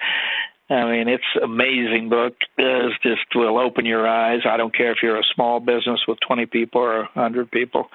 I 0.69 0.89
mean, 0.89 1.07
it's 1.09 1.23
amazing 1.43 2.09
book. 2.09 2.33
It 2.57 2.93
just 3.03 3.35
will 3.35 3.59
open 3.59 3.85
your 3.85 4.07
eyes. 4.07 4.41
I 4.49 4.55
don't 4.55 4.75
care 4.75 4.91
if 4.91 4.99
you're 5.03 5.19
a 5.19 5.33
small 5.35 5.59
business 5.59 6.01
with 6.07 6.19
20 6.25 6.45
people 6.45 6.81
or 6.81 6.99
100 7.13 7.51
people. 7.51 7.89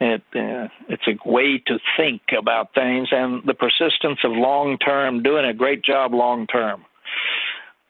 It 0.00 0.22
uh, 0.34 0.68
it's 0.88 1.06
a 1.06 1.28
way 1.28 1.62
to 1.66 1.78
think 1.96 2.22
about 2.38 2.74
things 2.74 3.08
and 3.10 3.42
the 3.46 3.54
persistence 3.54 4.20
of 4.24 4.32
long 4.32 4.78
term, 4.78 5.22
doing 5.22 5.44
a 5.44 5.54
great 5.54 5.84
job 5.84 6.14
long 6.14 6.46
term. 6.46 6.84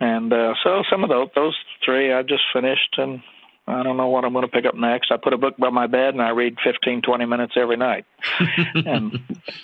And 0.00 0.32
uh, 0.32 0.54
so 0.62 0.82
some 0.90 1.04
of 1.04 1.08
those 1.08 1.28
those 1.34 1.56
three 1.84 2.12
I 2.12 2.22
just 2.22 2.42
finished, 2.52 2.96
and 2.98 3.22
I 3.68 3.82
don't 3.84 3.96
know 3.96 4.08
what 4.08 4.24
I'm 4.24 4.32
going 4.32 4.44
to 4.44 4.50
pick 4.50 4.66
up 4.66 4.74
next. 4.74 5.10
I 5.10 5.16
put 5.16 5.32
a 5.34 5.38
book 5.38 5.56
by 5.56 5.70
my 5.70 5.86
bed 5.86 6.14
and 6.14 6.22
I 6.22 6.30
read 6.30 6.56
15, 6.64 7.02
20 7.02 7.26
minutes 7.26 7.54
every 7.56 7.76
night. 7.76 8.04
and 8.74 9.18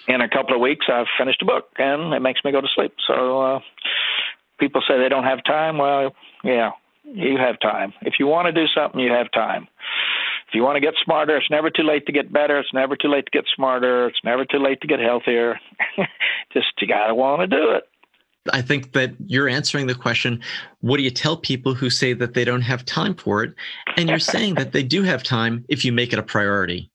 in 0.08 0.20
a 0.20 0.28
couple 0.28 0.54
of 0.54 0.60
weeks, 0.60 0.86
I've 0.92 1.06
finished 1.18 1.42
a 1.42 1.46
book, 1.46 1.66
and 1.78 2.14
it 2.14 2.20
makes 2.20 2.40
me 2.44 2.52
go 2.52 2.60
to 2.60 2.68
sleep. 2.74 2.94
So. 3.08 3.42
Uh, 3.42 3.60
people 4.62 4.82
say 4.86 4.96
they 4.96 5.08
don't 5.08 5.24
have 5.24 5.42
time. 5.44 5.76
Well, 5.76 6.14
yeah, 6.44 6.70
you 7.04 7.36
have 7.36 7.58
time. 7.58 7.92
If 8.02 8.14
you 8.20 8.28
want 8.28 8.46
to 8.46 8.52
do 8.52 8.66
something, 8.72 9.00
you 9.00 9.10
have 9.10 9.30
time. 9.32 9.66
If 10.48 10.54
you 10.54 10.62
want 10.62 10.76
to 10.76 10.80
get 10.80 10.94
smarter, 11.02 11.36
it's 11.36 11.50
never 11.50 11.68
too 11.68 11.82
late 11.82 12.06
to 12.06 12.12
get 12.12 12.32
better. 12.32 12.58
It's 12.60 12.72
never 12.72 12.94
too 12.94 13.08
late 13.08 13.24
to 13.24 13.30
get 13.30 13.44
smarter. 13.56 14.06
It's 14.06 14.20
never 14.22 14.44
too 14.44 14.58
late 14.58 14.80
to 14.82 14.86
get 14.86 15.00
healthier. 15.00 15.58
Just 16.52 16.66
you 16.80 16.86
got 16.86 17.08
to 17.08 17.14
want 17.14 17.40
to 17.40 17.46
do 17.48 17.72
it. 17.72 17.84
I 18.52 18.60
think 18.60 18.92
that 18.92 19.12
you're 19.26 19.48
answering 19.48 19.86
the 19.86 19.94
question 19.94 20.40
what 20.80 20.96
do 20.96 21.02
you 21.02 21.10
tell 21.10 21.36
people 21.36 21.74
who 21.74 21.90
say 21.90 22.12
that 22.12 22.34
they 22.34 22.44
don't 22.44 22.62
have 22.62 22.84
time 22.84 23.14
for 23.14 23.42
it? 23.42 23.54
And 23.96 24.08
you're 24.08 24.18
saying 24.36 24.54
that 24.54 24.72
they 24.72 24.82
do 24.82 25.02
have 25.02 25.22
time 25.22 25.64
if 25.68 25.84
you 25.84 25.92
make 25.92 26.12
it 26.12 26.18
a 26.18 26.22
priority. 26.22 26.90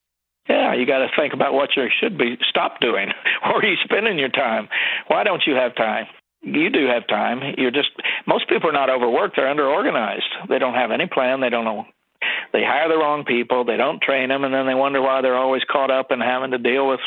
Yeah, 0.47 0.73
you 0.73 0.85
got 0.85 0.99
to 0.99 1.09
think 1.17 1.33
about 1.33 1.53
what 1.53 1.71
you 1.75 1.87
should 1.99 2.17
be 2.17 2.37
stop 2.49 2.79
doing. 2.79 3.09
Where 3.43 3.57
are 3.57 3.65
you 3.65 3.77
spending 3.83 4.17
your 4.17 4.29
time? 4.29 4.69
Why 5.07 5.23
don't 5.23 5.43
you 5.45 5.55
have 5.55 5.75
time? 5.75 6.05
You 6.53 6.69
do 6.69 6.87
have 6.87 7.07
time. 7.07 7.55
You're 7.57 7.71
just 7.71 7.89
most 8.25 8.47
people 8.49 8.69
are 8.69 8.73
not 8.73 8.89
overworked. 8.89 9.35
They're 9.35 9.53
underorganized. 9.53 10.47
They 10.49 10.59
don't 10.59 10.73
have 10.73 10.91
any 10.91 11.07
plan. 11.07 11.41
They 11.41 11.49
don't 11.49 11.65
know. 11.65 11.85
They 12.53 12.63
hire 12.63 12.89
the 12.89 12.97
wrong 12.97 13.25
people. 13.25 13.65
They 13.65 13.77
don't 13.77 14.01
train 14.01 14.29
them, 14.29 14.43
and 14.43 14.53
then 14.53 14.65
they 14.65 14.73
wonder 14.73 15.01
why 15.01 15.21
they're 15.21 15.35
always 15.35 15.63
caught 15.69 15.91
up 15.91 16.11
in 16.11 16.19
having 16.19 16.51
to 16.51 16.57
deal 16.57 16.87
with 16.87 16.99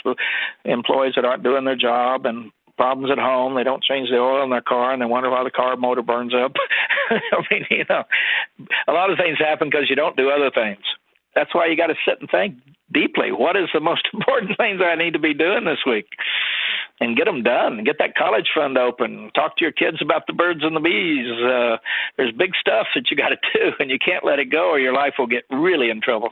employees 0.64 1.14
that 1.16 1.24
aren't 1.24 1.42
doing 1.42 1.64
their 1.64 1.76
job 1.76 2.26
and 2.26 2.52
problems 2.76 3.10
at 3.10 3.18
home. 3.18 3.54
They 3.54 3.64
don't 3.64 3.82
change 3.82 4.08
the 4.10 4.18
oil 4.18 4.44
in 4.44 4.50
their 4.50 4.62
car, 4.62 4.92
and 4.92 5.02
they 5.02 5.06
wonder 5.06 5.30
why 5.30 5.44
the 5.44 5.50
car 5.50 5.76
motor 5.76 6.02
burns 6.02 6.34
up. 6.34 6.52
I 7.10 7.42
mean, 7.50 7.66
you 7.70 7.84
know, 7.88 8.04
a 8.88 8.92
lot 8.92 9.10
of 9.10 9.18
things 9.18 9.38
happen 9.38 9.68
because 9.68 9.90
you 9.90 9.96
don't 9.96 10.16
do 10.16 10.30
other 10.30 10.50
things. 10.50 10.84
That's 11.34 11.54
why 11.54 11.66
you 11.66 11.76
got 11.76 11.88
to 11.88 11.96
sit 12.06 12.20
and 12.20 12.30
think 12.30 12.56
deeply. 12.92 13.32
What 13.32 13.56
is 13.56 13.68
the 13.72 13.80
most 13.80 14.08
important 14.14 14.56
things 14.56 14.80
I 14.84 14.96
need 14.96 15.12
to 15.14 15.18
be 15.18 15.34
doing 15.34 15.64
this 15.64 15.84
week? 15.86 16.06
And 17.00 17.16
get 17.16 17.24
them 17.24 17.42
done. 17.42 17.82
Get 17.84 17.96
that 17.98 18.14
college 18.14 18.48
fund 18.54 18.76
open. 18.76 19.30
Talk 19.34 19.56
to 19.56 19.64
your 19.64 19.72
kids 19.72 19.98
about 20.02 20.26
the 20.26 20.32
birds 20.32 20.60
and 20.62 20.76
the 20.76 20.80
bees. 20.80 21.30
Uh, 21.42 21.78
there's 22.16 22.32
big 22.32 22.52
stuff 22.60 22.86
that 22.94 23.10
you 23.10 23.16
got 23.16 23.30
to 23.30 23.36
do, 23.54 23.72
and 23.78 23.90
you 23.90 23.98
can't 23.98 24.24
let 24.24 24.38
it 24.38 24.50
go, 24.50 24.70
or 24.70 24.78
your 24.78 24.92
life 24.92 25.14
will 25.18 25.26
get 25.26 25.44
really 25.50 25.90
in 25.90 26.00
trouble. 26.00 26.30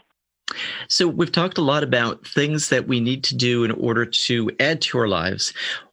So 0.89 1.09
we've 1.09 1.33
talked 1.33 1.59
a 1.59 1.62
lot 1.62 1.83
about 1.83 2.27
things 2.27 2.69
that 2.69 2.87
we 2.87 3.01
need 3.01 3.25
to 3.25 3.37
do 3.37 3.64
in 3.64 3.71
order 3.73 4.07
to 4.07 4.51
add 4.61 4.81
to 4.83 4.99
our 4.99 5.09
lives. 5.09 5.53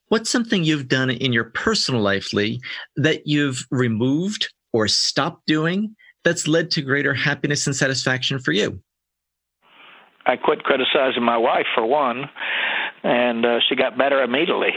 What's 0.10 0.30
something 0.30 0.64
you've 0.64 0.88
done 0.88 1.10
in 1.10 1.34
your 1.34 1.46
personal 1.46 2.02
life, 2.02 2.32
Lee, 2.32 2.62
that 2.96 3.28
you've 3.28 3.66
removed 3.72 4.54
or 4.72 4.88
stopped 4.88 5.46
doing 5.48 5.96
that's 6.24 6.48
led 6.48 6.72
to 6.72 6.82
greater 6.82 7.14
happiness 7.14 7.66
and 7.66 7.76
satisfaction 7.76 8.40
for 8.40 8.52
you? 8.52 8.80
I 10.26 10.38
quit 10.38 10.64
criticizing 10.64 11.24
my 11.24 11.38
wife 11.38 11.68
for 11.74 11.86
one 11.86 12.30
and 13.06 13.45
uh, 13.45 13.60
she 13.70 13.76
got 13.76 13.97
better 13.97 14.24
immediately. 14.24 14.74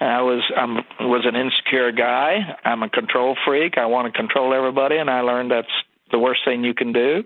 I 0.00 0.22
was 0.22 0.42
I'm 0.56 0.76
was 1.06 1.26
an 1.26 1.36
insecure 1.36 1.92
guy. 1.92 2.56
I'm 2.64 2.82
a 2.82 2.88
control 2.88 3.36
freak. 3.44 3.76
I 3.76 3.84
want 3.86 4.12
to 4.12 4.18
control 4.18 4.54
everybody, 4.54 4.96
and 4.96 5.10
I 5.10 5.20
learned 5.20 5.50
that's 5.50 5.68
the 6.10 6.18
worst 6.18 6.40
thing 6.44 6.64
you 6.64 6.72
can 6.72 6.92
do. 6.92 7.22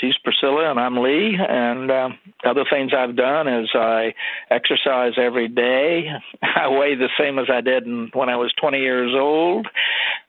She's 0.00 0.14
Priscilla, 0.24 0.70
and 0.70 0.80
I'm 0.80 0.96
Lee. 0.96 1.36
And 1.38 1.90
uh, 1.90 2.08
other 2.44 2.64
things 2.70 2.92
I've 2.96 3.16
done 3.16 3.48
is 3.48 3.68
I 3.74 4.14
exercise 4.50 5.12
every 5.18 5.48
day. 5.48 6.08
I 6.42 6.68
weigh 6.68 6.94
the 6.94 7.10
same 7.18 7.38
as 7.38 7.46
I 7.52 7.60
did 7.60 7.84
when 8.14 8.30
I 8.30 8.36
was 8.36 8.52
20 8.58 8.78
years 8.78 9.12
old. 9.14 9.66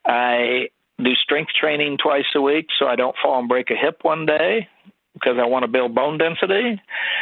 I 0.06 0.70
do 1.02 1.14
strength 1.24 1.52
training 1.58 2.00
twice 2.04 2.26
a 2.36 2.42
week 2.42 2.68
so 2.80 2.88
I 2.88 2.96
don't 2.96 3.16
fall 3.22 3.40
and 3.40 3.48
break 3.48 3.70
a 3.70 3.76
hip 3.76 4.00
one 4.02 4.26
day 4.26 4.68
because 5.14 5.38
I 5.40 5.46
want 5.46 5.64
to 5.64 5.72
build 5.72 5.96
bone 5.96 6.18
density. 6.18 6.82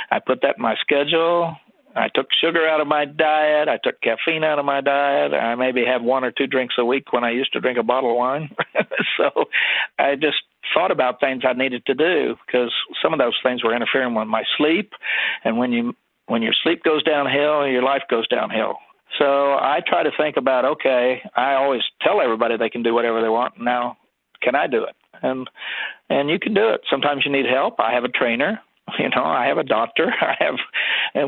I 0.09 0.19
put 0.19 0.41
that 0.41 0.55
in 0.57 0.63
my 0.63 0.75
schedule. 0.81 1.55
I 1.95 2.09
took 2.13 2.27
sugar 2.41 2.67
out 2.67 2.81
of 2.81 2.87
my 2.87 3.05
diet. 3.05 3.69
I 3.69 3.77
took 3.81 4.01
caffeine 4.01 4.43
out 4.43 4.59
of 4.59 4.65
my 4.65 4.81
diet. 4.81 5.33
I 5.33 5.55
maybe 5.55 5.85
have 5.85 6.01
one 6.01 6.25
or 6.25 6.31
two 6.31 6.45
drinks 6.45 6.75
a 6.77 6.83
week 6.83 7.13
when 7.13 7.23
I 7.23 7.31
used 7.31 7.53
to 7.53 7.61
drink 7.61 7.77
a 7.77 7.83
bottle 7.83 8.11
of 8.11 8.17
wine. 8.17 8.49
so 9.17 9.45
I 9.97 10.15
just 10.15 10.37
thought 10.73 10.91
about 10.91 11.19
things 11.19 11.43
I 11.47 11.53
needed 11.53 11.85
to 11.85 11.93
do 11.93 12.35
because 12.45 12.73
some 13.01 13.13
of 13.13 13.19
those 13.19 13.37
things 13.43 13.63
were 13.63 13.75
interfering 13.75 14.13
with 14.13 14.27
my 14.27 14.43
sleep. 14.57 14.91
And 15.43 15.57
when 15.57 15.71
you 15.71 15.95
when 16.27 16.41
your 16.41 16.53
sleep 16.63 16.83
goes 16.83 17.03
downhill, 17.03 17.67
your 17.67 17.83
life 17.83 18.03
goes 18.09 18.27
downhill. 18.27 18.77
So 19.17 19.53
I 19.53 19.79
try 19.87 20.03
to 20.03 20.11
think 20.17 20.35
about 20.37 20.65
okay, 20.65 21.21
I 21.35 21.53
always 21.53 21.81
tell 22.01 22.19
everybody 22.21 22.57
they 22.57 22.69
can 22.69 22.83
do 22.83 22.93
whatever 22.93 23.21
they 23.21 23.29
want. 23.29 23.53
Now, 23.59 23.97
can 24.41 24.55
I 24.55 24.67
do 24.67 24.83
it? 24.83 24.95
And 25.21 25.49
and 26.09 26.29
you 26.29 26.39
can 26.39 26.53
do 26.53 26.69
it. 26.69 26.81
Sometimes 26.89 27.23
you 27.25 27.31
need 27.31 27.45
help. 27.45 27.79
I 27.79 27.93
have 27.93 28.03
a 28.03 28.09
trainer. 28.09 28.59
You 28.99 29.09
know, 29.09 29.23
I 29.23 29.47
have 29.47 29.57
a 29.57 29.63
doctor. 29.63 30.13
I 30.21 30.35
have 30.39 31.25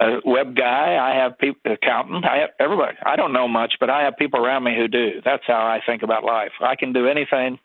a 0.00 0.20
web 0.24 0.54
guy. 0.56 0.96
I 0.96 1.16
have 1.16 1.38
people, 1.38 1.72
accountant. 1.72 2.24
I 2.24 2.38
have 2.38 2.50
everybody. 2.60 2.96
I 3.04 3.16
don't 3.16 3.32
know 3.32 3.48
much, 3.48 3.74
but 3.80 3.90
I 3.90 4.02
have 4.02 4.16
people 4.16 4.44
around 4.44 4.64
me 4.64 4.76
who 4.76 4.88
do. 4.88 5.20
That's 5.24 5.44
how 5.46 5.66
I 5.66 5.80
think 5.84 6.02
about 6.02 6.24
life. 6.24 6.52
I 6.60 6.76
can 6.76 6.92
do 6.92 7.06
anything. 7.06 7.58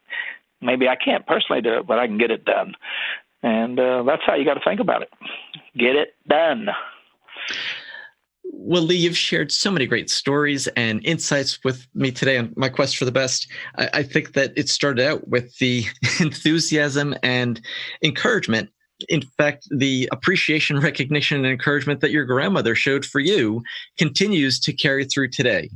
Maybe 0.62 0.88
I 0.88 0.96
can't 0.96 1.28
personally 1.28 1.62
do 1.62 1.78
it, 1.78 1.88
but 1.88 2.00
I 2.00 2.08
can 2.08 2.18
get 2.18 2.32
it 2.32 2.46
done. 2.46 2.74
And 3.44 3.78
uh, 3.78 4.04
that's 4.04 4.22
how 4.26 4.36
you 4.36 4.46
got 4.46 4.54
to 4.54 4.64
think 4.66 4.80
about 4.80 5.02
it. 5.02 5.10
Get 5.78 5.96
it 5.96 6.16
done. 6.28 6.70
Well, 8.46 8.84
Lee, 8.84 8.96
you've 8.96 9.18
shared 9.18 9.52
so 9.52 9.72
many 9.72 9.86
great 9.86 10.10
stories 10.10 10.68
and 10.70 11.06
insights 11.06 11.64
with 11.64 11.86
me 11.94 12.12
today 12.12 12.38
on 12.38 12.54
my 12.56 12.70
quest 12.70 12.98
for 12.98 13.04
the 13.04 13.12
best. 13.12 13.48
I, 13.78 13.90
I 13.96 14.04
think 14.04 14.34
that 14.34 14.54
it 14.56 14.70
started 14.70 15.06
out 15.06 15.28
with 15.28 15.58
the 15.58 15.86
enthusiasm 16.20 17.16
and 17.24 17.60
encouragement 18.04 18.70
in 19.10 19.22
fact, 19.38 19.68
the 19.70 20.10
appreciation, 20.12 20.80
recognition, 20.82 21.38
and 21.38 21.48
encouragement 21.48 22.02
that 22.02 22.12
your 22.12 22.26
grandmother 22.26 22.76
showed 22.76 23.06
for 23.06 23.20
you 23.20 23.64
continues 23.98 24.60
to 24.62 24.74
carry 24.74 25.06
through 25.06 25.30
today. 25.30 25.70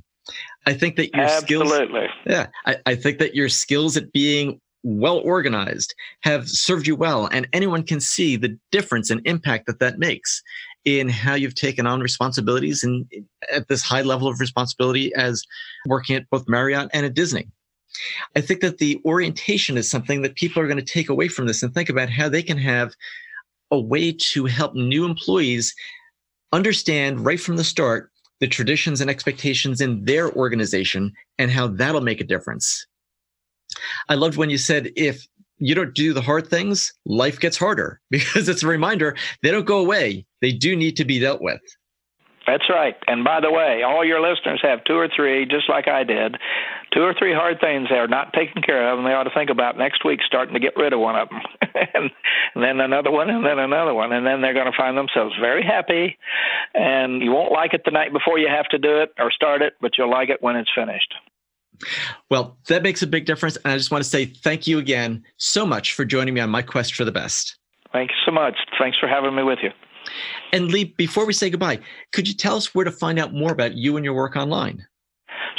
I 0.66 0.74
think 0.74 0.98
that 0.98 1.16
your 1.16 1.26
Absolutely. 1.26 2.02
skills, 2.02 2.10
yeah, 2.26 2.48
I, 2.66 2.78
I 2.86 2.96
think 2.96 3.20
that 3.20 3.34
your 3.34 3.48
skills 3.48 3.96
at 3.96 4.12
being 4.12 4.60
well 4.84 5.20
organized 5.20 5.94
have 6.22 6.48
served 6.48 6.88
you 6.88 6.96
well, 6.96 7.28
and 7.32 7.48
anyone 7.54 7.84
can 7.84 8.00
see 8.00 8.36
the 8.36 8.58
difference 8.72 9.10
and 9.10 9.22
impact 9.26 9.68
that 9.68 9.80
that 9.80 10.00
makes 10.00 10.42
in 10.86 11.10
how 11.10 11.34
you've 11.34 11.56
taken 11.56 11.86
on 11.86 12.00
responsibilities 12.00 12.84
and 12.84 13.06
at 13.54 13.68
this 13.68 13.82
high 13.82 14.02
level 14.02 14.28
of 14.28 14.40
responsibility 14.40 15.14
as 15.16 15.44
working 15.88 16.16
at 16.16 16.30
both 16.30 16.48
Marriott 16.48 16.90
and 16.94 17.06
at 17.06 17.14
Disney. 17.14 17.48
I 18.36 18.41
think 18.41 18.62
that 18.62 18.78
the 18.78 19.02
orientation 19.06 19.78
is 19.78 19.89
something 19.89 20.22
that 20.22 20.36
people 20.36 20.62
are 20.62 20.68
going 20.68 20.78
to 20.78 20.93
take 20.93 21.10
away 21.10 21.28
from 21.28 21.48
this 21.48 21.64
and 21.64 21.74
think 21.74 21.89
about 21.89 22.10
how 22.10 22.30
they 22.30 22.43
can 22.43 22.58
have 22.58 22.93
a 23.72 23.80
way 23.80 24.12
to 24.12 24.45
help 24.45 24.76
new 24.76 25.06
employees 25.06 25.74
understand 26.54 27.26
right 27.26 27.39
from 27.39 27.58
the 27.58 27.64
start 27.64 28.12
the 28.39 28.48
traditions 28.48 29.02
and 29.02 29.10
expectations 29.10 29.82
in 29.82 30.04
their 30.06 30.32
organization 30.34 31.12
and 31.38 31.52
how 31.52 31.68
that'll 31.68 32.02
make 32.02 32.22
a 32.22 32.26
difference. 32.26 32.86
I 34.10 34.16
loved 34.16 34.38
when 34.38 34.50
you 34.50 34.58
said 34.58 34.91
if 34.95 35.26
you 35.60 35.74
don't 35.74 35.95
do 35.95 36.14
the 36.14 36.22
hard 36.22 36.48
things, 36.48 36.93
life 37.06 37.39
gets 37.39 37.58
harder 37.58 38.00
because 38.10 38.48
it's 38.48 38.64
a 38.64 38.68
reminder 38.68 39.16
they 39.41 39.52
don't 39.52 39.66
go 39.66 39.80
away. 39.80 40.26
They 40.41 40.52
do 40.52 40.76
need 40.76 40.98
to 40.98 41.06
be 41.06 41.20
dealt 41.20 41.41
with. 41.41 41.62
That's 42.45 42.70
right. 42.70 42.95
And 43.08 43.26
by 43.26 43.41
the 43.41 43.52
way, 43.52 43.84
all 43.84 44.06
your 44.06 44.22
listeners 44.22 44.62
have 44.64 44.84
two 44.86 44.95
or 44.95 45.10
three, 45.14 45.45
just 45.45 45.68
like 45.68 45.89
I 45.89 46.06
did, 46.06 46.38
two 46.94 47.02
or 47.02 47.14
three 47.18 47.34
hard 47.34 47.60
things 47.60 47.88
they're 47.90 48.08
not 48.08 48.34
taken 48.34 48.62
care 48.62 48.92
of, 48.92 48.98
and 48.98 49.08
they 49.08 49.14
ought 49.14 49.24
to 49.24 49.34
think 49.34 49.50
about 49.50 49.78
next 49.78 50.06
week 50.06 50.20
starting 50.26 50.54
to 50.54 50.60
get 50.60 50.76
rid 50.76 50.94
of 50.94 51.00
one 51.00 51.16
of 51.16 51.30
them. 51.30 51.42
and, 51.94 52.12
and 52.56 52.64
then 52.64 52.80
another 52.80 53.12
one, 53.12 53.30
and 53.30 53.46
then 53.46 53.60
another 53.60 53.94
one, 53.94 54.12
and 54.12 54.26
then 54.26 54.42
they're 54.42 54.54
going 54.54 54.72
to 54.72 54.78
find 54.78 54.98
themselves 54.98 55.36
very 55.40 55.64
happy. 55.64 56.18
And 56.74 57.22
you 57.22 57.32
won't 57.32 57.52
like 57.52 57.74
it 57.74 57.82
the 57.86 57.92
night 57.92 58.14
before 58.14 58.40
you 58.40 58.48
have 58.48 58.68
to 58.70 58.78
do 58.78 59.02
it 59.02 59.14
or 59.20 59.32
start 59.32 59.62
it, 59.62 59.74
but 59.82 59.98
you'll 59.98 60.12
like 60.12 60.30
it 60.30 60.42
when 60.42 60.56
it's 60.56 60.72
finished. 60.74 61.14
Well, 62.30 62.58
that 62.68 62.84
makes 62.84 63.02
a 63.04 63.08
big 63.08 63.26
difference. 63.26 63.56
And 63.58 63.74
I 63.74 63.78
just 63.78 63.92
want 63.92 64.04
to 64.04 64.10
say 64.10 64.26
thank 64.26 64.68
you 64.68 64.80
again 64.80 65.24
so 65.38 65.66
much 65.66 65.94
for 65.94 66.06
joining 66.06 66.34
me 66.34 66.42
on 66.42 66.50
my 66.50 66.62
quest 66.62 66.96
for 66.96 67.06
the 67.06 67.12
best. 67.12 67.58
Thanks 67.94 68.16
so 68.26 68.32
much. 68.32 68.56
Thanks 68.80 68.98
for 69.00 69.08
having 69.08 69.36
me 69.36 69.44
with 69.44 69.60
you. 69.62 69.70
And 70.54 70.72
Lee, 70.72 70.96
before 70.98 71.26
we 71.26 71.34
say 71.34 71.50
goodbye, 71.50 71.80
could 72.14 72.28
you 72.28 72.34
tell 72.34 72.56
us 72.56 72.74
where 72.74 72.86
to 72.86 72.92
find 72.92 73.20
out 73.20 73.34
more 73.34 73.52
about 73.52 73.76
you 73.76 73.98
and 73.98 74.06
your 74.06 74.14
work 74.14 74.36
online? 74.36 74.86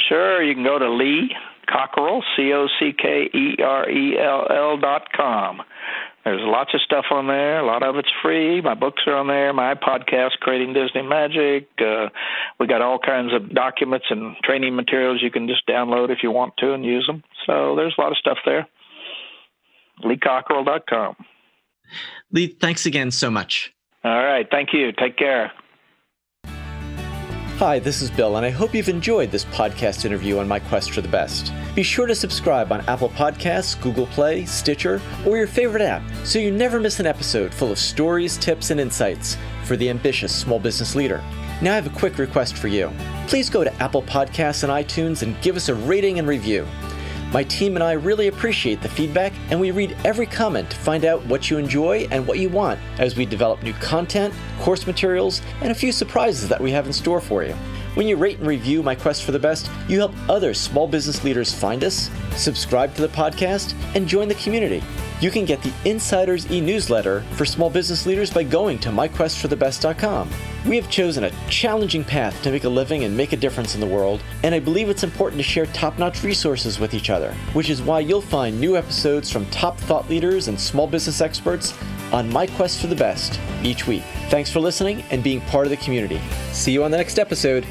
Sure. 0.09 0.43
You 0.43 0.55
can 0.55 0.63
go 0.63 0.79
to 0.79 0.89
Lee 0.91 1.31
Cockerell, 1.71 2.23
C 2.35 2.51
O 2.51 2.67
C 2.79 2.91
K 2.97 3.29
E 3.33 3.55
R 3.63 3.89
E 3.89 4.17
L 4.19 4.47
L 4.49 4.77
dot 4.77 5.13
com. 5.15 5.61
There's 6.25 6.41
lots 6.43 6.73
of 6.73 6.81
stuff 6.81 7.05
on 7.11 7.27
there. 7.27 7.59
A 7.59 7.65
lot 7.65 7.81
of 7.81 7.95
it's 7.95 8.11
free. 8.21 8.61
My 8.61 8.73
books 8.73 9.03
are 9.07 9.15
on 9.15 9.27
there. 9.27 9.53
My 9.53 9.73
podcast, 9.75 10.31
Creating 10.41 10.73
Disney 10.73 11.01
Magic. 11.01 11.69
Uh, 11.79 12.09
we 12.59 12.67
got 12.67 12.81
all 12.81 12.99
kinds 12.99 13.33
of 13.33 13.53
documents 13.53 14.07
and 14.09 14.35
training 14.43 14.75
materials 14.75 15.21
you 15.23 15.31
can 15.31 15.47
just 15.47 15.65
download 15.67 16.09
if 16.09 16.19
you 16.21 16.31
want 16.31 16.55
to 16.57 16.73
and 16.73 16.83
use 16.83 17.07
them. 17.07 17.23
So 17.45 17.75
there's 17.75 17.95
a 17.97 18.01
lot 18.01 18.11
of 18.11 18.17
stuff 18.17 18.37
there. 18.45 18.67
LeeCockerell.com. 20.03 21.15
Lee, 22.31 22.47
thanks 22.47 22.85
again 22.85 23.11
so 23.11 23.31
much. 23.31 23.73
All 24.03 24.23
right. 24.23 24.47
Thank 24.49 24.69
you. 24.73 24.91
Take 24.91 25.17
care. 25.17 25.51
Hi, 27.59 27.77
this 27.77 28.01
is 28.01 28.09
Bill, 28.09 28.37
and 28.37 28.45
I 28.45 28.51
hope 28.51 28.73
you've 28.73 28.87
enjoyed 28.87 29.31
this 29.31 29.43
podcast 29.43 30.05
interview 30.05 30.37
on 30.37 30.47
my 30.47 30.59
quest 30.59 30.91
for 30.91 31.01
the 31.01 31.09
best. 31.09 31.51
Be 31.75 31.83
sure 31.83 32.07
to 32.07 32.15
subscribe 32.15 32.71
on 32.71 32.79
Apple 32.87 33.09
Podcasts, 33.09 33.75
Google 33.81 34.07
Play, 34.07 34.45
Stitcher, 34.45 35.01
or 35.27 35.35
your 35.35 35.45
favorite 35.45 35.81
app 35.81 36.01
so 36.23 36.39
you 36.39 36.51
never 36.51 36.79
miss 36.79 37.01
an 37.01 37.05
episode 37.05 37.53
full 37.53 37.69
of 37.69 37.77
stories, 37.77 38.37
tips, 38.37 38.71
and 38.71 38.79
insights 38.79 39.35
for 39.65 39.75
the 39.75 39.89
ambitious 39.89 40.33
small 40.33 40.57
business 40.57 40.95
leader. 40.95 41.21
Now, 41.61 41.73
I 41.73 41.75
have 41.75 41.85
a 41.85 41.99
quick 41.99 42.17
request 42.17 42.55
for 42.55 42.69
you. 42.69 42.93
Please 43.27 43.49
go 43.49 43.65
to 43.65 43.73
Apple 43.83 44.03
Podcasts 44.03 44.63
and 44.63 44.71
iTunes 44.71 45.21
and 45.21 45.35
give 45.41 45.57
us 45.57 45.67
a 45.67 45.75
rating 45.75 46.17
and 46.17 46.29
review. 46.29 46.65
My 47.31 47.43
team 47.43 47.75
and 47.75 47.83
I 47.83 47.91
really 47.91 48.27
appreciate 48.27 48.81
the 48.81 48.89
feedback, 48.89 49.33
and 49.51 49.59
we 49.59 49.69
read 49.69 49.95
every 50.03 50.25
comment 50.25 50.71
to 50.71 50.77
find 50.77 51.05
out 51.05 51.23
what 51.27 51.51
you 51.51 51.59
enjoy 51.59 52.07
and 52.09 52.25
what 52.25 52.39
you 52.39 52.49
want 52.49 52.79
as 52.97 53.15
we 53.15 53.27
develop 53.27 53.61
new 53.61 53.73
content, 53.73 54.33
course 54.59 54.87
materials, 54.87 55.43
and 55.61 55.71
a 55.71 55.75
few 55.75 55.91
surprises 55.91 56.49
that 56.49 56.59
we 56.59 56.71
have 56.71 56.87
in 56.87 56.93
store 56.93 57.21
for 57.21 57.43
you. 57.43 57.55
When 57.99 58.07
you 58.07 58.15
rate 58.15 58.37
and 58.37 58.47
review 58.47 58.81
My 58.81 58.95
Quest 58.95 59.25
for 59.25 59.33
the 59.33 59.39
Best, 59.39 59.69
you 59.89 59.97
help 59.97 60.13
other 60.29 60.53
small 60.53 60.87
business 60.87 61.25
leaders 61.25 61.53
find 61.53 61.83
us, 61.83 62.09
subscribe 62.33 62.95
to 62.95 63.01
the 63.01 63.09
podcast, 63.09 63.73
and 63.93 64.07
join 64.07 64.29
the 64.29 64.35
community. 64.35 64.81
You 65.19 65.29
can 65.29 65.43
get 65.43 65.61
the 65.61 65.73
Insiders 65.83 66.49
e 66.49 66.61
newsletter 66.61 67.23
for 67.33 67.43
small 67.43 67.69
business 67.69 68.05
leaders 68.05 68.31
by 68.31 68.43
going 68.43 68.79
to 68.79 68.89
myquestforthebest.com. 68.89 70.29
We 70.65 70.77
have 70.77 70.89
chosen 70.89 71.25
a 71.25 71.31
challenging 71.49 72.05
path 72.05 72.41
to 72.43 72.51
make 72.51 72.63
a 72.63 72.69
living 72.69 73.03
and 73.03 73.17
make 73.17 73.33
a 73.33 73.37
difference 73.37 73.75
in 73.75 73.81
the 73.81 73.87
world, 73.87 74.23
and 74.43 74.55
I 74.55 74.59
believe 74.59 74.89
it's 74.89 75.03
important 75.03 75.41
to 75.41 75.43
share 75.43 75.65
top 75.65 75.99
notch 75.99 76.23
resources 76.23 76.79
with 76.79 76.93
each 76.93 77.09
other, 77.09 77.33
which 77.51 77.69
is 77.69 77.81
why 77.81 77.99
you'll 77.99 78.21
find 78.21 78.57
new 78.57 78.77
episodes 78.77 79.29
from 79.29 79.45
top 79.47 79.77
thought 79.77 80.09
leaders 80.09 80.47
and 80.47 80.57
small 80.57 80.87
business 80.87 81.19
experts 81.19 81.73
on 82.11 82.31
My 82.31 82.47
Quest 82.47 82.81
for 82.81 82.87
the 82.87 82.95
Best 82.95 83.39
each 83.63 83.87
week. 83.87 84.03
Thanks 84.29 84.51
for 84.51 84.59
listening 84.59 85.03
and 85.11 85.23
being 85.23 85.41
part 85.41 85.65
of 85.65 85.71
the 85.71 85.77
community. 85.77 86.19
See 86.51 86.71
you 86.71 86.83
on 86.83 86.91
the 86.91 86.97
next 86.97 87.19
episode. 87.19 87.65